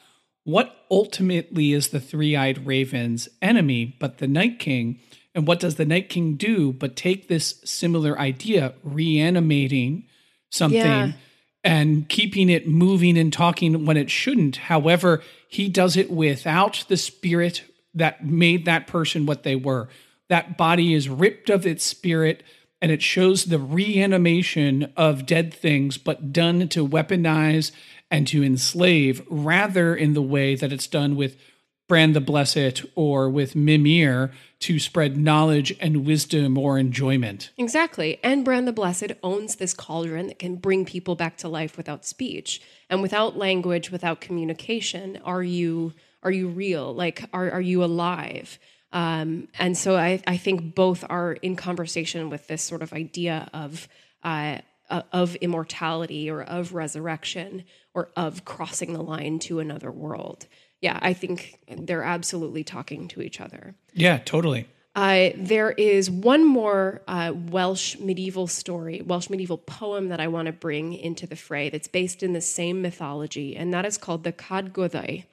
what 0.44 0.86
ultimately 0.90 1.74
is 1.74 1.90
the 1.90 2.00
three-eyed 2.00 2.66
raven's 2.66 3.28
enemy 3.42 3.98
but 4.00 4.20
the 4.20 4.28
Night 4.28 4.60
King? 4.60 5.00
And 5.36 5.46
what 5.46 5.60
does 5.60 5.76
the 5.76 5.86
Night 5.86 6.10
King 6.10 6.36
do 6.36 6.72
but 6.72 6.96
take 6.96 7.28
this 7.28 7.62
similar 7.66 8.18
idea, 8.18 8.74
reanimating 8.84 10.08
something 10.50 10.80
yeah. 10.80 11.12
and 11.64 12.08
keeping 12.08 12.50
it 12.50 12.68
moving 12.68 13.18
and 13.18 13.32
talking 13.32 13.86
when 13.86 13.98
it 13.98 14.10
shouldn't? 14.10 14.56
However, 14.56 15.22
he 15.50 15.68
does 15.68 15.98
it 15.98 16.10
without 16.10 16.86
the 16.88 16.98
spirit 16.98 17.64
that 17.94 18.26
made 18.26 18.64
that 18.66 18.88
person 18.88 19.26
what 19.26 19.44
they 19.44 19.58
were. 19.58 19.90
That 20.30 20.58
body 20.58 20.94
is 20.94 21.10
ripped 21.10 21.50
of 21.50 21.66
its 21.66 21.84
spirit 21.84 22.44
and 22.82 22.92
it 22.92 23.02
shows 23.02 23.46
the 23.46 23.60
reanimation 23.60 24.92
of 24.96 25.26
dead 25.26 25.54
things, 25.54 25.98
but 25.98 26.32
done 26.32 26.68
to 26.70 26.88
weaponize 26.88 27.72
and 28.10 28.28
to 28.28 28.44
enslave, 28.44 29.22
rather 29.30 29.96
in 29.96 30.14
the 30.14 30.22
way 30.22 30.56
that 30.56 30.72
it's 30.72 30.88
done 30.88 31.16
with 31.16 31.38
Bran 31.88 32.12
the 32.14 32.22
Blessed 32.22 32.86
or 32.96 33.30
with 33.30 33.56
Mimir 33.56 34.32
to 34.60 34.78
spread 34.80 35.18
knowledge 35.18 35.76
and 35.80 36.06
wisdom 36.06 36.58
or 36.58 36.78
enjoyment. 36.78 37.52
Exactly. 37.58 38.20
And 38.24 38.44
Bran 38.44 38.66
the 38.66 38.74
Blessed 38.74 39.14
owns 39.24 39.56
this 39.56 39.74
cauldron 39.74 40.28
that 40.28 40.40
can 40.40 40.58
bring 40.58 40.86
people 40.86 41.16
back 41.16 41.38
to 41.38 41.48
life 41.48 41.78
without 41.78 42.06
speech 42.06 42.62
and 42.90 43.02
without 43.02 43.38
language, 43.38 43.90
without 43.90 44.20
communication. 44.20 45.20
Are 45.24 45.44
you 45.44 45.94
are 46.24 46.32
you 46.32 46.50
real? 46.50 46.94
Like 46.94 47.24
are 47.32 47.52
are 47.52 47.62
you 47.62 47.84
alive? 47.84 48.60
Um, 48.92 49.50
and 49.60 49.78
so 49.78 49.98
I, 49.98 50.22
I, 50.26 50.38
think 50.38 50.74
both 50.74 51.04
are 51.10 51.34
in 51.34 51.58
conversation 51.58 52.30
with 52.30 52.48
this 52.48 52.64
sort 52.64 52.82
of 52.82 52.94
idea 52.94 53.50
of 53.54 53.90
uh, 54.24 54.60
of 54.90 55.36
immortality 55.36 56.30
or 56.30 56.42
of 56.42 56.74
resurrection 56.74 57.66
or 57.94 58.10
of 58.16 58.46
crossing 58.46 58.94
the 58.94 59.02
line 59.02 59.40
to 59.40 59.60
another 59.60 59.92
world. 59.92 60.48
Yeah, 60.82 61.00
I 61.02 61.14
think 61.14 61.60
they're 61.68 62.04
absolutely 62.04 62.64
talking 62.64 63.08
to 63.10 63.22
each 63.22 63.42
other. 63.42 63.76
Yeah, 63.94 64.20
totally. 64.20 64.68
Uh, 64.96 65.30
there 65.36 65.72
is 65.72 66.10
one 66.10 66.44
more 66.44 67.02
uh, 67.08 67.32
Welsh 67.50 68.00
medieval 68.00 68.48
story, 68.48 69.02
Welsh 69.02 69.30
medieval 69.30 69.58
poem 69.58 70.10
that 70.10 70.20
I 70.20 70.28
want 70.28 70.48
to 70.48 70.52
bring 70.52 70.94
into 70.94 71.28
the 71.28 71.36
fray 71.36 71.70
that's 71.70 71.88
based 71.88 72.24
in 72.24 72.34
the 72.34 72.42
same 72.42 72.82
mythology, 72.82 73.56
and 73.56 73.72
that 73.74 73.86
is 73.86 73.98
called 73.98 74.24
the 74.24 74.32
Cad 74.32 74.74
Goddau, 74.74 75.24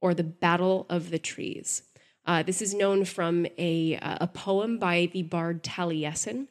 or 0.00 0.14
the 0.14 0.24
Battle 0.24 0.86
of 0.88 1.10
the 1.10 1.20
Trees. 1.20 1.82
Uh, 2.24 2.42
this 2.42 2.62
is 2.62 2.74
known 2.74 3.04
from 3.04 3.46
a, 3.58 3.98
a 4.02 4.28
poem 4.32 4.78
by 4.78 5.08
the 5.12 5.22
bard 5.22 5.62
Taliesin, 5.62 6.46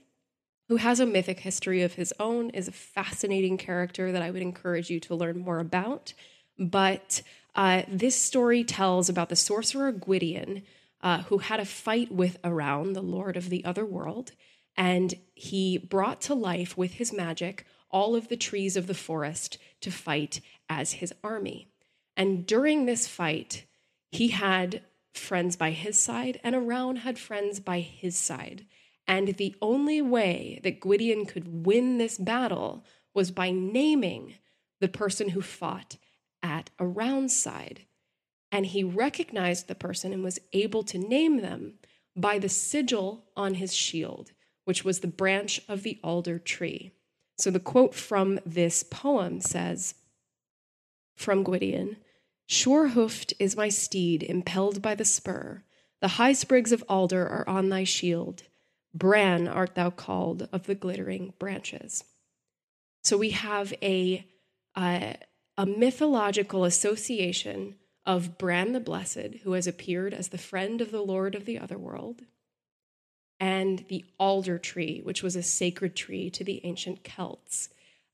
who 0.68 0.78
has 0.78 1.00
a 1.00 1.06
mythic 1.06 1.40
history 1.40 1.82
of 1.82 1.94
his 1.94 2.14
own, 2.20 2.50
is 2.52 2.68
a 2.68 2.74
fascinating 2.74 3.58
character 3.58 4.12
that 4.12 4.22
I 4.22 4.32
would 4.32 4.42
encourage 4.42 4.90
you 4.90 5.00
to 5.02 5.16
learn 5.16 5.40
more 5.40 5.60
about. 5.60 6.14
But 6.58 7.22
uh, 7.56 7.84
this 7.88 8.16
story 8.16 8.64
tells 8.64 9.10
about 9.10 9.30
the 9.30 9.36
sorcerer 9.36 9.92
Gwydion, 9.92 10.64
uh, 11.02 11.24
who 11.24 11.40
had 11.40 11.60
a 11.60 11.66
fight 11.66 12.12
with 12.12 12.42
Arawn, 12.44 12.94
the 12.94 13.02
lord 13.02 13.36
of 13.36 13.50
the 13.50 13.66
other 13.66 13.86
world, 13.86 14.32
and 14.78 15.14
he 15.34 15.78
brought 15.78 16.22
to 16.22 16.34
life 16.34 16.78
with 16.78 16.94
his 16.94 17.12
magic 17.12 17.66
all 17.90 18.16
of 18.16 18.30
the 18.30 18.38
trees 18.38 18.78
of 18.78 18.88
the 18.88 18.94
forest 18.94 19.58
to 19.82 19.92
fight 19.92 20.40
as 20.70 20.94
his 20.94 21.14
army. 21.24 21.68
And 22.16 22.46
during 22.46 22.86
this 22.86 23.08
fight, 23.08 23.66
he 24.12 24.30
had 24.30 24.82
friends 25.14 25.56
by 25.56 25.72
his 25.72 26.02
side, 26.02 26.40
and 26.44 26.56
Arawn 26.56 26.98
had 26.98 27.20
friends 27.20 27.60
by 27.60 27.80
his 27.80 28.18
side. 28.18 28.66
And 29.08 29.30
the 29.30 29.56
only 29.62 30.02
way 30.02 30.60
that 30.64 30.80
Gwydion 30.80 31.26
could 31.26 31.66
win 31.66 31.98
this 31.98 32.18
battle 32.18 32.86
was 33.14 33.32
by 33.32 33.52
naming 33.52 34.36
the 34.80 34.88
person 34.88 35.30
who 35.30 35.42
fought 35.42 35.98
at 36.42 36.70
Arawn's 36.80 37.36
side. 37.36 37.82
And 38.52 38.66
he 38.66 38.84
recognized 38.84 39.68
the 39.68 39.76
person 39.76 40.14
and 40.14 40.24
was 40.24 40.40
able 40.54 40.84
to 40.84 40.98
name 40.98 41.42
them 41.42 41.76
by 42.16 42.40
the 42.40 42.50
sigil 42.50 43.26
on 43.36 43.56
his 43.56 43.74
shield, 43.74 44.32
which 44.66 44.84
was 44.84 45.00
the 45.00 45.08
branch 45.08 45.62
of 45.68 45.84
the 45.84 46.00
alder 46.04 46.40
tree. 46.40 46.92
So 47.38 47.52
the 47.52 47.60
quote 47.60 47.96
from 47.96 48.40
this 48.46 48.84
poem 48.84 49.42
says, 49.42 49.96
from 51.16 51.44
Gwydion, 51.44 51.98
Sure 52.52 52.90
hoofed 52.90 53.34
is 53.40 53.56
my 53.56 53.70
steed, 53.70 54.22
impelled 54.22 54.82
by 54.82 54.94
the 54.94 55.06
spur. 55.06 55.64
The 56.02 56.20
high 56.20 56.34
sprigs 56.34 56.74
of 56.74 56.84
alder 56.90 57.26
are 57.26 57.48
on 57.48 57.70
thy 57.70 57.86
shield. 57.86 58.44
Bran 58.94 59.48
art 59.48 59.76
thou 59.76 59.90
called 59.90 60.50
of 60.52 60.66
the 60.66 60.76
glittering 60.76 61.34
branches. 61.40 62.04
So 63.06 63.18
we 63.18 63.30
have 63.30 63.74
a, 63.82 64.28
uh, 64.76 65.14
a 65.58 65.66
mythological 65.66 66.66
association 66.66 67.76
of 68.06 68.38
Bran 68.38 68.74
the 68.74 68.82
Blessed, 68.82 69.40
who 69.44 69.54
has 69.54 69.66
appeared 69.66 70.14
as 70.14 70.28
the 70.28 70.38
friend 70.38 70.82
of 70.82 70.92
the 70.92 71.02
Lord 71.02 71.36
of 71.36 71.46
the 71.46 71.58
Otherworld, 71.58 72.24
and 73.40 73.86
the 73.88 74.04
alder 74.20 74.58
tree, 74.58 75.00
which 75.02 75.24
was 75.24 75.38
a 75.38 75.42
sacred 75.42 75.96
tree 75.96 76.30
to 76.32 76.44
the 76.44 76.60
ancient 76.66 77.06
Celts. 77.06 77.70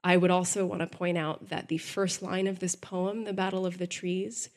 I 0.07 0.15
would 0.15 0.31
also 0.31 0.65
want 0.65 0.79
to 0.79 0.87
point 0.87 1.17
out 1.17 1.49
that 1.49 1.67
the 1.67 1.79
first 1.79 2.21
line 2.21 2.47
of 2.47 2.59
this 2.59 2.75
poem, 2.75 3.25
The 3.25 3.33
Battle 3.33 3.65
of 3.65 3.77
the 3.77 3.87
Trees, 3.87 4.49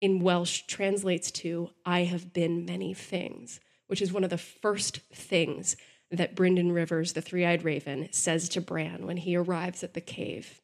in 0.00 0.20
Welsh 0.20 0.62
translates 0.68 1.32
to, 1.32 1.70
I 1.84 2.04
have 2.04 2.32
been 2.32 2.64
many 2.64 2.94
things, 2.94 3.58
which 3.88 4.00
is 4.00 4.12
one 4.12 4.22
of 4.22 4.30
the 4.30 4.38
first 4.38 5.00
things 5.12 5.76
that 6.12 6.36
Brynden 6.36 6.72
Rivers, 6.72 7.14
the 7.14 7.20
three 7.20 7.44
eyed 7.44 7.64
raven, 7.64 8.08
says 8.12 8.48
to 8.50 8.60
Bran 8.60 9.04
when 9.04 9.16
he 9.16 9.34
arrives 9.34 9.82
at 9.82 9.94
the 9.94 10.00
cave. 10.00 10.60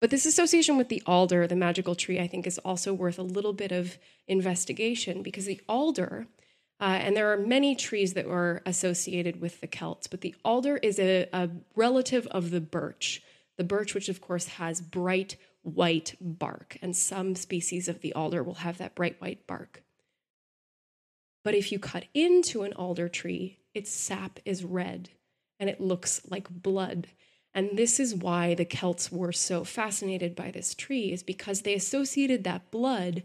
But 0.00 0.08
this 0.08 0.24
association 0.24 0.78
with 0.78 0.88
the 0.88 1.02
alder, 1.04 1.46
the 1.46 1.54
magical 1.54 1.94
tree, 1.94 2.18
I 2.18 2.26
think 2.26 2.46
is 2.46 2.56
also 2.60 2.94
worth 2.94 3.18
a 3.18 3.22
little 3.22 3.52
bit 3.52 3.72
of 3.72 3.98
investigation 4.26 5.22
because 5.22 5.44
the 5.44 5.60
alder, 5.68 6.28
uh, 6.82 6.98
and 7.00 7.16
there 7.16 7.32
are 7.32 7.36
many 7.36 7.76
trees 7.76 8.14
that 8.14 8.26
were 8.26 8.60
associated 8.66 9.40
with 9.40 9.60
the 9.60 9.68
Celts, 9.68 10.08
but 10.08 10.20
the 10.20 10.34
alder 10.44 10.78
is 10.78 10.98
a, 10.98 11.28
a 11.32 11.48
relative 11.76 12.26
of 12.26 12.50
the 12.50 12.60
birch. 12.60 13.22
The 13.56 13.62
birch, 13.62 13.94
which 13.94 14.08
of 14.08 14.20
course 14.20 14.48
has 14.48 14.80
bright 14.80 15.36
white 15.62 16.16
bark, 16.20 16.76
and 16.82 16.96
some 16.96 17.36
species 17.36 17.86
of 17.86 18.00
the 18.00 18.12
alder 18.14 18.42
will 18.42 18.54
have 18.54 18.78
that 18.78 18.96
bright 18.96 19.20
white 19.20 19.46
bark. 19.46 19.84
But 21.44 21.54
if 21.54 21.70
you 21.70 21.78
cut 21.78 22.06
into 22.14 22.64
an 22.64 22.72
alder 22.72 23.08
tree, 23.08 23.58
its 23.74 23.92
sap 23.92 24.40
is 24.44 24.64
red 24.64 25.10
and 25.60 25.70
it 25.70 25.80
looks 25.80 26.22
like 26.28 26.50
blood. 26.50 27.06
And 27.54 27.78
this 27.78 28.00
is 28.00 28.12
why 28.12 28.54
the 28.54 28.64
Celts 28.64 29.12
were 29.12 29.30
so 29.30 29.62
fascinated 29.62 30.34
by 30.34 30.50
this 30.50 30.74
tree, 30.74 31.12
is 31.12 31.22
because 31.22 31.62
they 31.62 31.74
associated 31.74 32.42
that 32.42 32.72
blood 32.72 33.22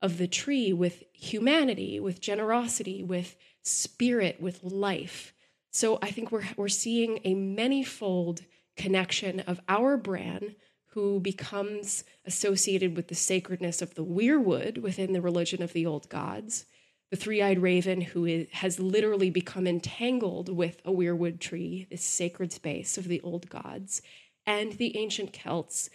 of 0.00 0.18
the 0.18 0.28
tree 0.28 0.72
with 0.72 1.02
humanity, 1.12 1.98
with 2.00 2.20
generosity, 2.20 3.02
with 3.02 3.36
spirit, 3.62 4.40
with 4.40 4.62
life. 4.62 5.32
So 5.70 5.98
I 6.02 6.10
think 6.10 6.30
we're, 6.30 6.44
we're 6.56 6.68
seeing 6.68 7.20
a 7.24 7.34
manifold 7.34 8.42
connection 8.76 9.40
of 9.40 9.60
our 9.68 9.96
Bran, 9.96 10.54
who 10.92 11.20
becomes 11.20 12.02
associated 12.24 12.96
with 12.96 13.08
the 13.08 13.14
sacredness 13.14 13.82
of 13.82 13.94
the 13.94 14.04
weirwood 14.04 14.78
within 14.78 15.12
the 15.12 15.20
religion 15.20 15.62
of 15.62 15.72
the 15.72 15.86
old 15.86 16.08
gods, 16.08 16.64
the 17.10 17.16
three 17.16 17.42
eyed 17.42 17.60
raven, 17.60 18.00
who 18.00 18.24
is, 18.24 18.48
has 18.52 18.80
literally 18.80 19.30
become 19.30 19.66
entangled 19.66 20.48
with 20.48 20.80
a 20.84 20.90
weirwood 20.90 21.40
tree, 21.40 21.86
this 21.90 22.04
sacred 22.04 22.52
space 22.52 22.98
of 22.98 23.06
the 23.06 23.20
old 23.20 23.48
gods, 23.48 24.02
and 24.46 24.72
the 24.72 24.96
ancient 24.96 25.32
Celts, 25.32 25.90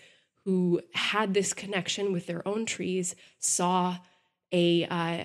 who 0.46 0.82
had 0.94 1.34
this 1.34 1.54
connection 1.54 2.12
with 2.12 2.28
their 2.28 2.46
own 2.48 2.66
trees, 2.66 3.16
saw 3.40 3.98
a, 4.52 4.86
uh, 4.86 5.24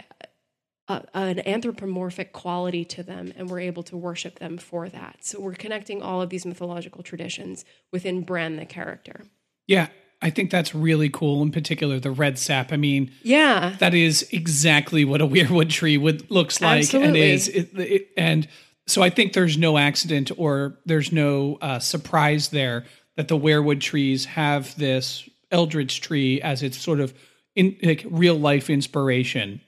a, 0.89 1.03
an 1.15 1.47
anthropomorphic 1.47 2.33
quality 2.33 2.85
to 2.85 3.03
them 3.03 3.33
and 3.37 3.51
were 3.51 3.59
able 3.59 3.83
to 3.83 3.97
worship 3.97 4.39
them 4.39 4.59
for 4.59 4.89
that. 4.89 5.19
So 5.23 5.41
we're 5.41 5.55
connecting 5.55 6.03
all 6.03 6.23
of 6.23 6.31
these 6.31 6.47
mythological 6.47 7.03
traditions 7.03 7.65
within 7.93 8.23
Bran 8.23 8.57
the 8.57 8.65
character. 8.65 9.25
Yeah, 9.67 9.89
I 10.23 10.31
think 10.31 10.51
that's 10.51 10.75
really 10.75 11.09
cool. 11.09 11.43
In 11.43 11.53
particular, 11.53 12.01
the 12.01 12.11
red 12.11 12.39
sap. 12.39 12.73
I 12.73 12.77
mean, 12.77 13.13
yeah, 13.23 13.77
that 13.79 13.95
is 13.95 14.29
exactly 14.33 15.05
what 15.05 15.21
a 15.21 15.27
weirwood 15.27 15.71
tree 15.71 15.97
would 15.97 16.31
looks 16.31 16.61
like 16.61 16.81
Absolutely. 16.81 17.09
and 17.09 17.17
is. 17.17 17.49
It, 17.49 17.79
it, 17.79 18.09
and 18.17 18.49
so 18.87 19.03
I 19.03 19.11
think 19.11 19.35
there's 19.35 19.59
no 19.59 19.77
accident 19.77 20.31
or 20.37 20.79
there's 20.87 21.13
no 21.13 21.59
uh, 21.61 21.79
surprise 21.79 22.49
there 22.49 22.87
that 23.19 23.27
the 23.27 23.37
weirwood 23.37 23.81
trees 23.81 24.27
have 24.27 24.77
this 24.77 25.29
eldritch 25.51 26.01
tree 26.01 26.41
as 26.41 26.63
its 26.63 26.79
sort 26.79 27.01
of 27.01 27.13
in 27.57 27.77
like 27.83 28.07
real 28.09 28.37
life 28.37 28.71
inspiration. 28.71 29.61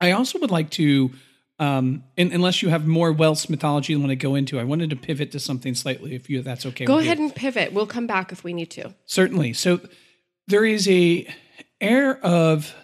I 0.00 0.12
also 0.12 0.38
would 0.38 0.50
like 0.50 0.70
to 0.70 1.10
um, 1.58 2.04
and 2.16 2.32
unless 2.32 2.62
you 2.62 2.70
have 2.70 2.86
more 2.86 3.12
Welsh 3.12 3.50
mythology 3.50 3.92
you 3.92 4.00
want 4.00 4.08
to 4.08 4.16
go 4.16 4.34
into, 4.34 4.58
I 4.58 4.64
wanted 4.64 4.88
to 4.90 4.96
pivot 4.96 5.30
to 5.32 5.38
something 5.38 5.74
slightly, 5.74 6.14
if 6.14 6.30
you 6.30 6.40
that's 6.40 6.64
okay. 6.64 6.86
Go 6.86 6.96
ahead 6.96 7.18
you. 7.18 7.26
and 7.26 7.34
pivot. 7.34 7.74
We'll 7.74 7.86
come 7.86 8.06
back 8.06 8.32
if 8.32 8.42
we 8.42 8.54
need 8.54 8.70
to. 8.70 8.94
Certainly. 9.04 9.52
So 9.52 9.80
there 10.48 10.64
is 10.64 10.88
a 10.88 11.28
air 11.82 12.18
of 12.24 12.74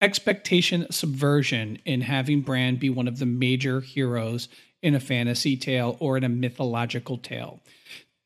expectation 0.00 0.90
subversion 0.90 1.78
in 1.84 2.00
having 2.00 2.40
Bran 2.40 2.74
be 2.74 2.90
one 2.90 3.06
of 3.06 3.20
the 3.20 3.26
major 3.26 3.80
heroes 3.80 4.48
in 4.82 4.96
a 4.96 5.00
fantasy 5.00 5.56
tale 5.56 5.96
or 6.00 6.16
in 6.16 6.24
a 6.24 6.28
mythological 6.28 7.18
tale. 7.18 7.60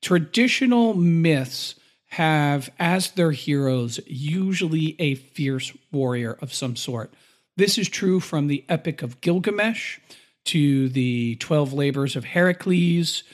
Traditional 0.03 0.95
myths 0.95 1.75
have 2.11 2.71
as 2.79 3.11
their 3.13 3.33
heroes 3.33 4.01
usually 4.07 4.97
a 4.99 5.15
fierce 5.17 5.73
warrior 5.93 6.39
of 6.41 6.55
some 6.55 6.77
sort. 6.77 7.13
This 7.57 7.79
is 7.79 7.89
true 7.89 8.21
from 8.21 8.47
the 8.47 8.65
Epic 8.69 9.03
of 9.03 9.21
Gilgamesh 9.21 9.99
to 10.47 10.89
the 10.89 11.37
12 11.37 11.73
labors 11.73 12.17
of 12.17 12.25
Heracles 12.25 13.25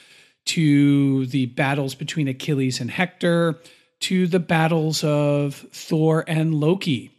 to 0.46 1.26
the 1.26 1.46
battles 1.46 1.94
between 1.94 2.28
Achilles 2.28 2.80
and 2.80 2.90
Hector 2.90 3.60
to 4.00 4.26
the 4.26 4.40
battles 4.40 5.04
of 5.04 5.66
Thor 5.72 6.24
and 6.26 6.54
Loki. 6.54 7.10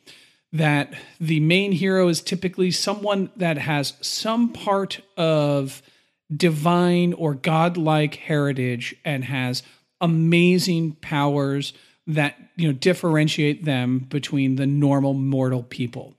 That 0.51 0.93
the 1.19 1.39
main 1.39 1.71
hero 1.71 2.09
is 2.09 2.21
typically 2.21 2.71
someone 2.71 3.31
that 3.35 3.57
has 3.57 3.93
some 4.01 4.49
part 4.49 5.01
of 5.17 5.81
divine 6.35 7.13
or 7.13 7.33
godlike 7.33 8.15
heritage 8.15 8.95
and 9.03 9.25
has 9.25 9.63
amazing 10.01 10.93
powers 10.93 11.73
that 12.07 12.35
you 12.55 12.67
know 12.67 12.73
differentiate 12.73 13.63
them 13.65 13.99
between 13.99 14.55
the 14.55 14.65
normal 14.67 15.13
mortal 15.13 15.63
people. 15.63 16.13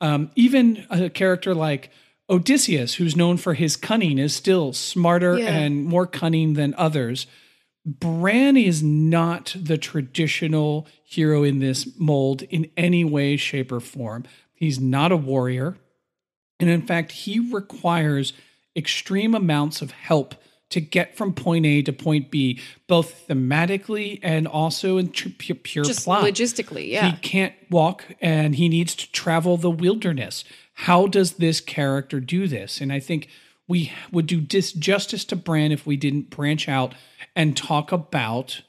Um, 0.00 0.30
even 0.34 0.86
a 0.90 1.10
character 1.10 1.54
like 1.54 1.90
Odysseus, 2.28 2.94
who's 2.94 3.16
known 3.16 3.36
for 3.36 3.54
his 3.54 3.76
cunning, 3.76 4.18
is 4.18 4.34
still 4.34 4.72
smarter 4.72 5.38
Yeah. 5.38 5.48
and 5.50 5.84
more 5.84 6.06
cunning 6.06 6.54
than 6.54 6.74
others. 6.78 7.26
Bran 7.84 8.56
is 8.56 8.82
not 8.82 9.54
the 9.58 9.78
traditional 9.78 10.86
hero 11.04 11.42
in 11.42 11.58
this 11.60 11.98
mold 11.98 12.42
in 12.42 12.70
any 12.76 13.04
way, 13.04 13.36
shape, 13.36 13.72
or 13.72 13.80
form. 13.80 14.24
He's 14.54 14.78
not 14.78 15.12
a 15.12 15.16
warrior. 15.16 15.76
And 16.60 16.68
in 16.68 16.82
fact, 16.82 17.12
he 17.12 17.40
requires 17.40 18.32
extreme 18.76 19.34
amounts 19.34 19.82
of 19.82 19.90
help 19.90 20.34
to 20.70 20.80
get 20.80 21.16
from 21.16 21.32
point 21.32 21.66
A 21.66 21.82
to 21.82 21.92
point 21.92 22.30
B, 22.30 22.60
both 22.86 23.26
thematically 23.26 24.20
and 24.22 24.46
also 24.46 24.98
in 24.98 25.10
tr- 25.10 25.28
pu- 25.36 25.54
pure 25.54 25.84
Just 25.84 26.04
plot. 26.04 26.22
logistically, 26.24 26.88
yeah. 26.88 27.10
He 27.10 27.16
can't 27.16 27.54
walk 27.70 28.04
and 28.20 28.54
he 28.54 28.68
needs 28.68 28.94
to 28.94 29.10
travel 29.10 29.56
the 29.56 29.70
wilderness. 29.70 30.44
How 30.74 31.06
does 31.08 31.34
this 31.34 31.60
character 31.60 32.20
do 32.20 32.46
this? 32.46 32.80
And 32.80 32.92
I 32.92 33.00
think 33.00 33.28
we 33.66 33.92
would 34.12 34.26
do 34.26 34.40
disjustice 34.40 35.26
to 35.28 35.36
Bran 35.36 35.72
if 35.72 35.86
we 35.86 35.96
didn't 35.96 36.30
branch 36.30 36.68
out 36.68 36.94
and 37.34 37.56
talk 37.56 37.90
about 37.92 38.62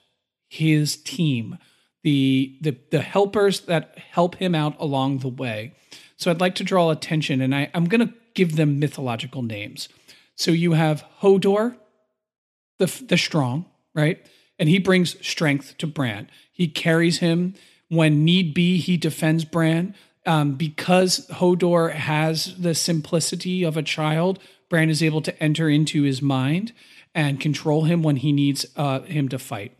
his 0.49 0.95
team, 0.97 1.57
the 2.03 2.57
the 2.61 2.75
the 2.89 3.01
helpers 3.01 3.61
that 3.61 3.97
help 4.11 4.35
him 4.35 4.53
out 4.53 4.75
along 4.79 5.19
the 5.19 5.29
way. 5.29 5.73
So 6.17 6.29
I'd 6.29 6.41
like 6.41 6.55
to 6.55 6.63
draw 6.63 6.91
attention, 6.91 7.41
and 7.41 7.55
I, 7.55 7.71
I'm 7.73 7.85
going 7.85 8.07
to 8.07 8.13
give 8.33 8.55
them 8.55 8.79
mythological 8.79 9.41
names. 9.41 9.89
So 10.35 10.51
you 10.51 10.73
have 10.73 11.05
Hodor, 11.21 11.77
the 12.79 13.03
the 13.05 13.17
strong, 13.17 13.65
right? 13.93 14.25
And 14.57 14.69
he 14.69 14.79
brings 14.79 15.25
strength 15.25 15.77
to 15.79 15.87
Bran. 15.87 16.29
He 16.51 16.67
carries 16.67 17.19
him 17.19 17.55
when 17.89 18.23
need 18.23 18.53
be. 18.53 18.77
He 18.77 18.97
defends 18.97 19.45
Bran 19.45 19.95
um, 20.25 20.53
because 20.53 21.27
Hodor 21.27 21.91
has 21.93 22.55
the 22.57 22.75
simplicity 22.75 23.63
of 23.63 23.77
a 23.77 23.83
child. 23.83 24.39
Bran 24.69 24.89
is 24.89 25.03
able 25.03 25.21
to 25.21 25.43
enter 25.43 25.67
into 25.67 26.03
his 26.03 26.21
mind 26.21 26.73
and 27.13 27.39
control 27.39 27.83
him 27.83 28.03
when 28.03 28.17
he 28.17 28.31
needs 28.31 28.65
uh, 28.75 29.01
him 29.01 29.27
to 29.29 29.39
fight. 29.39 29.75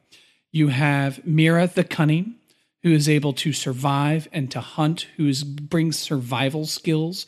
You 0.52 0.68
have 0.68 1.22
Meera 1.24 1.72
the 1.72 1.84
cunning, 1.84 2.36
who 2.84 2.92
is 2.92 3.08
able 3.08 3.34
to 3.34 3.54
survive 3.54 4.28
and 4.34 4.52
to 4.52 4.60
hunt, 4.60 5.08
who 5.16 5.28
is, 5.28 5.44
brings 5.44 5.98
survival 5.98 6.66
skills. 6.66 7.26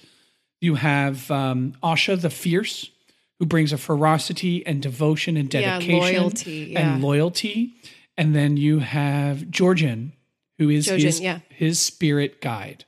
You 0.64 0.76
have 0.76 1.30
um, 1.30 1.74
Asha 1.84 2.20
the 2.20 2.30
fierce, 2.30 2.89
who 3.38 3.45
brings 3.45 3.74
a 3.74 3.78
ferocity 3.78 4.66
and 4.66 4.82
devotion 4.82 5.36
and 5.36 5.53
Yeah, 5.53 5.78
dedication 5.80 5.99
loyalty, 5.99 6.51
yeah. 6.72 6.80
and 6.93 7.03
loyalty. 7.03 7.74
And 8.16 8.34
then 8.34 8.55
you 8.55 8.80
have 8.80 9.39
Jojen, 9.39 10.11
who 10.57 10.70
is 10.70 10.88
Jojen, 10.88 11.01
his, 11.01 11.20
yeah. 11.20 11.39
his 11.49 11.80
spirit 11.82 12.39
guide, 12.39 12.86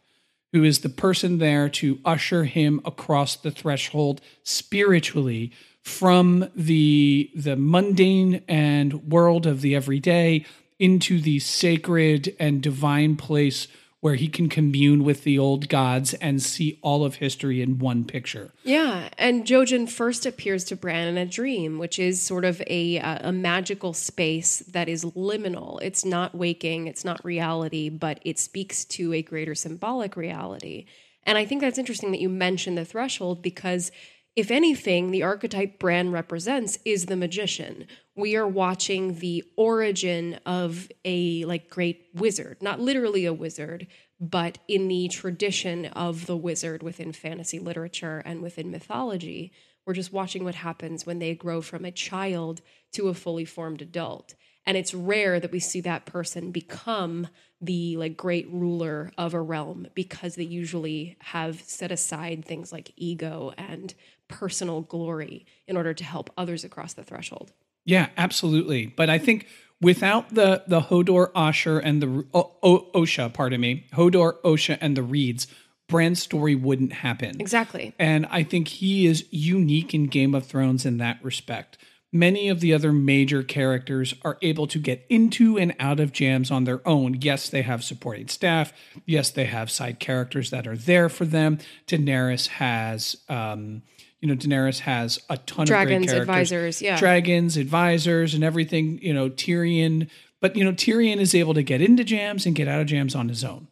who 0.54 0.64
is 0.64 0.80
the 0.80 0.90
person 0.90 1.40
there 1.40 1.68
to 1.68 2.00
usher 2.06 2.46
him 2.46 2.80
across 2.86 3.36
the 3.36 3.52
threshold 3.52 4.22
spiritually 4.44 5.52
from 5.82 6.50
the 6.56 7.30
the 7.36 7.58
mundane 7.58 8.42
and 8.48 9.12
world 9.12 9.46
of 9.46 9.60
the 9.60 9.76
everyday 9.76 10.46
into 10.80 11.20
the 11.20 11.40
sacred 11.40 12.34
and 12.40 12.62
divine 12.62 13.18
place 13.18 13.68
where 14.06 14.14
he 14.14 14.28
can 14.28 14.48
commune 14.48 15.04
with 15.04 15.24
the 15.24 15.40
old 15.40 15.68
gods 15.68 16.14
and 16.14 16.40
see 16.40 16.78
all 16.84 17.04
of 17.04 17.16
history 17.16 17.60
in 17.60 17.80
one 17.80 18.04
picture. 18.04 18.52
Yeah, 18.64 19.10
and 19.18 19.46
Jojen 19.46 19.90
first 19.90 20.28
appears 20.28 20.64
to 20.66 20.76
Bran 20.76 21.08
in 21.08 21.18
a 21.18 21.26
dream, 21.26 21.80
which 21.80 21.98
is 21.98 22.22
sort 22.22 22.46
of 22.46 22.62
a 22.68 23.00
uh, 23.00 23.30
a 23.30 23.32
magical 23.32 23.94
space 23.94 24.60
that 24.60 24.88
is 24.88 25.04
liminal. 25.04 25.82
It's 25.82 26.06
not 26.06 26.36
waking, 26.36 26.86
it's 26.86 27.04
not 27.04 27.26
reality, 27.26 27.90
but 27.90 28.20
it 28.24 28.38
speaks 28.38 28.86
to 28.86 29.12
a 29.12 29.24
greater 29.24 29.56
symbolic 29.56 30.16
reality. 30.16 30.86
And 31.24 31.36
I 31.40 31.46
think 31.46 31.62
that's 31.62 31.80
interesting 31.80 32.12
that 32.12 32.22
you 32.22 32.30
mentioned 32.30 32.78
the 32.78 32.86
threshold 32.86 33.42
because 33.42 33.92
if 34.36 34.52
anything, 34.52 35.12
the 35.12 35.24
archetype 35.24 35.80
Bran 35.80 36.12
represents 36.12 36.78
is 36.84 37.06
the 37.06 37.16
magician. 37.16 37.88
We 38.16 38.36
are 38.36 38.48
watching 38.48 39.20
the 39.20 39.44
origin 39.56 40.40
of 40.46 40.90
a 41.06 41.46
like 41.46 41.70
great 41.70 42.08
wizard, 42.14 42.58
not 42.62 42.80
literally 42.80 43.26
a 43.26 43.34
wizard, 43.34 43.88
but 44.20 44.58
in 44.68 44.88
the 44.88 45.08
tradition 45.08 45.86
of 45.88 46.26
the 46.26 46.38
wizard 46.38 46.84
within 46.84 47.14
fantasy 47.14 47.60
literature 47.60 48.22
and 48.26 48.42
within 48.42 48.72
mythology. 48.72 49.52
We're 49.86 49.94
just 49.94 50.14
watching 50.14 50.44
what 50.44 50.56
happens 50.56 51.06
when 51.06 51.20
they 51.20 51.36
grow 51.36 51.62
from 51.62 51.86
a 51.86 51.92
child 51.92 52.62
to 52.94 53.08
a 53.08 53.14
fully 53.14 53.46
formed 53.46 53.82
adult. 53.82 54.36
And 54.66 54.78
it's 54.78 54.94
rare 54.94 55.34
mm-hmm. 55.34 55.42
that 55.42 55.52
we 55.52 55.60
see 55.60 55.82
that 55.82 56.06
person 56.06 56.52
become 56.52 57.28
the 57.62 57.98
like 57.98 58.18
great 58.18 58.48
ruler 58.52 59.12
of 59.18 59.34
a 59.34 59.42
realm 59.42 59.88
because 59.96 60.36
they 60.36 60.44
usually 60.44 61.18
have 61.20 61.62
set 61.62 61.92
aside 61.92 62.44
things 62.46 62.72
like 62.72 62.92
ego 62.96 63.54
and 63.58 63.94
personal 64.28 64.82
glory 64.82 65.46
in 65.68 65.78
order 65.78 65.94
to 65.94 66.04
help 66.04 66.30
others 66.38 66.64
across 66.64 66.94
the 66.94 67.04
threshold. 67.04 67.52
Yeah, 67.86 68.10
absolutely. 68.18 68.88
But 68.88 69.10
I 69.10 69.18
think 69.18 69.48
without 69.82 70.34
the 70.34 70.64
the 70.68 70.82
Hodor, 70.82 71.32
Asher, 71.36 71.80
and 71.80 72.02
the 72.02 72.26
o, 72.34 72.52
o, 72.64 72.88
Osha, 72.94 73.32
pardon 73.34 73.62
me, 73.62 73.86
Hodor, 73.94 74.42
Osha, 74.42 74.78
and 74.82 74.98
the 74.98 75.04
Reeds, 75.04 75.48
Bran's 75.88 76.22
story 76.22 76.56
wouldn't 76.56 76.94
happen. 76.94 77.40
Exactly. 77.40 77.94
And 78.00 78.26
I 78.32 78.44
think 78.44 78.68
he 78.68 79.06
is 79.06 79.26
unique 79.30 79.94
in 79.94 80.08
Game 80.08 80.34
of 80.34 80.46
Thrones 80.46 80.86
in 80.86 80.98
that 80.98 81.24
respect. 81.24 81.78
Many 82.16 82.48
of 82.48 82.62
the 82.62 82.74
other 82.74 82.94
major 82.94 83.44
characters 83.44 84.14
are 84.24 84.38
able 84.42 84.68
to 84.68 84.80
get 84.80 85.06
into 85.10 85.58
and 85.58 85.76
out 85.82 86.00
of 86.00 86.14
jams 86.14 86.50
on 86.50 86.64
their 86.64 86.80
own. 86.88 87.20
Yes, 87.20 87.50
they 87.50 87.62
have 87.62 87.84
supporting 87.84 88.30
staff. 88.30 88.72
Yes, 89.06 89.32
they 89.32 89.44
have 89.44 89.70
side 89.70 90.00
characters 90.00 90.50
that 90.50 90.66
are 90.66 90.78
there 90.78 91.10
for 91.10 91.26
them. 91.26 91.60
Daenerys 91.88 92.48
has 92.48 93.18
um, 93.28 93.82
you 94.22 94.30
know 94.30 94.36
Daenerys 94.36 94.80
has 94.80 95.20
a 95.30 95.36
ton 95.40 95.66
dragons, 95.66 96.06
of 96.06 96.12
great 96.12 96.22
advisors, 96.22 96.82
yeah, 96.82 96.98
dragons, 96.98 97.58
advisors, 97.58 98.34
and 98.34 98.46
everything. 98.46 98.98
You 99.02 99.14
know 99.14 99.30
Tyrion, 99.30 100.10
but 100.40 100.56
you 100.56 100.64
know 100.64 100.72
Tyrion 100.72 101.18
is 101.18 101.36
able 101.36 101.54
to 101.54 101.64
get 101.64 101.82
into 101.82 102.06
jams 102.06 102.46
and 102.46 102.56
get 102.56 102.70
out 102.70 102.80
of 102.80 102.88
jams 102.88 103.14
on 103.14 103.28
his 103.28 103.44
own. 103.44 103.68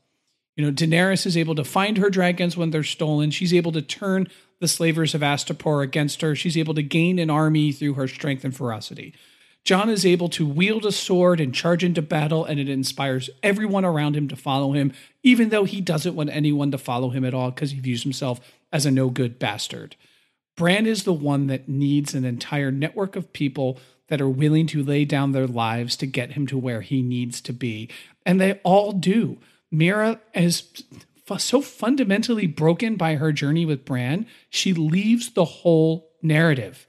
You 0.57 0.65
know 0.65 0.71
Daenerys 0.73 1.25
is 1.25 1.37
able 1.37 1.55
to 1.55 1.63
find 1.63 1.97
her 1.97 2.09
dragons 2.09 2.57
when 2.57 2.71
they're 2.71 2.83
stolen. 2.83 3.31
She's 3.31 3.53
able 3.53 3.71
to 3.71 3.81
turn 3.81 4.27
the 4.59 4.67
slavers 4.67 5.13
of 5.13 5.21
Astapor 5.21 5.83
against 5.83 6.21
her. 6.21 6.35
She's 6.35 6.57
able 6.57 6.73
to 6.73 6.83
gain 6.83 7.19
an 7.19 7.29
army 7.29 7.71
through 7.71 7.93
her 7.93 8.07
strength 8.07 8.43
and 8.43 8.55
ferocity. 8.55 9.13
Jon 9.63 9.89
is 9.89 10.05
able 10.05 10.27
to 10.29 10.45
wield 10.45 10.85
a 10.85 10.91
sword 10.91 11.39
and 11.39 11.55
charge 11.55 11.83
into 11.85 12.01
battle, 12.01 12.43
and 12.43 12.59
it 12.59 12.67
inspires 12.67 13.29
everyone 13.41 13.85
around 13.85 14.15
him 14.15 14.27
to 14.27 14.35
follow 14.35 14.73
him, 14.73 14.91
even 15.23 15.49
though 15.49 15.63
he 15.63 15.79
doesn't 15.79 16.15
want 16.15 16.29
anyone 16.31 16.71
to 16.71 16.77
follow 16.77 17.11
him 17.11 17.23
at 17.23 17.33
all 17.33 17.51
because 17.51 17.71
he 17.71 17.79
views 17.79 18.03
himself 18.03 18.41
as 18.73 18.85
a 18.85 18.91
no 18.91 19.09
good 19.09 19.39
bastard. 19.39 19.95
Bran 20.57 20.85
is 20.85 21.03
the 21.03 21.13
one 21.13 21.47
that 21.47 21.69
needs 21.69 22.13
an 22.13 22.25
entire 22.25 22.71
network 22.71 23.15
of 23.15 23.31
people 23.31 23.79
that 24.07 24.21
are 24.21 24.29
willing 24.29 24.67
to 24.67 24.83
lay 24.83 25.05
down 25.05 25.31
their 25.31 25.47
lives 25.47 25.95
to 25.95 26.05
get 26.05 26.33
him 26.33 26.45
to 26.47 26.57
where 26.57 26.81
he 26.81 27.01
needs 27.01 27.39
to 27.41 27.53
be. 27.53 27.89
And 28.25 28.39
they 28.39 28.59
all 28.63 28.91
do. 28.91 29.37
Meera 29.73 30.19
is 30.35 30.83
so 31.38 31.61
fundamentally 31.61 32.47
broken 32.47 32.95
by 32.95 33.15
her 33.15 33.32
journey 33.32 33.65
with 33.65 33.86
Bran, 33.86 34.28
she 34.49 34.74
leaves 34.74 35.32
the 35.32 35.45
whole 35.45 36.11
narrative. 36.21 36.88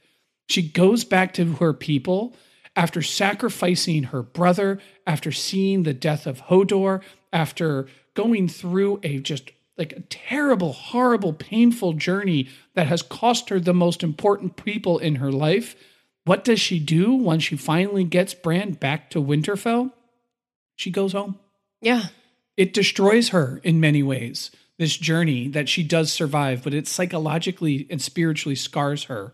She 0.49 0.63
goes 0.63 1.05
back 1.05 1.33
to 1.35 1.55
her 1.55 1.73
people 1.73 2.35
after 2.77 3.03
sacrificing 3.03 4.05
her 4.05 4.23
brother, 4.23 4.81
after 5.07 5.31
seeing 5.31 5.83
the 5.83 5.95
death 5.95 6.27
of 6.27 6.43
Hodor, 6.43 7.03
after 7.33 7.87
going 8.15 8.49
through 8.49 9.01
a 9.03 9.19
just 9.19 9.51
like 9.77 9.93
a 9.93 10.01
terrible, 10.01 10.73
horrible, 10.73 11.33
painful 11.33 11.95
journey 11.95 12.49
that 12.75 12.87
has 12.87 13.03
cost 13.03 13.49
her 13.49 13.59
the 13.59 13.75
most 13.75 14.03
important 14.03 14.57
people 14.57 14.99
in 14.99 15.17
her 15.17 15.33
life. 15.33 15.75
What 16.25 16.45
does 16.45 16.61
she 16.61 16.79
do 16.79 17.13
when 17.15 17.41
she 17.41 17.57
finally 17.57 18.05
gets 18.05 18.35
Bran 18.35 18.73
back 18.73 19.11
to 19.11 19.23
Winterfell? 19.23 19.93
She 20.77 20.91
goes 20.91 21.13
home. 21.13 21.39
Yeah. 21.81 22.05
It 22.57 22.73
destroys 22.73 23.31
her 23.31 23.61
in 23.65 23.81
many 23.81 24.03
ways, 24.03 24.51
this 24.79 24.97
journey 24.97 25.49
that 25.49 25.69
she 25.69 25.83
does 25.83 26.13
survive, 26.13 26.63
but 26.63 26.75
it 26.75 26.87
psychologically 26.87 27.87
and 27.91 28.01
spiritually 28.01 28.57
scars 28.57 29.05
her. 29.05 29.33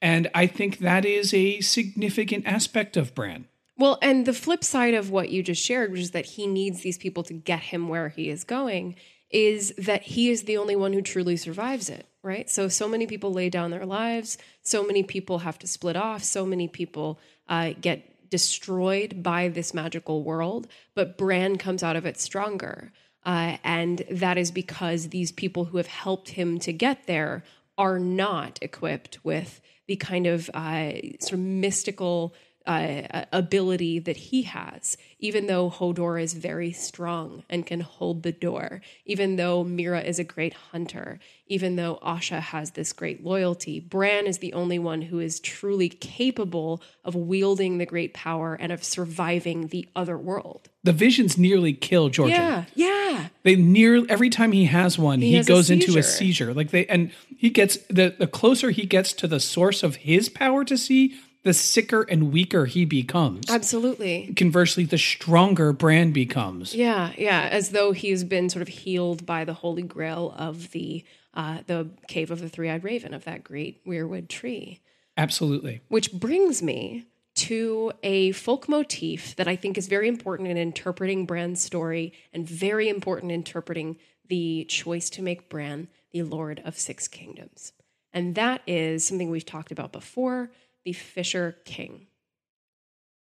And 0.00 0.28
I 0.34 0.46
think 0.46 0.78
that 0.78 1.04
is 1.04 1.32
a 1.32 1.60
significant 1.60 2.46
aspect 2.46 2.96
of 2.96 3.14
Bran. 3.14 3.46
Well, 3.78 3.98
and 4.02 4.26
the 4.26 4.32
flip 4.32 4.64
side 4.64 4.94
of 4.94 5.10
what 5.10 5.30
you 5.30 5.42
just 5.42 5.62
shared, 5.62 5.92
which 5.92 6.00
is 6.00 6.10
that 6.10 6.26
he 6.26 6.46
needs 6.46 6.82
these 6.82 6.98
people 6.98 7.22
to 7.24 7.32
get 7.32 7.60
him 7.60 7.88
where 7.88 8.10
he 8.10 8.28
is 8.28 8.44
going, 8.44 8.96
is 9.30 9.72
that 9.78 10.02
he 10.02 10.30
is 10.30 10.42
the 10.42 10.58
only 10.58 10.76
one 10.76 10.92
who 10.92 11.02
truly 11.02 11.36
survives 11.36 11.88
it, 11.88 12.06
right? 12.22 12.50
So, 12.50 12.68
so 12.68 12.86
many 12.86 13.06
people 13.06 13.32
lay 13.32 13.48
down 13.48 13.70
their 13.70 13.86
lives, 13.86 14.38
so 14.62 14.84
many 14.84 15.02
people 15.02 15.38
have 15.38 15.58
to 15.60 15.66
split 15.66 15.96
off, 15.96 16.22
so 16.22 16.44
many 16.44 16.68
people 16.68 17.18
uh, 17.48 17.72
get 17.80 18.11
destroyed 18.32 19.22
by 19.22 19.48
this 19.48 19.74
magical 19.74 20.24
world, 20.24 20.66
but 20.94 21.18
Bran 21.18 21.58
comes 21.58 21.82
out 21.82 21.96
of 21.96 22.06
it 22.06 22.18
stronger. 22.18 22.90
Uh, 23.26 23.58
and 23.62 24.02
that 24.10 24.38
is 24.38 24.50
because 24.50 25.10
these 25.10 25.30
people 25.30 25.66
who 25.66 25.76
have 25.76 25.86
helped 25.86 26.30
him 26.30 26.58
to 26.60 26.72
get 26.72 27.06
there 27.06 27.44
are 27.76 27.98
not 27.98 28.58
equipped 28.62 29.22
with 29.22 29.60
the 29.86 29.96
kind 29.96 30.26
of 30.26 30.48
uh, 30.54 30.92
sort 31.20 31.34
of 31.34 31.40
mystical 31.40 32.34
uh, 32.66 33.24
ability 33.32 33.98
that 34.00 34.16
he 34.16 34.42
has, 34.42 34.96
even 35.18 35.46
though 35.46 35.70
Hodor 35.70 36.20
is 36.20 36.34
very 36.34 36.72
strong 36.72 37.44
and 37.48 37.66
can 37.66 37.80
hold 37.80 38.22
the 38.22 38.32
door, 38.32 38.80
even 39.04 39.36
though 39.36 39.64
Meera 39.64 40.04
is 40.04 40.18
a 40.18 40.24
great 40.24 40.54
hunter, 40.54 41.18
even 41.46 41.76
though 41.76 41.98
Asha 42.02 42.40
has 42.40 42.72
this 42.72 42.92
great 42.92 43.24
loyalty. 43.24 43.80
Bran 43.80 44.26
is 44.26 44.38
the 44.38 44.52
only 44.52 44.78
one 44.78 45.02
who 45.02 45.18
is 45.18 45.40
truly 45.40 45.88
capable 45.88 46.82
of 47.04 47.14
wielding 47.14 47.78
the 47.78 47.86
great 47.86 48.14
power 48.14 48.54
and 48.54 48.72
of 48.72 48.84
surviving 48.84 49.68
the 49.68 49.88
other 49.94 50.16
world. 50.16 50.68
The 50.84 50.92
visions 50.92 51.38
nearly 51.38 51.72
kill 51.72 52.10
Jojen. 52.10 52.30
Yeah, 52.30 52.64
yeah. 52.74 53.28
They 53.42 53.56
near 53.56 54.04
every 54.08 54.30
time 54.30 54.52
he 54.52 54.64
has 54.64 54.98
one, 54.98 55.20
he, 55.20 55.30
he 55.30 55.34
has 55.36 55.46
goes 55.46 55.70
a 55.70 55.74
into 55.74 55.98
a 55.98 56.02
seizure. 56.02 56.54
Like 56.54 56.70
they 56.70 56.86
and 56.86 57.12
he 57.36 57.50
gets 57.50 57.76
the 57.88 58.14
the 58.18 58.26
closer 58.26 58.70
he 58.70 58.86
gets 58.86 59.12
to 59.14 59.28
the 59.28 59.40
source 59.40 59.82
of 59.82 59.96
his 59.96 60.28
power 60.28 60.64
to 60.64 60.76
see, 60.76 61.14
the 61.42 61.52
sicker 61.52 62.02
and 62.02 62.32
weaker 62.32 62.66
he 62.66 62.84
becomes. 62.84 63.50
Absolutely. 63.50 64.32
Conversely, 64.36 64.84
the 64.84 64.98
stronger 64.98 65.72
Bran 65.72 66.12
becomes. 66.12 66.74
Yeah, 66.74 67.12
yeah, 67.16 67.48
as 67.50 67.70
though 67.70 67.92
he's 67.92 68.24
been 68.24 68.48
sort 68.48 68.62
of 68.62 68.68
healed 68.68 69.26
by 69.26 69.44
the 69.44 69.54
holy 69.54 69.82
grail 69.82 70.34
of 70.36 70.70
the 70.70 71.04
uh, 71.34 71.58
the 71.66 71.88
cave 72.08 72.30
of 72.30 72.40
the 72.40 72.48
three-eyed 72.48 72.84
raven 72.84 73.14
of 73.14 73.24
that 73.24 73.42
great 73.42 73.84
weirwood 73.86 74.28
tree. 74.28 74.80
Absolutely. 75.16 75.80
Which 75.88 76.12
brings 76.12 76.62
me 76.62 77.06
to 77.34 77.92
a 78.02 78.32
folk 78.32 78.68
motif 78.68 79.34
that 79.36 79.48
I 79.48 79.56
think 79.56 79.78
is 79.78 79.86
very 79.86 80.08
important 80.08 80.48
in 80.48 80.58
interpreting 80.58 81.24
Bran's 81.24 81.62
story 81.62 82.12
and 82.34 82.46
very 82.46 82.90
important 82.90 83.32
in 83.32 83.36
interpreting 83.36 83.96
the 84.28 84.66
choice 84.68 85.08
to 85.10 85.22
make 85.22 85.48
Bran 85.48 85.88
the 86.12 86.22
Lord 86.22 86.60
of 86.64 86.78
Six 86.78 87.08
Kingdoms. 87.08 87.72
And 88.12 88.34
that 88.34 88.60
is 88.66 89.06
something 89.06 89.30
we've 89.30 89.46
talked 89.46 89.72
about 89.72 89.92
before 89.92 90.50
the 90.84 90.92
Fisher 90.92 91.56
King. 91.64 92.06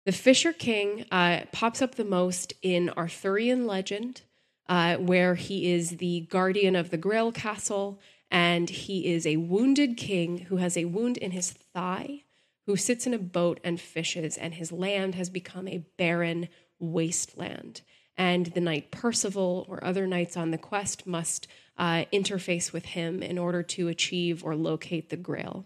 The 0.05 0.11
Fisher 0.11 0.51
King 0.51 1.05
uh, 1.11 1.41
pops 1.51 1.81
up 1.81 1.95
the 1.95 2.03
most 2.03 2.53
in 2.61 2.89
Arthurian 2.89 3.65
legend, 3.65 4.21
uh, 4.67 4.97
where 4.97 5.35
he 5.35 5.71
is 5.71 5.91
the 5.91 6.27
guardian 6.29 6.75
of 6.75 6.89
the 6.89 6.97
Grail 6.97 7.31
Castle, 7.31 7.99
and 8.29 8.69
he 8.69 9.13
is 9.13 9.25
a 9.25 9.37
wounded 9.37 9.95
king 9.95 10.39
who 10.39 10.57
has 10.57 10.75
a 10.75 10.85
wound 10.85 11.17
in 11.17 11.31
his 11.31 11.51
thigh, 11.51 12.23
who 12.65 12.75
sits 12.75 13.07
in 13.07 13.13
a 13.13 13.19
boat 13.19 13.59
and 13.63 13.79
fishes, 13.79 14.37
and 14.37 14.55
his 14.55 14.71
land 14.71 15.15
has 15.15 15.29
become 15.29 15.67
a 15.67 15.85
barren 15.97 16.49
wasteland. 16.79 17.81
And 18.17 18.47
the 18.47 18.61
knight 18.61 18.91
Percival 18.91 19.65
or 19.69 19.83
other 19.83 20.05
knights 20.05 20.35
on 20.35 20.51
the 20.51 20.57
quest 20.57 21.07
must 21.07 21.47
uh, 21.77 22.05
interface 22.11 22.73
with 22.73 22.85
him 22.85 23.23
in 23.23 23.37
order 23.37 23.63
to 23.63 23.87
achieve 23.87 24.43
or 24.43 24.55
locate 24.55 25.09
the 25.09 25.17
Grail. 25.17 25.65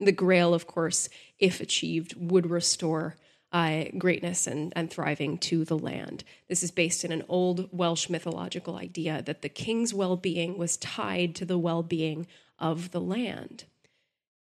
The 0.00 0.12
Grail, 0.12 0.54
of 0.54 0.66
course, 0.66 1.08
if 1.38 1.60
achieved, 1.60 2.14
would 2.16 2.50
restore 2.50 3.16
uh, 3.52 3.84
greatness 3.98 4.46
and, 4.46 4.72
and 4.76 4.90
thriving 4.90 5.36
to 5.36 5.64
the 5.64 5.78
land. 5.78 6.24
This 6.48 6.62
is 6.62 6.70
based 6.70 7.04
in 7.04 7.12
an 7.12 7.24
old 7.28 7.68
Welsh 7.72 8.08
mythological 8.08 8.76
idea 8.76 9.22
that 9.22 9.42
the 9.42 9.48
king's 9.48 9.92
well 9.92 10.16
being 10.16 10.56
was 10.56 10.76
tied 10.76 11.34
to 11.36 11.44
the 11.44 11.58
well 11.58 11.82
being 11.82 12.26
of 12.58 12.92
the 12.92 13.00
land. 13.00 13.64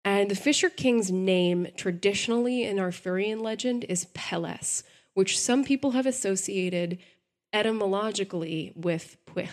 And 0.03 0.29
the 0.29 0.35
Fisher 0.35 0.69
King's 0.69 1.11
name, 1.11 1.67
traditionally 1.75 2.63
in 2.63 2.79
Arthurian 2.79 3.39
legend, 3.39 3.85
is 3.89 4.05
Pelles, 4.13 4.83
which 5.15 5.39
some 5.39 5.63
people 5.63 5.91
have 5.91 6.05
associated 6.05 6.99
etymologically 7.51 8.71
with 8.75 9.17
Pwyll, 9.25 9.49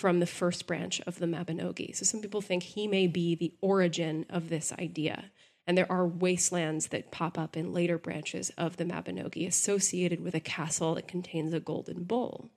from 0.00 0.18
the 0.18 0.26
first 0.26 0.66
branch 0.66 0.98
of 1.06 1.18
the 1.18 1.26
Mabinogi. 1.26 1.94
So 1.94 2.06
some 2.06 2.22
people 2.22 2.40
think 2.40 2.62
he 2.62 2.88
may 2.88 3.06
be 3.06 3.34
the 3.34 3.52
origin 3.60 4.24
of 4.30 4.48
this 4.48 4.72
idea. 4.72 5.30
And 5.66 5.76
there 5.76 5.92
are 5.92 6.06
wastelands 6.06 6.86
that 6.86 7.10
pop 7.10 7.38
up 7.38 7.54
in 7.54 7.74
later 7.74 7.98
branches 7.98 8.50
of 8.56 8.78
the 8.78 8.86
Mabinogi 8.86 9.46
associated 9.46 10.24
with 10.24 10.34
a 10.34 10.40
castle 10.40 10.94
that 10.94 11.06
contains 11.06 11.52
a 11.52 11.60
golden 11.60 12.04
bowl. 12.04 12.48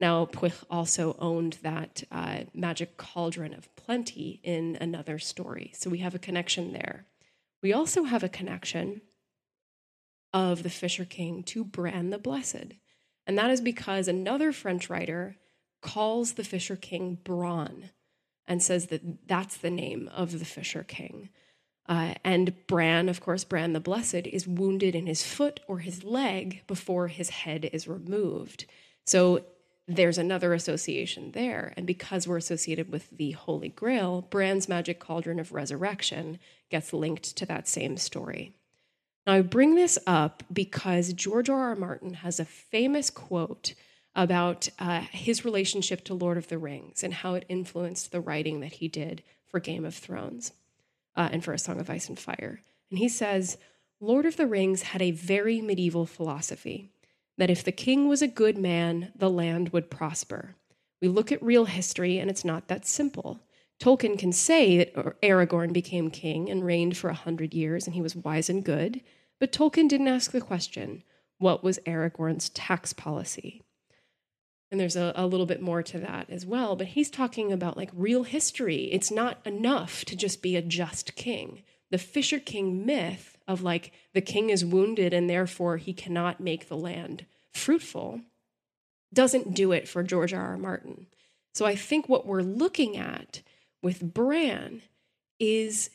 Now, 0.00 0.26
Pwyll 0.26 0.64
also 0.68 1.14
owned 1.20 1.58
that 1.62 2.02
uh, 2.10 2.40
magic 2.52 2.96
cauldron 2.96 3.54
of 3.54 3.74
plenty 3.76 4.40
in 4.42 4.76
another 4.80 5.20
story. 5.20 5.70
So 5.76 5.88
we 5.88 5.98
have 5.98 6.16
a 6.16 6.18
connection 6.18 6.72
there. 6.72 7.06
We 7.62 7.72
also 7.72 8.02
have 8.02 8.24
a 8.24 8.28
connection 8.28 9.00
of 10.34 10.64
the 10.64 10.70
Fisher 10.70 11.04
King 11.04 11.44
to 11.44 11.64
Bran 11.64 12.10
the 12.10 12.18
Blessed. 12.18 12.74
And 13.28 13.38
that 13.38 13.50
is 13.50 13.60
because 13.60 14.08
another 14.08 14.50
French 14.50 14.90
writer 14.90 15.36
calls 15.86 16.32
the 16.32 16.42
Fisher 16.42 16.74
King 16.74 17.16
Bran 17.22 17.90
and 18.48 18.60
says 18.60 18.86
that 18.86 19.28
that's 19.28 19.56
the 19.56 19.70
name 19.70 20.10
of 20.12 20.40
the 20.40 20.44
Fisher 20.44 20.82
King. 20.82 21.28
Uh, 21.88 22.14
and 22.24 22.54
Bran, 22.66 23.08
of 23.08 23.20
course, 23.20 23.44
Bran 23.44 23.72
the 23.72 23.78
Blessed, 23.78 24.26
is 24.26 24.48
wounded 24.48 24.96
in 24.96 25.06
his 25.06 25.22
foot 25.22 25.60
or 25.68 25.78
his 25.78 26.02
leg 26.02 26.62
before 26.66 27.06
his 27.06 27.30
head 27.30 27.70
is 27.72 27.86
removed. 27.86 28.66
So 29.04 29.44
there's 29.86 30.18
another 30.18 30.52
association 30.52 31.30
there. 31.30 31.72
And 31.76 31.86
because 31.86 32.26
we're 32.26 32.36
associated 32.36 32.90
with 32.90 33.08
the 33.10 33.30
Holy 33.30 33.68
Grail, 33.68 34.22
Bran's 34.22 34.68
magic 34.68 34.98
cauldron 34.98 35.38
of 35.38 35.52
resurrection 35.52 36.40
gets 36.68 36.92
linked 36.92 37.36
to 37.36 37.46
that 37.46 37.68
same 37.68 37.96
story. 37.96 38.52
Now, 39.24 39.34
I 39.34 39.42
bring 39.42 39.76
this 39.76 40.00
up 40.04 40.42
because 40.52 41.12
George 41.12 41.48
R. 41.48 41.60
R. 41.60 41.76
Martin 41.76 42.14
has 42.14 42.40
a 42.40 42.44
famous 42.44 43.08
quote 43.08 43.74
about 44.16 44.68
uh, 44.78 45.02
his 45.12 45.44
relationship 45.44 46.02
to 46.04 46.14
Lord 46.14 46.38
of 46.38 46.48
the 46.48 46.58
Rings 46.58 47.04
and 47.04 47.12
how 47.12 47.34
it 47.34 47.44
influenced 47.48 48.10
the 48.10 48.20
writing 48.20 48.60
that 48.60 48.72
he 48.74 48.88
did 48.88 49.22
for 49.46 49.60
Game 49.60 49.84
of 49.84 49.94
Thrones 49.94 50.52
uh, 51.14 51.28
and 51.30 51.44
for 51.44 51.52
A 51.52 51.58
Song 51.58 51.78
of 51.78 51.90
Ice 51.90 52.08
and 52.08 52.18
Fire. 52.18 52.62
And 52.90 52.98
he 52.98 53.08
says, 53.08 53.58
Lord 54.00 54.24
of 54.24 54.36
the 54.36 54.46
Rings 54.46 54.82
had 54.82 55.02
a 55.02 55.10
very 55.10 55.60
medieval 55.60 56.06
philosophy 56.06 56.90
that 57.36 57.50
if 57.50 57.62
the 57.62 57.72
king 57.72 58.08
was 58.08 58.22
a 58.22 58.28
good 58.28 58.56
man, 58.56 59.12
the 59.14 59.30
land 59.30 59.68
would 59.68 59.90
prosper. 59.90 60.56
We 61.02 61.08
look 61.08 61.30
at 61.30 61.42
real 61.42 61.66
history, 61.66 62.18
and 62.18 62.30
it's 62.30 62.44
not 62.44 62.68
that 62.68 62.86
simple. 62.86 63.40
Tolkien 63.78 64.18
can 64.18 64.32
say 64.32 64.78
that 64.78 65.20
Aragorn 65.20 65.74
became 65.74 66.10
king 66.10 66.50
and 66.50 66.64
reigned 66.64 66.96
for 66.96 67.10
a 67.10 67.14
hundred 67.14 67.52
years, 67.52 67.86
and 67.86 67.94
he 67.94 68.00
was 68.00 68.16
wise 68.16 68.48
and 68.48 68.64
good, 68.64 69.02
but 69.38 69.52
Tolkien 69.52 69.88
didn't 69.88 70.08
ask 70.08 70.30
the 70.30 70.40
question 70.40 71.02
what 71.38 71.62
was 71.62 71.78
Aragorn's 71.80 72.48
tax 72.48 72.94
policy? 72.94 73.62
And 74.70 74.80
there's 74.80 74.96
a, 74.96 75.12
a, 75.14 75.26
little 75.26 75.46
bit 75.46 75.62
more 75.62 75.82
to 75.84 75.98
that 76.00 76.28
as 76.28 76.44
well, 76.44 76.74
but 76.74 76.88
he's 76.88 77.08
talking 77.08 77.52
about 77.52 77.76
like 77.76 77.90
real 77.92 78.24
history. 78.24 78.90
It's 78.92 79.12
not 79.12 79.38
enough 79.44 80.04
to 80.06 80.16
just 80.16 80.42
be 80.42 80.56
a 80.56 80.62
just 80.62 81.14
king. 81.14 81.62
The 81.90 81.98
Fisher 81.98 82.40
King 82.40 82.84
myth 82.84 83.38
of 83.46 83.62
like 83.62 83.92
the 84.12 84.20
king 84.20 84.50
is 84.50 84.64
wounded 84.64 85.14
and 85.14 85.30
therefore 85.30 85.76
he 85.76 85.92
cannot 85.92 86.40
make 86.40 86.68
the 86.68 86.76
land 86.76 87.26
fruitful 87.52 88.22
doesn't 89.12 89.54
do 89.54 89.72
it 89.72 89.88
for 89.88 90.02
George 90.02 90.34
R. 90.34 90.42
R. 90.42 90.56
Martin. 90.56 91.06
So 91.54 91.64
I 91.64 91.74
think 91.74 92.08
what 92.08 92.26
we're 92.26 92.42
looking 92.42 92.96
at 92.96 93.42
with 93.82 94.14
Bran 94.14 94.82
is 95.38 95.90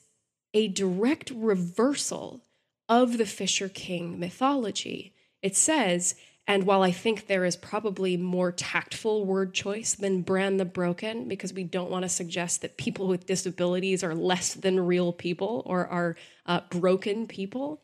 a 0.54 0.68
direct 0.70 1.32
reversal 1.32 2.42
of 2.90 3.18
the 3.18 3.26
Fisher 3.26 3.70
King 3.70 4.20
mythology. 4.20 5.14
It 5.42 5.56
says, 5.56 6.16
and 6.52 6.66
while 6.66 6.84
I 6.84 6.92
think 6.92 7.28
there 7.28 7.46
is 7.46 7.56
probably 7.56 8.18
more 8.18 8.52
tactful 8.52 9.24
word 9.24 9.54
choice 9.54 9.96
than 9.96 10.22
Bran 10.22 10.58
the 10.58 10.66
Broken, 10.66 11.30
because 11.30 11.54
we 11.54 11.64
don't 11.64 11.90
want 11.90 12.04
to 12.04 12.10
suggest 12.10 12.62
that 12.62 12.76
people 12.76 13.08
with 13.08 13.26
disabilities 13.26 14.04
are 14.04 14.14
less 14.14 14.54
than 14.54 14.86
real 14.86 15.14
people 15.14 15.64
or 15.66 15.88
are 15.88 16.18
uh, 16.46 16.60
broken 16.70 17.26
people, 17.26 17.82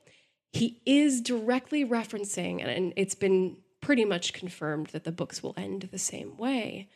he 0.51 0.81
is 0.85 1.21
directly 1.21 1.85
referencing, 1.85 2.61
and 2.61 2.91
it's 2.97 3.15
been 3.15 3.55
pretty 3.79 4.03
much 4.03 4.33
confirmed 4.33 4.87
that 4.87 5.05
the 5.05 5.13
books 5.13 5.41
will 5.41 5.53
end 5.55 5.83
the 5.83 5.97
same 5.97 6.35
way, 6.35 6.89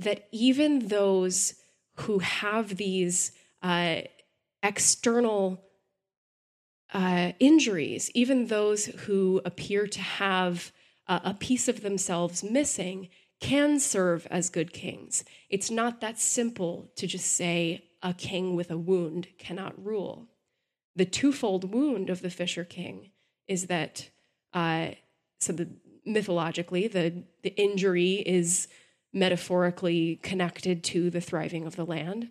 that 0.00 0.26
even 0.32 0.88
those 0.88 1.54
who 1.98 2.18
have 2.18 2.78
these 2.78 3.30
uh, 3.62 4.00
external 4.60 5.63
uh, 6.94 7.32
injuries, 7.40 8.10
even 8.14 8.46
those 8.46 8.86
who 8.86 9.42
appear 9.44 9.86
to 9.88 10.00
have 10.00 10.72
uh, 11.08 11.20
a 11.24 11.34
piece 11.34 11.68
of 11.68 11.82
themselves 11.82 12.42
missing, 12.42 13.08
can 13.40 13.78
serve 13.78 14.26
as 14.30 14.48
good 14.48 14.72
kings. 14.72 15.24
It's 15.50 15.70
not 15.70 16.00
that 16.00 16.18
simple 16.18 16.90
to 16.96 17.06
just 17.06 17.26
say 17.26 17.84
a 18.02 18.14
king 18.14 18.54
with 18.54 18.70
a 18.70 18.78
wound 18.78 19.28
cannot 19.38 19.84
rule. 19.84 20.28
The 20.96 21.04
twofold 21.04 21.74
wound 21.74 22.08
of 22.08 22.22
the 22.22 22.30
Fisher 22.30 22.64
King 22.64 23.10
is 23.48 23.66
that, 23.66 24.08
uh, 24.52 24.92
so 25.40 25.52
the, 25.52 25.68
mythologically, 26.06 26.86
the, 26.86 27.24
the 27.42 27.54
injury 27.56 28.14
is 28.14 28.68
metaphorically 29.12 30.16
connected 30.22 30.84
to 30.84 31.10
the 31.10 31.20
thriving 31.20 31.66
of 31.66 31.76
the 31.76 31.84
land, 31.84 32.30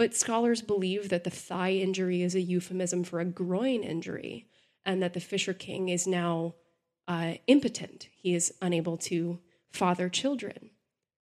but 0.00 0.14
scholars 0.14 0.62
believe 0.62 1.10
that 1.10 1.24
the 1.24 1.30
thigh 1.30 1.72
injury 1.72 2.22
is 2.22 2.34
a 2.34 2.40
euphemism 2.40 3.04
for 3.04 3.20
a 3.20 3.24
groin 3.26 3.82
injury, 3.82 4.46
and 4.82 5.02
that 5.02 5.12
the 5.12 5.20
Fisher 5.20 5.52
King 5.52 5.90
is 5.90 6.06
now 6.06 6.54
uh, 7.06 7.34
impotent. 7.46 8.08
He 8.16 8.34
is 8.34 8.54
unable 8.62 8.96
to 8.96 9.40
father 9.70 10.08
children. 10.08 10.70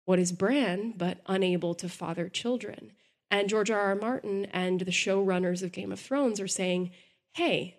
What 0.04 0.18
is 0.18 0.32
Bran 0.32 0.94
but 0.96 1.20
unable 1.26 1.76
to 1.76 1.88
father 1.88 2.28
children? 2.28 2.90
And 3.30 3.48
George 3.48 3.70
R. 3.70 3.78
R. 3.78 3.94
Martin 3.94 4.46
and 4.46 4.80
the 4.80 4.90
showrunners 4.90 5.62
of 5.62 5.70
Game 5.70 5.92
of 5.92 6.00
Thrones 6.00 6.40
are 6.40 6.48
saying, 6.48 6.90
hey, 7.34 7.76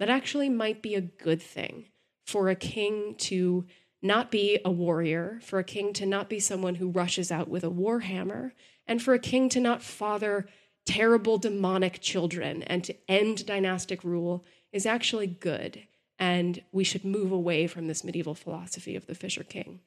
that 0.00 0.10
actually 0.10 0.48
might 0.48 0.82
be 0.82 0.96
a 0.96 1.00
good 1.00 1.40
thing 1.40 1.90
for 2.26 2.48
a 2.48 2.56
king 2.56 3.14
to 3.18 3.66
not 4.02 4.32
be 4.32 4.58
a 4.64 4.70
warrior, 4.72 5.38
for 5.44 5.60
a 5.60 5.64
king 5.64 5.92
to 5.92 6.04
not 6.04 6.28
be 6.28 6.40
someone 6.40 6.74
who 6.74 6.90
rushes 6.90 7.30
out 7.30 7.46
with 7.46 7.62
a 7.62 7.70
warhammer, 7.70 8.50
and 8.86 9.02
for 9.02 9.14
a 9.14 9.18
king 9.18 9.48
to 9.50 9.60
not 9.60 9.82
father 9.82 10.46
terrible 10.86 11.38
demonic 11.38 12.00
children 12.00 12.62
and 12.64 12.84
to 12.84 12.94
end 13.08 13.46
dynastic 13.46 14.04
rule 14.04 14.44
is 14.72 14.86
actually 14.86 15.26
good. 15.26 15.86
And 16.18 16.62
we 16.72 16.84
should 16.84 17.04
move 17.04 17.32
away 17.32 17.66
from 17.66 17.86
this 17.86 18.04
medieval 18.04 18.34
philosophy 18.34 18.94
of 18.94 19.06
the 19.06 19.14
Fisher 19.14 19.42
King. 19.42 19.80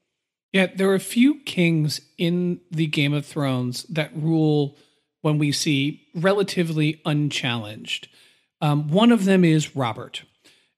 Yeah, 0.52 0.68
there 0.74 0.90
are 0.90 0.96
a 0.96 1.00
few 1.00 1.40
kings 1.42 2.02
in 2.18 2.62
the 2.72 2.88
Game 2.88 3.14
of 3.14 3.26
Thrones 3.26 3.84
that 3.84 4.12
rule 4.16 4.78
when 5.22 5.38
we 5.38 5.52
see 5.52 6.08
relatively 6.16 7.02
unchallenged. 7.06 8.08
Um, 8.62 8.90
one 8.90 9.12
of 9.12 9.26
them 9.26 9.44
is 9.46 9.76
Robert. 9.76 10.24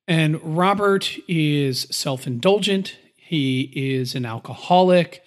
And 0.07 0.57
Robert 0.57 1.17
is 1.27 1.81
self 1.91 2.25
indulgent, 2.25 2.97
he 3.15 3.71
is 3.75 4.15
an 4.15 4.25
alcoholic, 4.25 5.23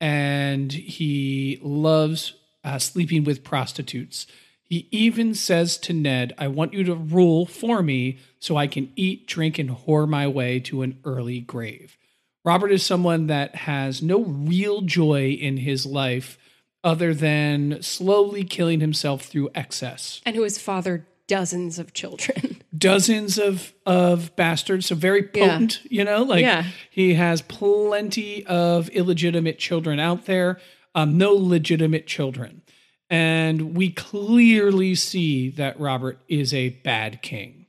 and 0.00 0.72
he 0.72 1.58
loves 1.62 2.34
uh, 2.64 2.78
sleeping 2.78 3.24
with 3.24 3.44
prostitutes. 3.44 4.26
He 4.62 4.88
even 4.90 5.34
says 5.34 5.78
to 5.78 5.92
Ned, 5.92 6.34
I 6.38 6.48
want 6.48 6.72
you 6.72 6.82
to 6.84 6.94
rule 6.94 7.46
for 7.46 7.82
me 7.82 8.18
so 8.40 8.56
I 8.56 8.66
can 8.66 8.92
eat, 8.96 9.26
drink, 9.28 9.58
and 9.58 9.70
whore 9.70 10.08
my 10.08 10.26
way 10.26 10.58
to 10.60 10.82
an 10.82 10.98
early 11.04 11.40
grave. 11.40 11.96
Robert 12.44 12.72
is 12.72 12.84
someone 12.84 13.28
that 13.28 13.54
has 13.54 14.02
no 14.02 14.24
real 14.24 14.80
joy 14.82 15.30
in 15.30 15.58
his 15.58 15.86
life 15.86 16.38
other 16.82 17.14
than 17.14 17.82
slowly 17.82 18.44
killing 18.44 18.80
himself 18.80 19.22
through 19.22 19.50
excess. 19.54 20.20
And 20.24 20.36
who 20.36 20.42
has 20.42 20.58
fathered 20.58 21.06
dozens 21.26 21.78
of 21.78 21.92
children. 21.92 22.62
Dozens 22.76 23.38
of 23.38 23.72
of 23.86 24.36
bastards, 24.36 24.86
so 24.86 24.94
very 24.94 25.22
potent, 25.22 25.80
yeah. 25.84 25.88
you 25.90 26.04
know, 26.04 26.22
like 26.22 26.42
yeah. 26.42 26.64
he 26.90 27.14
has 27.14 27.40
plenty 27.40 28.44
of 28.44 28.90
illegitimate 28.90 29.58
children 29.58 29.98
out 29.98 30.26
there 30.26 30.58
um, 30.96 31.18
no 31.18 31.34
legitimate 31.34 32.08
children. 32.08 32.62
And 33.08 33.76
we 33.76 33.90
clearly 33.90 34.96
see 34.96 35.50
that 35.50 35.78
Robert 35.78 36.18
is 36.26 36.52
a 36.52 36.70
bad 36.70 37.22
king. 37.22 37.66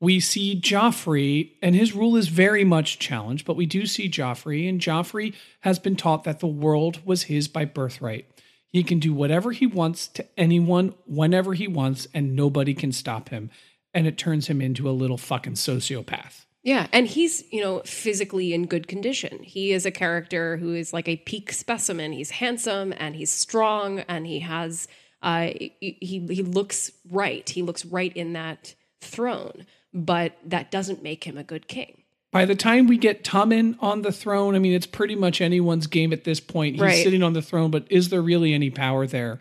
We 0.00 0.20
see 0.20 0.60
Joffrey, 0.60 1.52
and 1.62 1.74
his 1.74 1.94
rule 1.94 2.16
is 2.16 2.28
very 2.28 2.64
much 2.64 2.98
challenged, 2.98 3.46
but 3.46 3.56
we 3.56 3.64
do 3.64 3.86
see 3.86 4.10
Joffrey, 4.10 4.68
and 4.68 4.78
Joffrey 4.80 5.32
has 5.60 5.78
been 5.78 5.96
taught 5.96 6.24
that 6.24 6.40
the 6.40 6.46
world 6.46 7.00
was 7.06 7.22
his 7.22 7.48
by 7.48 7.64
birthright. 7.64 8.26
He 8.74 8.82
can 8.82 8.98
do 8.98 9.14
whatever 9.14 9.52
he 9.52 9.68
wants 9.68 10.08
to 10.08 10.26
anyone 10.36 10.94
whenever 11.06 11.54
he 11.54 11.68
wants, 11.68 12.08
and 12.12 12.34
nobody 12.34 12.74
can 12.74 12.90
stop 12.90 13.28
him. 13.28 13.52
And 13.94 14.04
it 14.04 14.18
turns 14.18 14.48
him 14.48 14.60
into 14.60 14.90
a 14.90 14.90
little 14.90 15.16
fucking 15.16 15.52
sociopath. 15.52 16.46
Yeah, 16.64 16.88
and 16.92 17.06
he's, 17.06 17.44
you 17.52 17.60
know, 17.60 17.82
physically 17.84 18.52
in 18.52 18.66
good 18.66 18.88
condition. 18.88 19.44
He 19.44 19.70
is 19.70 19.86
a 19.86 19.92
character 19.92 20.56
who 20.56 20.74
is 20.74 20.92
like 20.92 21.06
a 21.06 21.18
peak 21.18 21.52
specimen. 21.52 22.10
He's 22.10 22.32
handsome 22.32 22.92
and 22.96 23.14
he's 23.14 23.30
strong 23.30 24.00
and 24.00 24.26
he 24.26 24.40
has 24.40 24.88
uh 25.22 25.50
he 25.52 25.76
he 26.00 26.42
looks 26.42 26.90
right. 27.08 27.48
He 27.48 27.62
looks 27.62 27.84
right 27.84 28.12
in 28.16 28.32
that 28.32 28.74
throne, 29.00 29.66
but 29.92 30.36
that 30.44 30.72
doesn't 30.72 31.00
make 31.00 31.22
him 31.22 31.38
a 31.38 31.44
good 31.44 31.68
king. 31.68 32.02
By 32.34 32.46
the 32.46 32.56
time 32.56 32.88
we 32.88 32.98
get 32.98 33.22
Tommen 33.22 33.76
on 33.80 34.02
the 34.02 34.10
throne, 34.10 34.56
I 34.56 34.58
mean 34.58 34.72
it's 34.72 34.88
pretty 34.88 35.14
much 35.14 35.40
anyone's 35.40 35.86
game 35.86 36.12
at 36.12 36.24
this 36.24 36.40
point. 36.40 36.74
He's 36.74 36.82
right. 36.82 37.04
sitting 37.04 37.22
on 37.22 37.32
the 37.32 37.40
throne, 37.40 37.70
but 37.70 37.86
is 37.90 38.08
there 38.08 38.20
really 38.20 38.52
any 38.52 38.70
power 38.70 39.06
there? 39.06 39.38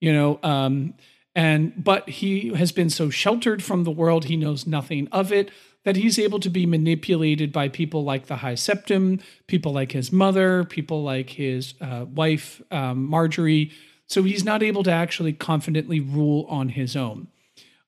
You 0.00 0.14
know, 0.14 0.40
um 0.42 0.94
And 1.34 1.72
but 1.76 2.08
he 2.08 2.54
has 2.54 2.72
been 2.72 2.88
so 2.88 3.10
sheltered 3.10 3.62
from 3.62 3.84
the 3.84 3.90
world, 3.90 4.24
he 4.24 4.36
knows 4.36 4.66
nothing 4.66 5.06
of 5.12 5.30
it, 5.30 5.50
that 5.84 5.96
he's 5.96 6.18
able 6.18 6.40
to 6.40 6.48
be 6.48 6.64
manipulated 6.64 7.52
by 7.52 7.68
people 7.68 8.04
like 8.04 8.26
the 8.26 8.36
High 8.36 8.56
Septon, 8.56 9.20
people 9.46 9.72
like 9.72 9.92
his 9.92 10.10
mother, 10.10 10.64
people 10.64 11.02
like 11.02 11.30
his 11.30 11.74
uh, 11.80 12.06
wife, 12.08 12.62
um, 12.70 13.06
Margaery. 13.10 13.70
So 14.06 14.22
he's 14.22 14.44
not 14.44 14.62
able 14.62 14.82
to 14.84 14.90
actually 14.90 15.34
confidently 15.34 16.00
rule 16.00 16.46
on 16.48 16.70
his 16.70 16.96
own. 16.96 17.28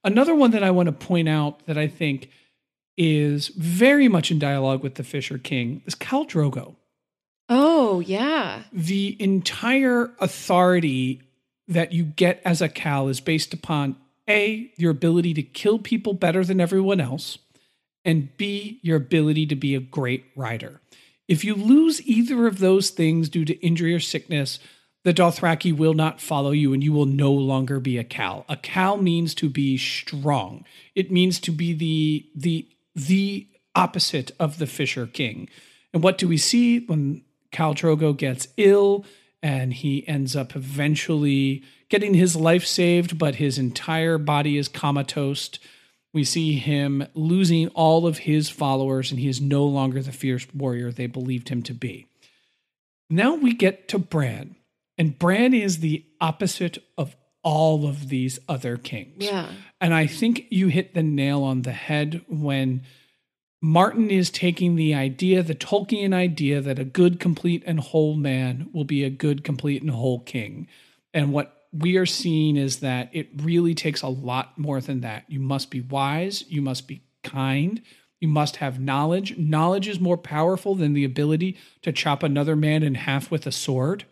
Another 0.04 0.34
one 0.34 0.50
that 0.50 0.62
I 0.62 0.70
want 0.70 0.88
to 0.88 1.06
point 1.06 1.28
out 1.28 1.64
that 1.66 1.78
I 1.78 1.88
think 1.88 2.28
is 2.96 3.48
very 3.48 4.08
much 4.08 4.30
in 4.30 4.38
dialogue 4.38 4.82
with 4.82 4.96
the 4.96 5.04
Fisher 5.04 5.38
King 5.38 5.82
is 5.86 5.94
Khal 5.94 6.28
Drogo. 6.28 6.76
Oh, 7.48 8.00
yeah. 8.00 8.62
The 8.72 9.16
entire 9.20 10.10
authority 10.20 11.22
that 11.68 11.92
you 11.92 12.04
get 12.04 12.40
as 12.44 12.62
a 12.62 12.68
Khal 12.68 13.10
is 13.10 13.20
based 13.20 13.52
upon 13.52 13.96
A, 14.28 14.70
your 14.76 14.90
ability 14.90 15.34
to 15.34 15.42
kill 15.42 15.78
people 15.78 16.14
better 16.14 16.44
than 16.44 16.60
everyone 16.60 17.00
else, 17.00 17.38
and 18.04 18.36
B, 18.36 18.80
your 18.82 18.96
ability 18.96 19.46
to 19.46 19.56
be 19.56 19.74
a 19.74 19.80
great 19.80 20.24
rider. 20.36 20.80
If 21.28 21.44
you 21.44 21.54
lose 21.54 22.06
either 22.06 22.46
of 22.46 22.58
those 22.58 22.90
things 22.90 23.28
due 23.28 23.44
to 23.44 23.60
injury 23.64 23.94
or 23.94 24.00
sickness, 24.00 24.58
the 25.04 25.14
Dothraki 25.14 25.76
will 25.76 25.94
not 25.94 26.20
follow 26.20 26.50
you 26.50 26.72
and 26.72 26.82
you 26.82 26.92
will 26.92 27.06
no 27.06 27.32
longer 27.32 27.80
be 27.80 27.98
a 27.98 28.04
Khal. 28.04 28.44
A 28.48 28.56
Khal 28.56 29.00
means 29.00 29.34
to 29.36 29.48
be 29.48 29.76
strong. 29.76 30.64
It 30.94 31.10
means 31.10 31.40
to 31.40 31.50
be 31.50 31.72
the 31.72 32.26
the 32.34 32.68
the 32.94 33.48
opposite 33.74 34.30
of 34.38 34.58
the 34.58 34.66
Fisher 34.66 35.06
King. 35.06 35.48
And 35.92 36.02
what 36.02 36.18
do 36.18 36.28
we 36.28 36.36
see 36.36 36.80
when 36.80 37.22
Khal 37.52 37.74
Drogo 37.74 38.16
gets 38.16 38.48
ill 38.56 39.04
and 39.42 39.72
he 39.72 40.06
ends 40.06 40.36
up 40.36 40.54
eventually 40.54 41.62
getting 41.88 42.14
his 42.14 42.36
life 42.36 42.64
saved, 42.64 43.18
but 43.18 43.36
his 43.36 43.58
entire 43.58 44.18
body 44.18 44.56
is 44.56 44.68
comatose? 44.68 45.50
We 46.14 46.24
see 46.24 46.54
him 46.54 47.06
losing 47.14 47.68
all 47.68 48.06
of 48.06 48.18
his 48.18 48.50
followers, 48.50 49.10
and 49.10 49.18
he 49.18 49.28
is 49.28 49.40
no 49.40 49.64
longer 49.64 50.02
the 50.02 50.12
fierce 50.12 50.46
warrior 50.54 50.92
they 50.92 51.06
believed 51.06 51.48
him 51.48 51.62
to 51.62 51.74
be. 51.74 52.06
Now 53.08 53.34
we 53.34 53.54
get 53.54 53.88
to 53.88 53.98
Bran, 53.98 54.56
and 54.98 55.18
Bran 55.18 55.54
is 55.54 55.78
the 55.78 56.04
opposite 56.20 56.78
of 56.98 57.16
all 57.42 57.86
of 57.86 58.08
these 58.08 58.38
other 58.48 58.76
kings. 58.76 59.24
Yeah. 59.24 59.48
And 59.80 59.92
I 59.94 60.06
think 60.06 60.46
you 60.50 60.68
hit 60.68 60.94
the 60.94 61.02
nail 61.02 61.42
on 61.42 61.62
the 61.62 61.72
head 61.72 62.22
when 62.28 62.82
Martin 63.60 64.10
is 64.10 64.30
taking 64.30 64.74
the 64.76 64.94
idea, 64.94 65.42
the 65.42 65.54
Tolkien 65.54 66.12
idea, 66.12 66.60
that 66.60 66.78
a 66.78 66.84
good, 66.84 67.20
complete, 67.20 67.62
and 67.66 67.78
whole 67.78 68.14
man 68.14 68.68
will 68.72 68.84
be 68.84 69.04
a 69.04 69.10
good, 69.10 69.44
complete, 69.44 69.82
and 69.82 69.90
whole 69.90 70.20
king. 70.20 70.66
And 71.14 71.32
what 71.32 71.64
we 71.72 71.96
are 71.96 72.06
seeing 72.06 72.56
is 72.56 72.80
that 72.80 73.08
it 73.12 73.28
really 73.36 73.74
takes 73.74 74.02
a 74.02 74.08
lot 74.08 74.58
more 74.58 74.80
than 74.80 75.00
that. 75.00 75.24
You 75.28 75.40
must 75.40 75.70
be 75.70 75.80
wise, 75.80 76.44
you 76.48 76.60
must 76.60 76.86
be 76.88 77.02
kind, 77.22 77.80
you 78.20 78.28
must 78.28 78.56
have 78.56 78.78
knowledge. 78.78 79.36
Knowledge 79.38 79.88
is 79.88 80.00
more 80.00 80.18
powerful 80.18 80.74
than 80.74 80.92
the 80.92 81.04
ability 81.04 81.56
to 81.82 81.92
chop 81.92 82.22
another 82.22 82.54
man 82.56 82.82
in 82.82 82.94
half 82.94 83.30
with 83.30 83.46
a 83.46 83.52
sword. 83.52 84.04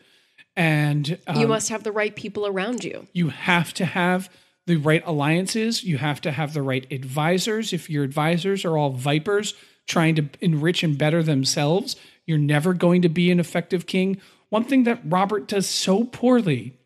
And 0.57 1.19
um, 1.27 1.37
you 1.37 1.49
must 1.49 1.69
have 1.69 1.85
the 1.85 1.93
right 1.93 2.15
people 2.15 2.47
around 2.47 2.85
you. 2.85 3.07
You 3.13 3.29
have 3.29 3.73
to 3.75 3.85
have 3.85 4.29
the 4.67 4.77
right 4.77 5.03
alliances. 5.07 5.83
You 5.85 5.99
have 5.99 6.21
to 6.23 6.31
have 6.31 6.55
the 6.55 6.63
right 6.63 6.87
advisors. 6.91 7.73
If 7.73 7.89
your 7.89 8.05
advisors 8.05 8.65
are 8.65 8.77
all 8.77 8.93
vipers 8.93 9.55
trying 9.87 10.15
to 10.17 10.29
enrich 10.41 10.83
and 10.83 10.97
better 10.99 11.23
themselves, 11.23 11.97
you're 12.27 12.39
never 12.39 12.75
going 12.75 13.03
to 13.03 13.09
be 13.09 13.31
an 13.31 13.41
effective 13.41 13.87
king. 13.87 14.21
One 14.49 14.65
thing 14.65 14.85
that 14.85 15.01
Robert 15.05 15.49
does 15.49 15.69
so 15.69 16.05
poorly 16.05 16.77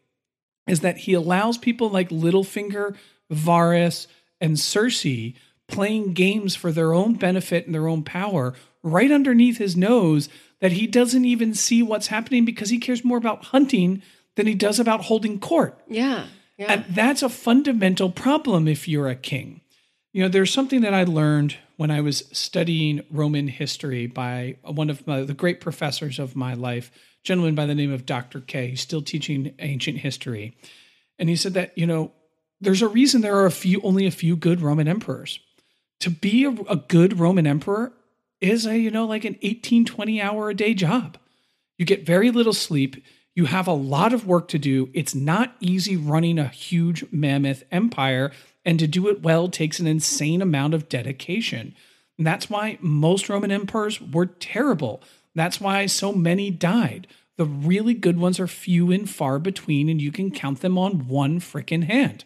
is 0.66 0.80
that 0.80 0.98
he 0.98 1.12
allows 1.12 1.58
people 1.58 1.90
like 1.90 2.08
Littlefinger, 2.10 2.96
Varys, 3.30 4.06
and 4.40 4.56
Cersei 4.56 5.34
playing 5.68 6.12
games 6.12 6.54
for 6.54 6.72
their 6.72 6.92
own 6.92 7.14
benefit 7.14 7.66
and 7.66 7.74
their 7.74 7.88
own 7.88 8.02
power 8.02 8.54
right 8.82 9.10
underneath 9.10 9.58
his 9.58 9.76
nose 9.76 10.28
that 10.64 10.72
he 10.72 10.86
doesn't 10.86 11.26
even 11.26 11.52
see 11.52 11.82
what's 11.82 12.06
happening 12.06 12.46
because 12.46 12.70
he 12.70 12.78
cares 12.78 13.04
more 13.04 13.18
about 13.18 13.44
hunting 13.44 14.00
than 14.34 14.46
he 14.46 14.54
does 14.54 14.80
about 14.80 15.02
holding 15.02 15.38
court. 15.38 15.78
Yeah. 15.88 16.24
Yeah. 16.56 16.72
And 16.72 16.84
that's 16.88 17.22
a 17.22 17.28
fundamental 17.28 18.08
problem 18.08 18.66
if 18.66 18.88
you're 18.88 19.10
a 19.10 19.14
king. 19.14 19.60
You 20.14 20.22
know, 20.22 20.28
there's 20.30 20.50
something 20.50 20.80
that 20.80 20.94
I 20.94 21.04
learned 21.04 21.58
when 21.76 21.90
I 21.90 22.00
was 22.00 22.24
studying 22.32 23.02
Roman 23.10 23.46
history 23.48 24.06
by 24.06 24.56
one 24.62 24.88
of 24.88 25.06
my, 25.06 25.20
the 25.20 25.34
great 25.34 25.60
professors 25.60 26.18
of 26.18 26.34
my 26.34 26.54
life, 26.54 26.90
gentleman 27.24 27.54
by 27.54 27.66
the 27.66 27.74
name 27.74 27.92
of 27.92 28.06
Dr. 28.06 28.40
K. 28.40 28.68
He's 28.68 28.80
still 28.80 29.02
teaching 29.02 29.54
ancient 29.58 29.98
history. 29.98 30.56
And 31.18 31.28
he 31.28 31.36
said 31.36 31.52
that, 31.52 31.76
you 31.76 31.86
know, 31.86 32.10
there's 32.62 32.80
a 32.80 32.88
reason 32.88 33.20
there 33.20 33.36
are 33.36 33.44
a 33.44 33.50
few 33.50 33.82
only 33.82 34.06
a 34.06 34.10
few 34.10 34.34
good 34.34 34.62
Roman 34.62 34.88
emperors. 34.88 35.40
To 36.00 36.08
be 36.08 36.46
a, 36.46 36.52
a 36.70 36.76
good 36.76 37.20
Roman 37.20 37.46
emperor 37.46 37.92
is 38.44 38.66
a, 38.66 38.78
you 38.78 38.90
know, 38.90 39.06
like 39.06 39.24
an 39.24 39.38
18, 39.42 39.84
20 39.84 40.20
hour 40.20 40.50
a 40.50 40.54
day 40.54 40.74
job. 40.74 41.16
You 41.78 41.86
get 41.86 42.06
very 42.06 42.30
little 42.30 42.52
sleep. 42.52 43.02
You 43.34 43.46
have 43.46 43.66
a 43.66 43.72
lot 43.72 44.12
of 44.12 44.26
work 44.26 44.48
to 44.48 44.58
do. 44.58 44.90
It's 44.92 45.14
not 45.14 45.56
easy 45.60 45.96
running 45.96 46.38
a 46.38 46.48
huge 46.48 47.04
mammoth 47.10 47.64
empire, 47.72 48.30
and 48.64 48.78
to 48.78 48.86
do 48.86 49.08
it 49.08 49.22
well 49.22 49.48
takes 49.48 49.80
an 49.80 49.86
insane 49.86 50.40
amount 50.40 50.74
of 50.74 50.88
dedication. 50.88 51.74
And 52.16 52.26
that's 52.26 52.48
why 52.48 52.78
most 52.80 53.28
Roman 53.28 53.50
emperors 53.50 54.00
were 54.00 54.26
terrible. 54.26 55.02
That's 55.34 55.60
why 55.60 55.86
so 55.86 56.12
many 56.12 56.50
died. 56.50 57.08
The 57.36 57.44
really 57.44 57.94
good 57.94 58.18
ones 58.18 58.38
are 58.38 58.46
few 58.46 58.92
and 58.92 59.10
far 59.10 59.40
between, 59.40 59.88
and 59.88 60.00
you 60.00 60.12
can 60.12 60.30
count 60.30 60.60
them 60.60 60.78
on 60.78 61.08
one 61.08 61.40
freaking 61.40 61.84
hand. 61.84 62.24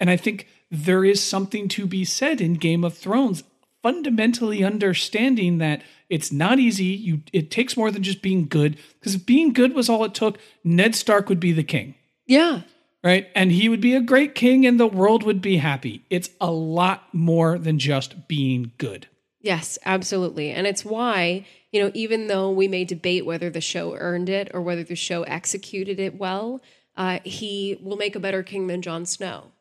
And 0.00 0.10
I 0.10 0.16
think 0.16 0.48
there 0.68 1.04
is 1.04 1.22
something 1.22 1.68
to 1.68 1.86
be 1.86 2.04
said 2.04 2.40
in 2.40 2.54
Game 2.54 2.82
of 2.82 2.98
Thrones, 2.98 3.44
fundamentally 3.82 4.64
understanding 4.64 5.58
that 5.58 5.82
it's 6.08 6.32
not 6.32 6.58
easy. 6.58 6.84
You 6.84 7.22
it 7.32 7.50
takes 7.50 7.76
more 7.76 7.90
than 7.90 8.02
just 8.02 8.22
being 8.22 8.46
good. 8.46 8.78
Because 8.98 9.14
if 9.14 9.26
being 9.26 9.52
good 9.52 9.74
was 9.74 9.88
all 9.88 10.04
it 10.04 10.14
took, 10.14 10.38
Ned 10.64 10.94
Stark 10.94 11.28
would 11.28 11.40
be 11.40 11.52
the 11.52 11.64
king. 11.64 11.94
Yeah. 12.26 12.62
Right. 13.04 13.28
And 13.34 13.50
he 13.50 13.68
would 13.68 13.80
be 13.80 13.94
a 13.94 14.00
great 14.00 14.34
king 14.34 14.64
and 14.64 14.78
the 14.78 14.86
world 14.86 15.24
would 15.24 15.42
be 15.42 15.56
happy. 15.56 16.04
It's 16.08 16.30
a 16.40 16.52
lot 16.52 17.12
more 17.12 17.58
than 17.58 17.78
just 17.78 18.28
being 18.28 18.72
good. 18.78 19.08
Yes, 19.40 19.76
absolutely. 19.84 20.50
And 20.50 20.68
it's 20.68 20.84
why, 20.84 21.44
you 21.72 21.82
know, 21.82 21.90
even 21.94 22.28
though 22.28 22.50
we 22.50 22.68
may 22.68 22.84
debate 22.84 23.26
whether 23.26 23.50
the 23.50 23.60
show 23.60 23.96
earned 23.96 24.28
it 24.28 24.52
or 24.54 24.60
whether 24.60 24.84
the 24.84 24.94
show 24.94 25.24
executed 25.24 25.98
it 25.98 26.16
well, 26.16 26.62
uh, 26.96 27.18
he 27.24 27.76
will 27.82 27.96
make 27.96 28.14
a 28.14 28.20
better 28.20 28.44
king 28.44 28.68
than 28.68 28.82
Jon 28.82 29.04
Snow. 29.04 29.51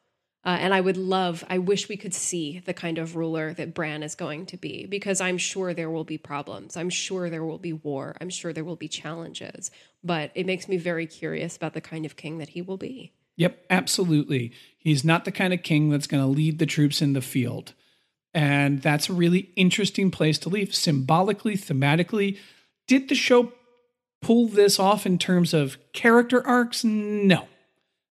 Uh, 0.43 0.57
and 0.59 0.73
I 0.73 0.81
would 0.81 0.97
love, 0.97 1.43
I 1.49 1.59
wish 1.59 1.87
we 1.87 1.97
could 1.97 2.15
see 2.15 2.63
the 2.65 2.73
kind 2.73 2.97
of 2.97 3.15
ruler 3.15 3.53
that 3.53 3.75
Bran 3.75 4.01
is 4.01 4.15
going 4.15 4.47
to 4.47 4.57
be, 4.57 4.87
because 4.87 5.21
I'm 5.21 5.37
sure 5.37 5.73
there 5.73 5.91
will 5.91 6.03
be 6.03 6.17
problems. 6.17 6.75
I'm 6.75 6.89
sure 6.89 7.29
there 7.29 7.45
will 7.45 7.59
be 7.59 7.73
war. 7.73 8.15
I'm 8.19 8.29
sure 8.29 8.51
there 8.51 8.63
will 8.63 8.75
be 8.75 8.87
challenges. 8.87 9.69
But 10.03 10.31
it 10.33 10.47
makes 10.47 10.67
me 10.67 10.77
very 10.77 11.05
curious 11.05 11.55
about 11.55 11.73
the 11.75 11.81
kind 11.81 12.07
of 12.07 12.15
king 12.15 12.39
that 12.39 12.49
he 12.49 12.61
will 12.61 12.77
be. 12.77 13.13
Yep, 13.37 13.65
absolutely. 13.69 14.51
He's 14.77 15.03
not 15.05 15.25
the 15.25 15.31
kind 15.31 15.53
of 15.53 15.61
king 15.61 15.89
that's 15.89 16.07
going 16.07 16.23
to 16.23 16.27
lead 16.27 16.57
the 16.57 16.65
troops 16.65 17.01
in 17.01 17.13
the 17.13 17.21
field. 17.21 17.73
And 18.33 18.81
that's 18.81 19.09
a 19.09 19.13
really 19.13 19.51
interesting 19.55 20.09
place 20.09 20.39
to 20.39 20.49
leave. 20.49 20.73
Symbolically, 20.73 21.55
thematically, 21.55 22.37
did 22.87 23.09
the 23.09 23.15
show 23.15 23.51
pull 24.21 24.47
this 24.47 24.79
off 24.79 25.05
in 25.05 25.17
terms 25.17 25.53
of 25.53 25.77
character 25.93 26.45
arcs? 26.45 26.83
No. 26.83 27.47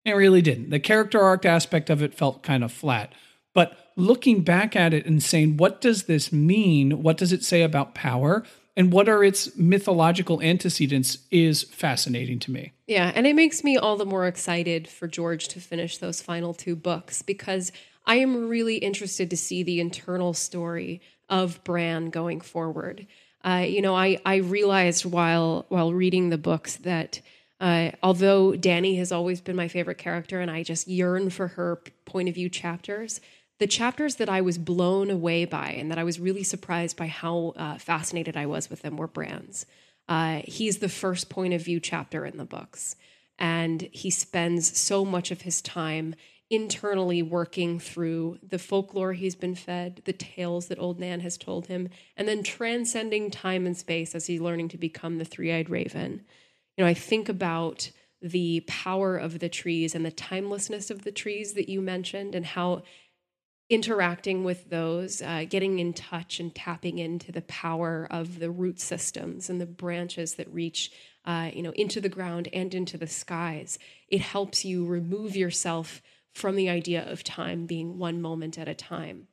It 0.05 0.13
really 0.13 0.43
didn't. 0.43 0.71
The 0.71 0.81
character 0.81 1.21
arc 1.21 1.45
aspect 1.45 1.91
of 1.91 2.03
it 2.03 2.15
felt 2.15 2.43
kind 2.43 2.65
of 2.65 2.73
flat. 2.73 3.15
But 3.53 3.77
looking 3.97 4.43
back 4.43 4.77
at 4.77 4.95
it 4.95 5.07
and 5.07 5.23
saying, 5.23 5.57
what 5.57 5.81
does 5.81 6.05
this 6.05 6.33
mean? 6.33 7.03
What 7.03 7.17
does 7.17 7.33
it 7.33 7.45
say 7.45 7.63
about 7.63 7.95
power? 7.95 8.45
And 8.77 8.93
what 8.93 9.09
are 9.09 9.23
its 9.25 9.57
mythological 9.57 10.41
antecedents 10.41 11.19
is 11.31 11.65
fascinating 11.65 12.39
to 12.41 12.51
me. 12.51 12.73
Yeah, 12.87 13.13
and 13.15 13.27
it 13.27 13.35
makes 13.35 13.63
me 13.63 13.77
all 13.77 13.97
the 13.97 14.07
more 14.07 14.27
excited 14.27 14.89
for 14.89 15.07
George 15.09 15.49
to 15.49 15.61
finish 15.61 15.99
those 15.99 16.23
final 16.23 16.55
two 16.55 16.77
books 16.77 17.21
because 17.21 17.73
I 18.07 18.17
am 18.17 18.49
really 18.49 18.77
interested 18.77 19.29
to 19.31 19.37
see 19.37 19.63
the 19.63 19.81
internal 19.81 20.33
story 20.33 21.03
of 21.29 21.63
Bran 21.65 22.11
going 22.11 22.41
forward. 22.41 23.07
Uh, 23.45 23.65
you 23.67 23.83
know, 23.83 23.95
I, 23.95 24.19
I 24.25 24.37
realized 24.37 25.05
while 25.05 25.67
while 25.69 25.93
reading 25.93 26.31
the 26.31 26.39
books 26.39 26.77
that 26.77 27.21
uh, 27.61 27.91
although 28.03 28.53
Dany 28.53 28.97
has 28.99 29.13
always 29.13 29.41
been 29.41 29.57
my 29.57 29.69
favorite 29.69 29.99
character 29.99 30.41
and 30.41 30.51
I 30.51 30.63
just 30.63 30.89
yearn 30.89 31.31
for 31.31 31.49
her 31.49 31.83
point 32.07 32.29
of 32.29 32.35
view 32.35 32.49
chapters, 32.49 33.21
the 33.59 33.67
chapters 33.67 34.17
that 34.17 34.31
I 34.31 34.41
was 34.41 34.57
blown 34.57 35.11
away 35.11 35.45
by 35.45 35.69
and 35.73 35.91
that 35.91 35.99
I 35.99 36.05
was 36.05 36.19
really 36.19 36.43
surprised 36.43 36.97
by 36.97 37.07
how 37.07 37.53
uh, 37.57 37.77
fascinated 37.77 38.37
I 38.37 38.47
was 38.47 38.71
with 38.71 38.81
them 38.81 38.97
were 38.97 39.07
Bran's. 39.07 39.67
Uh, 40.09 40.41
he's 40.45 40.79
the 40.79 40.89
first 40.89 41.29
point 41.29 41.53
of 41.53 41.63
view 41.63 41.79
chapter 41.79 42.25
in 42.25 42.39
the 42.39 42.45
books, 42.45 42.97
and 43.39 43.83
he 43.93 44.11
spends 44.11 44.77
so 44.77 45.05
much 45.05 45.31
of 45.31 45.43
his 45.43 45.61
time 45.61 46.15
internally 46.49 47.23
working 47.23 47.79
through 47.79 48.39
the 48.43 48.59
folklore 48.59 49.13
he's 49.13 49.37
been 49.37 49.55
fed, 49.55 50.03
the 50.07 50.13
tales 50.13 50.67
that 50.67 50.81
Old 50.81 50.99
Nan 50.99 51.21
has 51.21 51.39
told 51.39 51.69
him, 51.69 51.89
and 52.17 52.27
then 52.27 52.43
transcending 52.43 53.31
time 53.31 53.67
and 53.67 53.77
space 53.77 54.17
as 54.17 54.27
he's 54.27 54.41
learning 54.41 54.69
to 54.71 54.79
become 54.79 55.19
the 55.19 55.25
three 55.25 55.53
eyed 55.53 55.71
raven. 55.71 56.25
You 56.81 56.87
know, 56.87 56.91
I 56.91 56.95
think 56.95 57.29
about 57.29 57.91
the 58.23 58.65
power 58.67 59.19
of 59.19 59.39
the 59.39 59.51
trees 59.51 59.95
and 59.95 60.03
the 60.03 60.11
timelessness 60.11 60.91
of 60.91 61.03
the 61.03 61.13
trees 61.13 61.53
that 61.53 61.69
you 61.69 61.83
mentioned, 61.83 62.35
and 62.35 62.47
how 62.47 62.85
interacting 63.69 64.45
with 64.45 64.71
those, 64.71 65.21
uh, 65.21 65.45
getting 65.47 65.79
in 65.79 65.93
touch 65.93 66.41
and 66.41 66.55
tapping 66.55 66.97
into 66.97 67.33
the 67.33 67.43
power 67.43 68.09
of 68.11 68.39
the 68.39 68.51
root 68.51 68.81
systems 68.81 69.51
and 69.51 69.61
the 69.61 69.67
branches 69.67 70.37
that 70.37 70.51
reach, 70.55 70.91
uh, 71.27 71.51
you 71.53 71.63
know, 71.63 71.73
into 71.73 72.01
the 72.01 72.09
ground 72.09 72.49
and 72.55 72.75
into 72.75 72.97
the 72.97 73.07
skies. 73.07 73.79
It 74.09 74.23
helps 74.23 74.65
you 74.65 74.87
remove 74.87 75.37
yourself 75.37 76.01
from 76.33 76.57
the 76.57 76.71
idea 76.71 77.07
of 77.13 77.23
time 77.23 77.67
being 77.67 77.99
one 77.99 78.23
moment 78.23 78.59
at 78.59 78.69
a 78.69 78.75
time. 78.75 79.29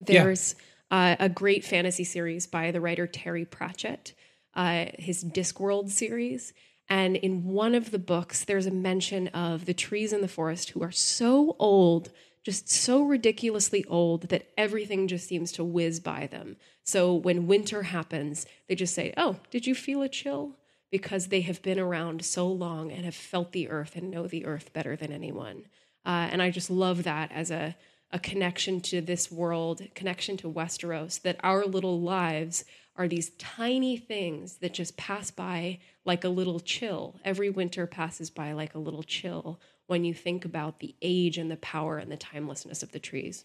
There's 0.00 0.56
yeah. 0.90 1.12
uh, 1.12 1.16
a 1.20 1.28
great 1.28 1.64
fantasy 1.64 2.02
series 2.02 2.48
by 2.48 2.72
the 2.72 2.80
writer 2.80 3.06
Terry 3.06 3.44
Pratchett, 3.44 4.12
uh, 4.58 4.86
his 4.98 5.24
Discworld 5.24 5.88
series. 5.88 6.52
And 6.90 7.16
in 7.16 7.44
one 7.44 7.74
of 7.74 7.92
the 7.92 7.98
books, 7.98 8.44
there's 8.44 8.66
a 8.66 8.72
mention 8.72 9.28
of 9.28 9.66
the 9.66 9.74
trees 9.74 10.12
in 10.12 10.20
the 10.20 10.28
forest 10.28 10.70
who 10.70 10.82
are 10.82 10.90
so 10.90 11.54
old 11.58 12.10
just 12.42 12.68
so 12.68 13.02
ridiculously 13.02 13.84
old 13.84 14.30
that 14.30 14.48
everything 14.56 15.06
just 15.06 15.28
seems 15.28 15.52
to 15.52 15.62
whiz 15.62 16.00
by 16.00 16.26
them. 16.26 16.56
So 16.82 17.14
when 17.14 17.46
winter 17.46 17.84
happens, 17.84 18.46
they 18.68 18.74
just 18.74 18.94
say, 18.94 19.12
Oh, 19.16 19.36
did 19.50 19.66
you 19.66 19.74
feel 19.74 20.02
a 20.02 20.08
chill? 20.08 20.56
Because 20.90 21.28
they 21.28 21.42
have 21.42 21.62
been 21.62 21.78
around 21.78 22.24
so 22.24 22.48
long 22.48 22.90
and 22.90 23.04
have 23.04 23.14
felt 23.14 23.52
the 23.52 23.68
earth 23.68 23.94
and 23.94 24.10
know 24.10 24.26
the 24.26 24.46
earth 24.46 24.72
better 24.72 24.96
than 24.96 25.12
anyone. 25.12 25.66
Uh, 26.06 26.28
and 26.30 26.40
I 26.42 26.50
just 26.50 26.70
love 26.70 27.04
that 27.04 27.30
as 27.32 27.50
a, 27.50 27.76
a 28.10 28.18
connection 28.18 28.80
to 28.80 29.00
this 29.00 29.30
world, 29.30 29.82
connection 29.94 30.36
to 30.38 30.50
Westeros, 30.50 31.20
that 31.22 31.36
our 31.42 31.64
little 31.64 32.00
lives 32.00 32.64
are 32.96 33.06
these 33.08 33.30
tiny 33.38 33.96
things 33.96 34.56
that 34.56 34.74
just 34.74 34.96
pass 34.96 35.30
by 35.30 35.78
like 36.04 36.24
a 36.24 36.28
little 36.28 36.58
chill. 36.58 37.16
Every 37.24 37.50
winter 37.50 37.86
passes 37.86 38.30
by 38.30 38.52
like 38.52 38.74
a 38.74 38.78
little 38.78 39.02
chill 39.02 39.60
when 39.86 40.04
you 40.04 40.12
think 40.12 40.44
about 40.44 40.80
the 40.80 40.94
age 41.00 41.38
and 41.38 41.50
the 41.50 41.56
power 41.56 41.98
and 41.98 42.10
the 42.10 42.16
timelessness 42.16 42.82
of 42.82 42.92
the 42.92 42.98
trees. 42.98 43.44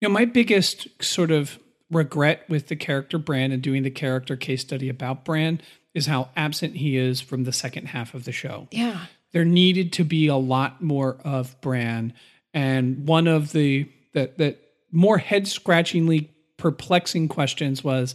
You 0.00 0.08
know, 0.08 0.14
my 0.14 0.24
biggest 0.24 0.88
sort 1.02 1.30
of 1.30 1.58
regret 1.90 2.48
with 2.48 2.68
the 2.68 2.76
character 2.76 3.18
Bran 3.18 3.52
and 3.52 3.62
doing 3.62 3.82
the 3.82 3.90
character 3.90 4.36
case 4.36 4.62
study 4.62 4.88
about 4.88 5.24
Bran 5.24 5.60
is 5.94 6.06
how 6.06 6.30
absent 6.36 6.76
he 6.76 6.96
is 6.96 7.20
from 7.20 7.44
the 7.44 7.52
second 7.52 7.88
half 7.88 8.14
of 8.14 8.24
the 8.24 8.32
show. 8.32 8.68
Yeah. 8.70 9.06
There 9.32 9.44
needed 9.44 9.92
to 9.94 10.04
be 10.04 10.26
a 10.26 10.36
lot 10.36 10.82
more 10.82 11.18
of 11.24 11.60
Bran. 11.60 12.12
And 12.52 13.06
one 13.06 13.26
of 13.26 13.52
the 13.52 13.90
that 14.14 14.38
that 14.38 14.60
more 14.90 15.18
head 15.18 15.46
scratchingly 15.46 16.30
perplexing 16.56 17.28
questions 17.28 17.82
was 17.82 18.14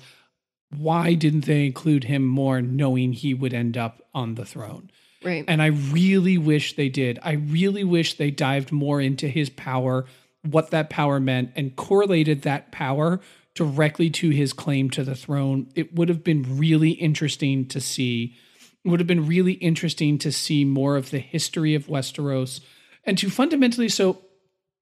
why 0.77 1.13
didn't 1.13 1.45
they 1.45 1.65
include 1.65 2.05
him 2.05 2.25
more 2.25 2.61
knowing 2.61 3.13
he 3.13 3.33
would 3.33 3.53
end 3.53 3.77
up 3.77 4.01
on 4.13 4.35
the 4.35 4.45
throne? 4.45 4.89
Right. 5.23 5.43
And 5.47 5.61
I 5.61 5.67
really 5.67 6.37
wish 6.37 6.75
they 6.75 6.89
did. 6.89 7.19
I 7.23 7.33
really 7.33 7.83
wish 7.83 8.15
they 8.15 8.31
dived 8.31 8.71
more 8.71 9.01
into 9.01 9.27
his 9.27 9.49
power, 9.49 10.05
what 10.43 10.71
that 10.71 10.89
power 10.89 11.19
meant, 11.19 11.51
and 11.55 11.75
correlated 11.75 12.43
that 12.43 12.71
power 12.71 13.19
directly 13.55 14.09
to 14.11 14.29
his 14.29 14.53
claim 14.53 14.89
to 14.91 15.03
the 15.03 15.15
throne. 15.15 15.71
It 15.75 15.95
would 15.95 16.09
have 16.09 16.23
been 16.23 16.57
really 16.57 16.91
interesting 16.91 17.67
to 17.69 17.79
see. 17.79 18.35
It 18.83 18.89
would 18.89 18.99
have 18.99 19.07
been 19.07 19.25
really 19.25 19.53
interesting 19.53 20.19
to 20.19 20.31
see 20.31 20.65
more 20.65 20.97
of 20.97 21.09
the 21.09 21.19
history 21.19 21.73
of 21.73 21.87
Westeros 21.87 22.59
and 23.05 23.17
to 23.17 23.29
fundamentally 23.29 23.89
so 23.89 24.21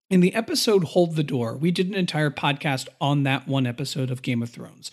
in 0.10 0.20
the 0.20 0.36
episode 0.36 0.84
Hold 0.84 1.16
the 1.16 1.24
Door, 1.24 1.58
we 1.58 1.72
did 1.72 1.88
an 1.88 1.96
entire 1.96 2.30
podcast 2.30 2.88
on 3.02 3.24
that 3.24 3.48
one 3.48 3.66
episode 3.66 4.12
of 4.12 4.22
Game 4.22 4.44
of 4.44 4.50
Thrones. 4.50 4.92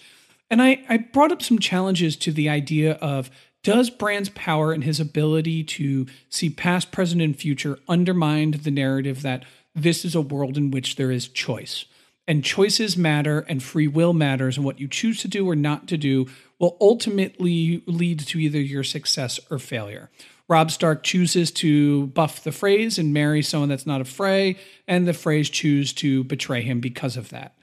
And 0.49 0.63
I, 0.63 0.83
I 0.89 0.97
brought 0.97 1.33
up 1.33 1.43
some 1.43 1.59
challenges 1.59 2.17
to 2.17 2.33
the 2.33 2.49
idea 2.49 2.93
of 2.95 3.31
does 3.63 3.91
Bran's 3.91 4.31
power 4.31 4.73
and 4.73 4.83
his 4.83 4.99
ability 4.99 5.65
to 5.65 6.07
see 6.31 6.49
past, 6.49 6.91
present, 6.91 7.21
and 7.21 7.37
future 7.37 7.79
undermine 7.87 8.53
the 8.53 8.71
narrative 8.71 9.23
that 9.23 9.45
this 9.75 10.05
is 10.05 10.15
a 10.15 10.21
world 10.21 10.57
in 10.57 10.71
which 10.71 10.97
there 10.97 11.11
is 11.11 11.29
choice? 11.29 11.85
And 12.27 12.45
choices 12.45 12.97
matter, 12.97 13.41
and 13.41 13.63
free 13.63 13.89
will 13.89 14.13
matters, 14.13 14.57
and 14.57 14.65
what 14.65 14.81
you 14.81 14.89
choose 14.89 15.21
to 15.21 15.29
do 15.29 15.49
or 15.49 15.57
not 15.57 15.89
to 15.89 15.97
do 15.97 16.27
will 16.59 16.77
ultimately 16.81 17.83
lead 17.87 18.21
to 18.21 18.39
either 18.39 18.61
your 18.61 18.85
success 18.85 19.41
or 19.51 19.59
failure. 19.59 20.11
Robb 20.51 20.73
Stark 20.73 21.05
chooses 21.05 21.53
to 21.53 22.09
buff 22.09 22.43
the 22.43 22.51
Freys 22.51 22.99
and 22.99 23.15
marry 23.15 23.41
someone 23.41 23.69
that's 23.69 23.87
not 23.87 24.01
a 24.01 24.05
Frey, 24.05 24.57
and 24.89 25.07
the 25.07 25.13
Freys 25.13 25.51
choose 25.51 25.93
to 25.95 26.25
betray 26.25 26.63
him 26.63 26.81
because 26.81 27.17
of 27.17 27.29
that. 27.29 27.57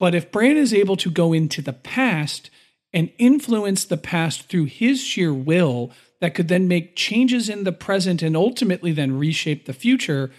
But 0.00 0.12
if 0.12 0.32
Bran 0.32 0.56
is 0.56 0.74
able 0.74 0.96
to 0.96 1.10
go 1.10 1.32
into 1.32 1.62
the 1.62 1.72
past 1.72 2.50
and 2.92 3.12
influence 3.18 3.84
the 3.84 3.96
past 3.96 4.48
through 4.48 4.64
his 4.64 5.00
sheer 5.00 5.32
will 5.32 5.92
that 6.20 6.34
could 6.34 6.48
then 6.48 6.66
make 6.66 6.96
changes 6.96 7.48
in 7.48 7.62
the 7.62 7.70
present 7.70 8.22
and 8.22 8.36
ultimately 8.36 8.90
then 8.90 9.16
reshape 9.16 9.66
the 9.66 9.72
future, 9.72 10.32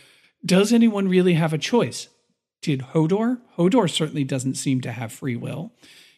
does 0.46 0.74
anyone 0.74 1.08
really 1.08 1.36
have 1.36 1.54
a 1.54 1.58
choice? 1.58 2.10
Did 2.62 2.82
Hodor? 2.94 3.40
Hodor 3.58 3.90
certainly 3.90 4.26
doesn't 4.26 4.56
seem 4.56 4.82
to 4.82 4.92
have 4.92 5.14
free 5.14 5.38
will. 5.38 5.72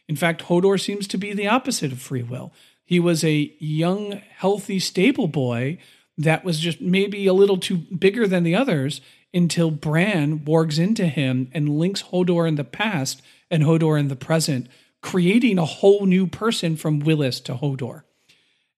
In 0.08 0.16
fact, 0.16 0.46
Hodor 0.46 0.82
seems 0.82 1.08
to 1.10 1.20
be 1.20 1.34
the 1.34 1.48
opposite 1.48 1.92
of 1.92 2.02
free 2.02 2.24
will. 2.24 2.52
He 2.90 3.00
was 3.00 3.24
a 3.24 3.54
young, 3.60 4.14
healthy 4.14 4.80
stable 4.80 5.28
boy 5.28 5.78
that 6.18 6.44
was 6.44 6.60
just 6.60 6.82
maybe 6.82 7.28
a 7.28 7.34
little 7.34 7.60
too 7.60 7.78
bigger 7.78 8.26
than 8.26 8.42
the 8.42 8.56
others 8.56 9.00
until 9.32 9.70
Bran 9.70 10.40
wargs 10.40 10.80
into 10.80 11.06
him 11.06 11.52
and 11.54 11.78
links 11.78 12.02
Hodor 12.02 12.48
in 12.48 12.56
the 12.56 12.64
past 12.64 13.22
and 13.52 13.62
Hodor 13.62 14.00
in 14.00 14.08
the 14.08 14.16
present 14.16 14.70
creating 15.04 15.60
a 15.60 15.66
whole 15.66 16.08
new 16.08 16.26
person 16.26 16.76
from 16.76 17.04
Wylis 17.04 17.40
to 17.44 17.54
Hodor. 17.54 18.06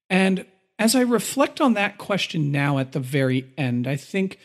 And 0.10 0.46
as 0.78 0.94
I 0.94 1.04
reflect 1.04 1.62
on 1.62 1.74
that 1.76 1.98
question 1.98 2.52
now 2.52 2.80
at 2.80 2.92
the 2.92 3.00
very 3.00 3.46
end, 3.58 3.88
I 3.88 3.96
think 3.96 4.40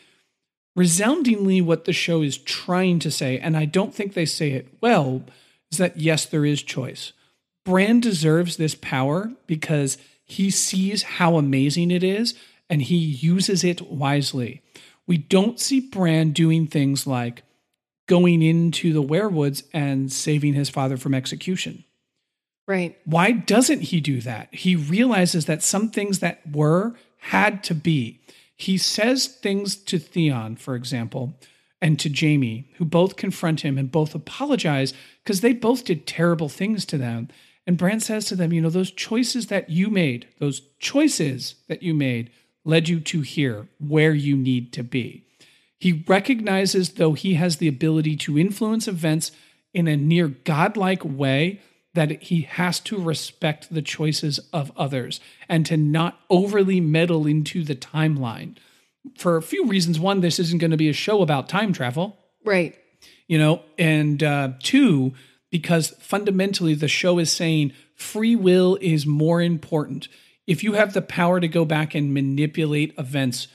resoundingly 0.77 1.61
what 1.61 1.87
the 1.87 1.93
show 1.93 2.23
is 2.23 2.39
trying 2.39 3.01
to 3.01 3.11
say, 3.11 3.37
and 3.41 3.57
I 3.57 3.65
don't 3.65 3.93
think 3.93 4.15
they 4.15 4.27
say 4.27 4.53
it 4.53 4.69
well, 4.81 5.25
is 5.73 5.79
that 5.79 5.97
yes, 5.97 6.25
there 6.25 6.45
is 6.45 6.63
choice. 6.63 7.13
Bran 7.67 8.01
deserves 8.01 8.57
this 8.57 8.77
power 8.77 9.33
because 9.47 9.99
he 10.25 10.51
sees 10.51 11.03
how 11.03 11.37
amazing 11.37 11.91
it 11.91 12.03
is 12.03 12.35
and 12.71 12.81
he 12.81 12.97
uses 12.97 13.65
it 13.65 13.91
wisely. 13.91 14.63
We 15.07 15.19
don't 15.19 15.61
see 15.61 15.81
Bran 15.81 16.31
doing 16.31 16.69
things 16.69 17.07
like 17.07 17.43
going 18.07 18.41
into 18.41 18.93
the 18.93 19.03
weirwoods 19.03 19.65
and 19.75 20.11
saving 20.11 20.55
his 20.55 20.71
father 20.71 20.97
from 20.97 21.13
execution. 21.13 21.85
Right. 22.69 22.97
Why 23.05 23.33
doesn't 23.33 23.83
he 23.83 24.01
do 24.01 24.21
that? 24.21 24.55
He 24.55 24.77
realizes 24.77 25.47
that 25.47 25.63
some 25.63 25.91
things 25.91 26.21
that 26.21 26.41
were 26.51 26.95
had 27.19 27.65
to 27.65 27.75
be. 27.75 28.21
He 28.57 28.79
says 28.79 29.27
things 29.27 29.77
to 29.77 29.99
Theon, 29.99 30.57
for 30.57 30.77
example, 30.77 31.35
and 31.83 31.99
to 32.01 32.13
Jaime, 32.13 32.71
who 32.77 32.85
both 32.85 33.17
confront 33.17 33.61
him 33.61 33.77
and 33.77 33.91
both 33.91 34.15
apologize 34.15 34.95
because 35.23 35.41
they 35.41 35.53
both 35.53 35.85
did 35.85 36.07
terrible 36.07 36.49
things 36.49 36.85
to 36.87 36.99
them. 36.99 37.29
And 37.67 37.77
Bran 37.77 38.01
says 38.01 38.27
to 38.27 38.37
them, 38.37 38.53
you 38.53 38.61
know, 38.61 38.71
those 38.71 38.93
choices 38.93 39.49
that 39.49 39.71
you 39.71 39.91
made, 39.91 40.29
those 40.39 40.63
choices 40.79 41.57
that 41.69 41.83
you 41.83 41.95
made 41.95 42.31
led 42.65 42.89
you 42.89 43.01
to 43.01 43.21
here, 43.23 43.69
where 43.79 44.15
you 44.15 44.37
need 44.37 44.73
to 44.75 44.83
be. 44.83 45.25
He 45.79 46.05
recognizes, 46.07 46.91
though 46.91 47.13
he 47.13 47.35
has 47.35 47.57
the 47.57 47.69
ability 47.69 48.17
to 48.17 48.39
influence 48.39 48.89
events 48.89 49.33
in 49.75 49.89
a 49.89 49.97
near 49.97 50.29
godlike 50.29 51.05
way, 51.05 51.61
that 51.95 52.23
he 52.23 52.43
has 52.43 52.79
to 52.81 53.01
respect 53.01 53.73
the 53.73 53.83
choices 53.83 54.39
of 54.53 54.71
others 54.77 55.19
and 55.49 55.65
to 55.67 55.77
not 55.77 56.21
overly 56.31 56.81
meddle 56.81 57.27
into 57.27 57.65
the 57.65 57.75
timeline. 57.75 58.57
For 59.17 59.37
a 59.37 59.43
few 59.43 59.67
reasons. 59.67 59.99
One, 59.99 60.21
this 60.21 60.39
isn't 60.39 60.59
going 60.59 60.73
to 60.73 60.77
be 60.77 60.89
a 60.89 60.93
show 60.93 61.23
about 61.23 61.49
time 61.49 61.73
travel. 61.73 62.17
Right. 62.45 62.77
You 63.29 63.39
know, 63.39 63.63
and 63.79 64.23
uh, 64.23 64.51
two, 64.61 65.15
because 65.57 65.95
fundamentally 66.01 66.75
the 66.75 66.87
show 66.87 67.19
is 67.19 67.33
saying 67.33 67.73
free 67.95 68.37
will 68.37 68.77
is 68.83 69.07
more 69.07 69.41
important. 69.41 70.07
If 70.47 70.63
you 70.63 70.75
have 70.75 70.93
the 70.93 71.01
power 71.01 71.41
to 71.41 71.49
go 71.49 71.65
back 71.65 71.95
and 71.95 72.13
manipulate 72.13 72.93
events, 72.99 73.49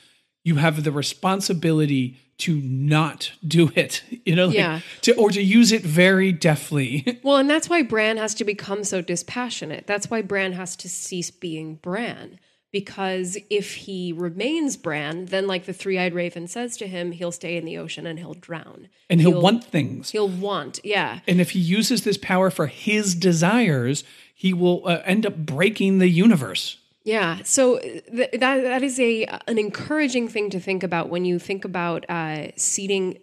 you 0.43 0.56
have 0.56 0.84
the 0.84 0.91
responsibility 0.91 2.18
to 2.39 2.60
not 2.60 3.34
do 3.47 3.72
it, 3.76 4.02
you 4.26 4.36
know, 4.36 4.47
like 4.47 4.56
yeah. 4.56 4.80
to 5.02 5.16
or 5.16 5.30
to 5.30 5.43
use 5.43 5.72
it 5.72 5.84
very 5.84 6.32
deftly. 6.32 7.20
well, 7.24 7.38
and 7.38 7.47
that's 7.47 7.70
why 7.70 7.84
Bran 7.84 8.18
has 8.18 8.34
to 8.34 8.43
become 8.43 8.84
so 8.84 8.99
dispassionate. 8.99 9.86
That's 9.86 10.10
why 10.10 10.24
Bran 10.24 10.54
has 10.54 10.76
to 10.78 10.89
cease 10.89 11.30
being 11.30 11.76
Bran. 11.76 12.39
Because 12.72 13.38
if 13.50 13.74
he 13.74 14.14
remains 14.14 14.78
Bran, 14.78 15.26
then 15.26 15.46
like 15.46 15.66
the 15.66 15.74
three-eyed 15.74 16.14
raven 16.14 16.48
says 16.48 16.78
to 16.78 16.88
him, 16.88 17.12
he'll 17.12 17.34
stay 17.34 17.58
in 17.58 17.66
the 17.66 17.78
ocean 17.78 18.06
and 18.06 18.18
he'll 18.18 18.34
drown. 18.34 18.88
And 19.10 19.20
he'll, 19.20 19.32
he'll 19.32 19.42
want 19.42 19.66
things. 19.66 20.12
He'll 20.12 20.30
want, 20.30 20.80
yeah. 20.84 21.20
And 21.28 21.42
if 21.42 21.52
he 21.52 21.60
uses 21.60 22.04
this 22.04 22.18
power 22.18 22.50
for 22.50 22.68
his 22.68 23.14
desires, 23.14 24.06
he 24.34 24.54
will 24.54 24.88
uh, 24.88 25.02
end 25.04 25.26
up 25.26 25.36
breaking 25.36 26.00
the 26.00 26.08
universe. 26.08 26.78
Yeah, 27.04 27.40
so 27.44 27.80
th- 27.80 28.06
that 28.16 28.40
that 28.40 28.84
is 28.84 29.00
a 29.00 29.26
an 29.48 29.58
encouraging 29.58 30.28
thing 30.28 30.52
to 30.52 30.60
think 30.60 30.84
about 30.84 31.10
when 31.10 31.26
you 31.26 31.40
think 31.40 31.66
about 31.66 32.06
uh, 32.08 32.50
seating 32.56 33.18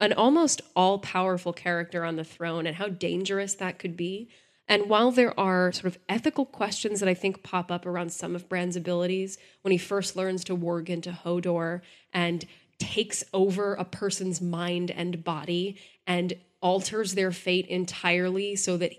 an 0.00 0.12
almost 0.12 0.62
all 0.76 1.00
powerful 1.00 1.52
character 1.52 2.04
on 2.04 2.16
the 2.16 2.24
throne 2.24 2.66
and 2.66 2.76
how 2.76 2.88
dangerous 2.88 3.54
that 3.54 3.78
could 3.78 3.96
be. 3.96 4.28
And 4.68 4.88
while 4.88 5.10
there 5.10 5.38
are 5.38 5.72
sort 5.72 5.86
of 5.86 5.98
ethical 6.08 6.44
questions 6.44 7.00
that 7.00 7.08
I 7.08 7.14
think 7.14 7.42
pop 7.42 7.70
up 7.70 7.86
around 7.86 8.12
some 8.12 8.34
of 8.34 8.48
Bran's 8.48 8.76
abilities, 8.76 9.38
when 9.62 9.72
he 9.72 9.78
first 9.78 10.16
learns 10.16 10.42
to 10.44 10.56
warg 10.56 10.88
into 10.88 11.12
Hodor 11.12 11.82
and 12.12 12.44
takes 12.78 13.24
over 13.32 13.74
a 13.74 13.84
person's 13.84 14.40
mind 14.40 14.90
and 14.90 15.22
body 15.22 15.78
and 16.06 16.34
alters 16.60 17.14
their 17.14 17.32
fate 17.32 17.66
entirely 17.66 18.56
so 18.56 18.76
that 18.76 18.92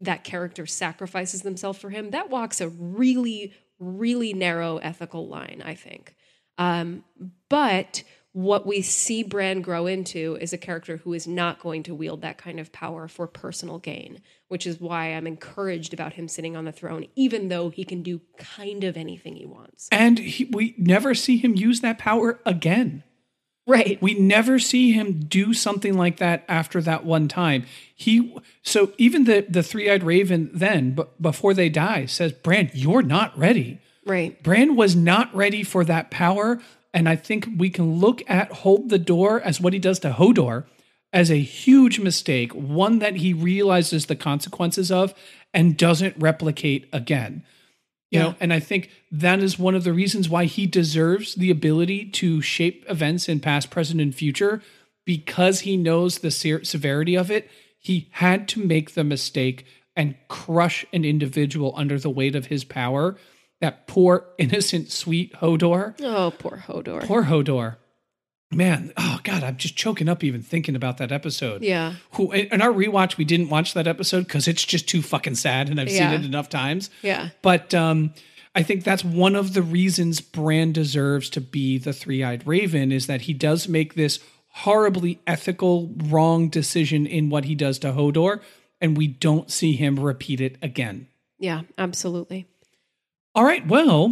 that 0.00 0.24
character 0.24 0.66
sacrifices 0.66 1.42
themselves 1.42 1.78
for 1.78 1.90
him, 1.90 2.10
that 2.10 2.28
walks 2.28 2.60
a 2.60 2.68
really, 2.68 3.54
really 3.78 4.32
narrow 4.32 4.78
ethical 4.78 5.28
line, 5.28 5.62
I 5.64 5.74
think. 5.74 6.16
Um, 6.58 7.04
but 7.48 8.02
what 8.32 8.66
we 8.66 8.80
see 8.80 9.22
Bran 9.22 9.60
grow 9.60 9.86
into 9.86 10.38
is 10.40 10.52
a 10.52 10.58
character 10.58 10.96
who 10.98 11.12
is 11.12 11.26
not 11.26 11.60
going 11.60 11.82
to 11.84 11.94
wield 11.94 12.22
that 12.22 12.38
kind 12.38 12.58
of 12.58 12.72
power 12.72 13.06
for 13.06 13.26
personal 13.26 13.78
gain, 13.78 14.22
which 14.48 14.66
is 14.66 14.80
why 14.80 15.08
I'm 15.08 15.26
encouraged 15.26 15.92
about 15.92 16.14
him 16.14 16.28
sitting 16.28 16.56
on 16.56 16.64
the 16.64 16.72
throne, 16.72 17.06
even 17.14 17.48
though 17.48 17.68
he 17.68 17.84
can 17.84 18.02
do 18.02 18.22
kind 18.38 18.84
of 18.84 18.96
anything 18.96 19.36
he 19.36 19.44
wants. 19.44 19.88
And 19.92 20.18
he, 20.18 20.44
we 20.46 20.74
never 20.78 21.14
see 21.14 21.36
him 21.36 21.54
use 21.54 21.82
that 21.82 21.98
power 21.98 22.40
again. 22.46 23.04
Right. 23.66 24.00
We 24.02 24.14
never 24.14 24.58
see 24.58 24.92
him 24.92 25.20
do 25.20 25.54
something 25.54 25.96
like 25.96 26.16
that 26.16 26.44
after 26.48 26.80
that 26.82 27.04
one 27.04 27.28
time. 27.28 27.64
He 27.94 28.36
so 28.62 28.92
even 28.98 29.22
the 29.24 29.46
the 29.48 29.62
three-eyed 29.62 30.02
raven 30.02 30.50
then 30.52 30.94
but 30.94 31.22
before 31.22 31.54
they 31.54 31.68
die 31.68 32.06
says, 32.06 32.32
"Bran, 32.32 32.72
you're 32.74 33.02
not 33.02 33.38
ready." 33.38 33.80
Right. 34.04 34.42
Bran 34.42 34.74
was 34.74 34.96
not 34.96 35.32
ready 35.32 35.62
for 35.62 35.84
that 35.84 36.10
power, 36.10 36.60
and 36.94 37.08
I 37.08 37.16
think 37.16 37.48
we 37.56 37.70
can 37.70 37.94
look 38.00 38.22
at 38.28 38.52
Hold 38.52 38.88
the 38.88 38.98
Door 38.98 39.40
as 39.42 39.60
what 39.60 39.72
he 39.72 39.78
does 39.78 39.98
to 40.00 40.10
Hodor 40.10 40.64
as 41.12 41.30
a 41.30 41.36
huge 41.40 41.98
mistake, 42.00 42.52
one 42.52 42.98
that 43.00 43.16
he 43.16 43.32
realizes 43.34 44.06
the 44.06 44.16
consequences 44.16 44.90
of 44.90 45.14
and 45.52 45.76
doesn't 45.76 46.16
replicate 46.18 46.88
again. 46.92 47.44
You 48.10 48.18
Yeah. 48.18 48.22
know, 48.24 48.34
and 48.40 48.52
I 48.52 48.60
think 48.60 48.90
that 49.10 49.40
is 49.40 49.58
one 49.58 49.74
of 49.74 49.84
the 49.84 49.92
reasons 49.92 50.28
why 50.28 50.44
he 50.46 50.66
deserves 50.66 51.34
the 51.34 51.50
ability 51.50 52.06
to 52.06 52.40
shape 52.42 52.84
events 52.88 53.28
in 53.28 53.40
past, 53.40 53.70
present, 53.70 54.00
and 54.00 54.14
future 54.14 54.62
because 55.04 55.60
he 55.60 55.76
knows 55.76 56.18
the 56.18 56.30
se- 56.30 56.64
severity 56.64 57.14
of 57.14 57.30
it. 57.30 57.50
He 57.78 58.08
had 58.12 58.48
to 58.48 58.64
make 58.64 58.94
the 58.94 59.04
mistake 59.04 59.64
and 59.96 60.14
crush 60.28 60.86
an 60.92 61.04
individual 61.04 61.74
under 61.76 61.98
the 61.98 62.10
weight 62.10 62.34
of 62.34 62.46
his 62.46 62.64
power. 62.64 63.16
That 63.62 63.86
poor, 63.86 64.26
innocent, 64.38 64.90
sweet 64.90 65.32
Hodor. 65.34 65.94
Oh, 66.02 66.32
poor 66.36 66.64
Hodor. 66.66 67.04
Poor 67.04 67.22
Hodor. 67.24 67.76
Man, 68.50 68.92
oh 68.98 69.18
God, 69.24 69.42
I'm 69.42 69.56
just 69.56 69.76
choking 69.76 70.10
up 70.10 70.22
even 70.22 70.42
thinking 70.42 70.76
about 70.76 70.98
that 70.98 71.10
episode. 71.10 71.62
yeah. 71.62 71.94
Who 72.14 72.30
in 72.32 72.60
our 72.60 72.70
rewatch, 72.72 73.16
we 73.16 73.24
didn't 73.24 73.48
watch 73.48 73.72
that 73.72 73.86
episode 73.86 74.26
because 74.26 74.46
it's 74.46 74.62
just 74.64 74.86
too 74.88 75.00
fucking 75.00 75.36
sad, 75.36 75.70
and 75.70 75.80
I've 75.80 75.88
Yeah. 75.88 76.10
seen 76.10 76.20
it 76.20 76.26
enough 76.26 76.50
times. 76.50 76.90
Yeah. 77.00 77.30
But 77.40 77.72
um, 77.72 78.12
I 78.54 78.62
think 78.62 78.84
that's 78.84 79.02
one 79.04 79.34
of 79.36 79.54
the 79.54 79.62
reasons 79.62 80.20
Bran 80.20 80.72
deserves 80.72 81.30
to 81.30 81.40
be 81.40 81.78
the 81.78 81.94
three 81.94 82.22
eyed 82.22 82.46
raven 82.46 82.92
is 82.92 83.06
that 83.06 83.22
he 83.22 83.32
does 83.32 83.68
make 83.68 83.94
this 83.94 84.18
horribly 84.48 85.18
ethical, 85.26 85.94
wrong 85.96 86.50
decision 86.50 87.06
in 87.06 87.30
what 87.30 87.46
he 87.46 87.54
does 87.54 87.78
to 87.78 87.92
Hodor, 87.92 88.40
and 88.82 88.98
we 88.98 89.06
don't 89.06 89.50
see 89.50 89.76
him 89.76 89.98
repeat 89.98 90.42
it 90.42 90.58
again. 90.60 91.06
Yeah, 91.38 91.62
absolutely. 91.78 92.46
All 93.34 93.44
right, 93.44 93.66
well, 93.66 94.08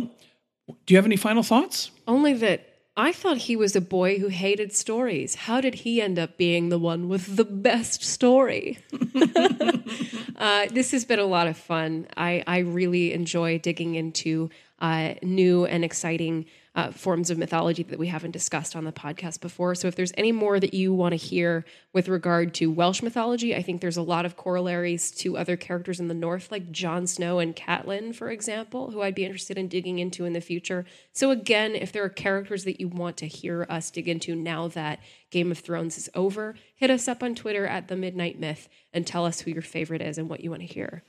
do 0.87 0.95
you 0.95 0.97
have 0.97 1.05
any 1.05 1.17
final 1.17 1.43
thoughts? 1.43 1.91
Only 2.09 2.33
that 2.35 2.67
I 2.97 3.13
thought 3.13 3.37
he 3.37 3.55
was 3.55 3.77
a 3.77 3.81
boy 3.81 4.19
who 4.19 4.29
hated 4.29 4.73
stories. 4.75 5.35
How 5.35 5.61
did 5.61 5.75
he 5.75 6.01
end 6.01 6.19
up 6.19 6.39
being 6.39 6.71
the 6.71 6.79
one 6.79 7.09
with 7.09 7.37
the 7.37 7.45
best 7.45 8.03
story? 8.03 8.79
uh, 10.37 10.67
this 10.73 10.91
has 10.93 11.05
been 11.05 11.19
a 11.19 11.25
lot 11.25 11.49
of 11.49 11.59
fun. 11.59 12.07
I, 12.17 12.43
I 12.47 12.59
really 12.59 13.13
enjoy 13.13 13.59
digging 13.59 13.95
into 13.95 14.49
uh, 14.79 15.15
new 15.23 15.67
and 15.67 15.85
exciting 15.85 16.47
uh, 16.75 16.93
forms 16.93 17.31
of 17.31 17.39
mythology 17.39 17.83
that 17.83 17.99
we 17.99 18.07
haven't 18.07 18.31
discussed 18.31 18.77
on 18.77 18.85
the 18.85 18.93
podcast 18.93 19.41
before. 19.41 19.75
So, 19.75 19.89
if 19.89 19.97
there's 19.97 20.13
any 20.17 20.31
more 20.31 20.61
that 20.61 20.73
you 20.73 20.95
want 20.95 21.13
to 21.13 21.17
hear 21.17 21.65
with 21.93 22.09
regard 22.09 22.55
to 22.55 22.71
Welsh 22.71 23.03
mythology, 23.03 23.57
I 23.57 23.63
think 23.63 23.81
there's 23.81 23.97
a 23.97 24.03
lot 24.03 24.25
of 24.25 24.37
corollaries 24.37 25.11
to 25.13 25.37
other 25.37 25.57
characters 25.57 25.99
in 25.99 26.07
the 26.07 26.15
North, 26.15 26.53
like 26.53 26.71
Jon 26.71 27.09
Snow 27.09 27.41
and 27.41 27.57
Catelyn, 27.57 28.15
for 28.15 28.31
example, 28.31 28.93
who 28.93 29.03
I'd 29.03 29.17
be 29.17 29.25
interested 29.25 29.59
in 29.59 29.67
digging 29.67 29.99
into 29.99 30.25
in 30.25 30.33
the 30.33 30.41
future. 30.41 30.85
So, 31.13 31.33
again, 31.33 31.75
if 31.75 31.91
there 31.91 32.05
are 32.05 32.09
characters 32.09 32.63
that 32.65 32.81
you 32.81 32.87
want 32.87 33.17
to 33.19 33.27
hear 33.27 33.67
us 33.69 33.91
dig 33.91 34.09
into 34.09 34.37
now 34.37 34.69
that 34.69 35.01
Game 35.31 35.51
of 35.51 35.59
Thrones 35.59 35.99
is 35.99 36.09
over, 36.15 36.55
hit 36.77 36.91
us 36.91 37.09
up 37.09 37.23
on 37.23 37.35
Twitter 37.35 37.67
at 37.67 37.89
the 37.89 37.97
Midnight 37.97 38.39
Myth 38.39 38.69
and 38.93 39.05
tell 39.05 39.27
us 39.27 39.41
who 39.41 39.51
your 39.51 39.63
favorite 39.63 40.03
is 40.03 40.19
and 40.19 40.29
what 40.29 40.41
you 40.41 40.51
want 40.51 40.63
to 40.63 40.73
hear. 40.73 41.03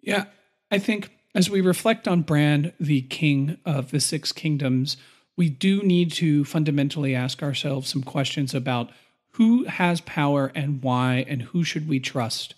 Yeah, 0.00 0.24
I 0.70 0.78
think 0.78 1.12
as 1.38 1.48
we 1.48 1.60
reflect 1.60 2.08
on 2.08 2.22
Bran, 2.22 2.72
the 2.80 3.02
king 3.02 3.58
of 3.64 3.92
the 3.92 4.00
six 4.00 4.32
kingdoms, 4.32 4.96
we 5.36 5.48
do 5.48 5.84
need 5.84 6.10
to 6.10 6.44
fundamentally 6.44 7.14
ask 7.14 7.44
ourselves 7.44 7.88
some 7.88 8.02
questions 8.02 8.54
about 8.54 8.90
who 9.34 9.62
has 9.66 10.00
power 10.00 10.50
and 10.56 10.82
why, 10.82 11.24
and 11.28 11.42
who 11.42 11.62
should 11.62 11.88
we 11.88 12.00
trust? 12.00 12.56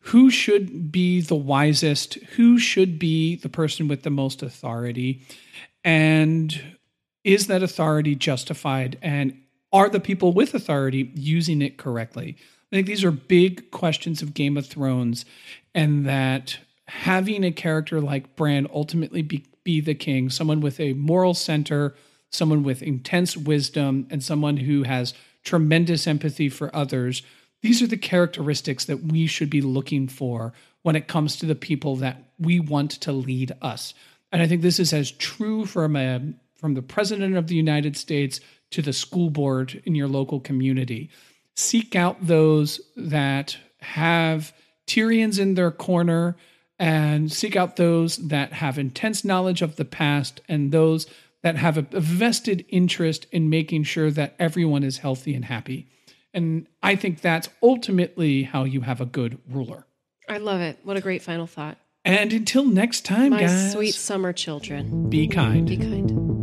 Who 0.00 0.30
should 0.30 0.90
be 0.90 1.20
the 1.20 1.34
wisest? 1.34 2.14
Who 2.36 2.58
should 2.58 2.98
be 2.98 3.36
the 3.36 3.50
person 3.50 3.88
with 3.88 4.04
the 4.04 4.10
most 4.10 4.42
authority? 4.42 5.20
And 5.84 6.78
is 7.24 7.46
that 7.48 7.62
authority 7.62 8.14
justified? 8.14 8.96
And 9.02 9.38
are 9.70 9.90
the 9.90 10.00
people 10.00 10.32
with 10.32 10.54
authority 10.54 11.12
using 11.14 11.60
it 11.60 11.76
correctly? 11.76 12.38
I 12.72 12.76
think 12.76 12.86
these 12.86 13.04
are 13.04 13.10
big 13.10 13.70
questions 13.70 14.22
of 14.22 14.32
Game 14.32 14.56
of 14.56 14.64
Thrones, 14.64 15.26
and 15.74 16.06
that 16.06 16.56
having 16.86 17.44
a 17.44 17.52
character 17.52 18.00
like 18.00 18.36
Bran 18.36 18.66
ultimately 18.72 19.22
be, 19.22 19.44
be 19.62 19.80
the 19.80 19.94
king, 19.94 20.30
someone 20.30 20.60
with 20.60 20.78
a 20.80 20.92
moral 20.94 21.34
center, 21.34 21.94
someone 22.30 22.62
with 22.62 22.82
intense 22.82 23.36
wisdom, 23.36 24.06
and 24.10 24.22
someone 24.22 24.58
who 24.58 24.82
has 24.82 25.14
tremendous 25.44 26.06
empathy 26.06 26.48
for 26.48 26.74
others, 26.74 27.22
these 27.62 27.80
are 27.80 27.86
the 27.86 27.96
characteristics 27.96 28.84
that 28.84 29.04
we 29.04 29.26
should 29.26 29.48
be 29.48 29.62
looking 29.62 30.08
for 30.08 30.52
when 30.82 30.96
it 30.96 31.08
comes 31.08 31.36
to 31.36 31.46
the 31.46 31.54
people 31.54 31.96
that 31.96 32.22
we 32.38 32.60
want 32.60 32.90
to 32.90 33.12
lead 33.12 33.52
us. 33.62 33.94
And 34.30 34.42
I 34.42 34.46
think 34.46 34.62
this 34.62 34.78
is 34.78 34.92
as 34.92 35.10
true 35.10 35.64
from 35.64 35.96
a 35.96 36.34
from 36.56 36.74
the 36.74 36.82
president 36.82 37.36
of 37.36 37.46
the 37.46 37.54
United 37.54 37.96
States 37.96 38.40
to 38.70 38.80
the 38.80 38.92
school 38.92 39.28
board 39.30 39.82
in 39.84 39.94
your 39.94 40.08
local 40.08 40.40
community. 40.40 41.10
Seek 41.54 41.94
out 41.94 42.26
those 42.26 42.80
that 42.96 43.58
have 43.80 44.52
Tyrions 44.86 45.38
in 45.38 45.54
their 45.54 45.70
corner 45.70 46.36
and 46.84 47.32
seek 47.32 47.56
out 47.56 47.76
those 47.76 48.18
that 48.18 48.52
have 48.52 48.78
intense 48.78 49.24
knowledge 49.24 49.62
of 49.62 49.76
the 49.76 49.86
past 49.86 50.42
and 50.48 50.70
those 50.70 51.06
that 51.42 51.56
have 51.56 51.78
a, 51.78 51.82
vested 51.92 52.64
interest 52.68 53.26
in 53.32 53.48
making 53.48 53.84
sure 53.84 54.10
that 54.10 54.34
everyone 54.38 54.82
is 54.82 54.98
healthy 54.98 55.34
and 55.34 55.46
happy. 55.46 55.88
And 56.34 56.66
I 56.82 56.96
think 56.96 57.22
that's 57.22 57.48
ultimately 57.62 58.42
how 58.42 58.64
you 58.64 58.82
have 58.82 59.00
a 59.00 59.06
good 59.06 59.38
ruler. 59.48 59.86
I 60.28 60.38
love 60.38 60.60
it. 60.60 60.78
What 60.82 60.96
a 60.96 61.00
great 61.00 61.22
final 61.22 61.46
thought. 61.46 61.78
And 62.04 62.32
until 62.34 62.66
next 62.66 63.06
time, 63.06 63.30
My 63.30 63.40
guys, 63.40 63.72
sweet 63.72 63.94
summer 63.94 64.34
children, 64.34 65.08
be 65.08 65.26
kind. 65.26 65.66
be 65.66 65.78
kind. 65.78 66.33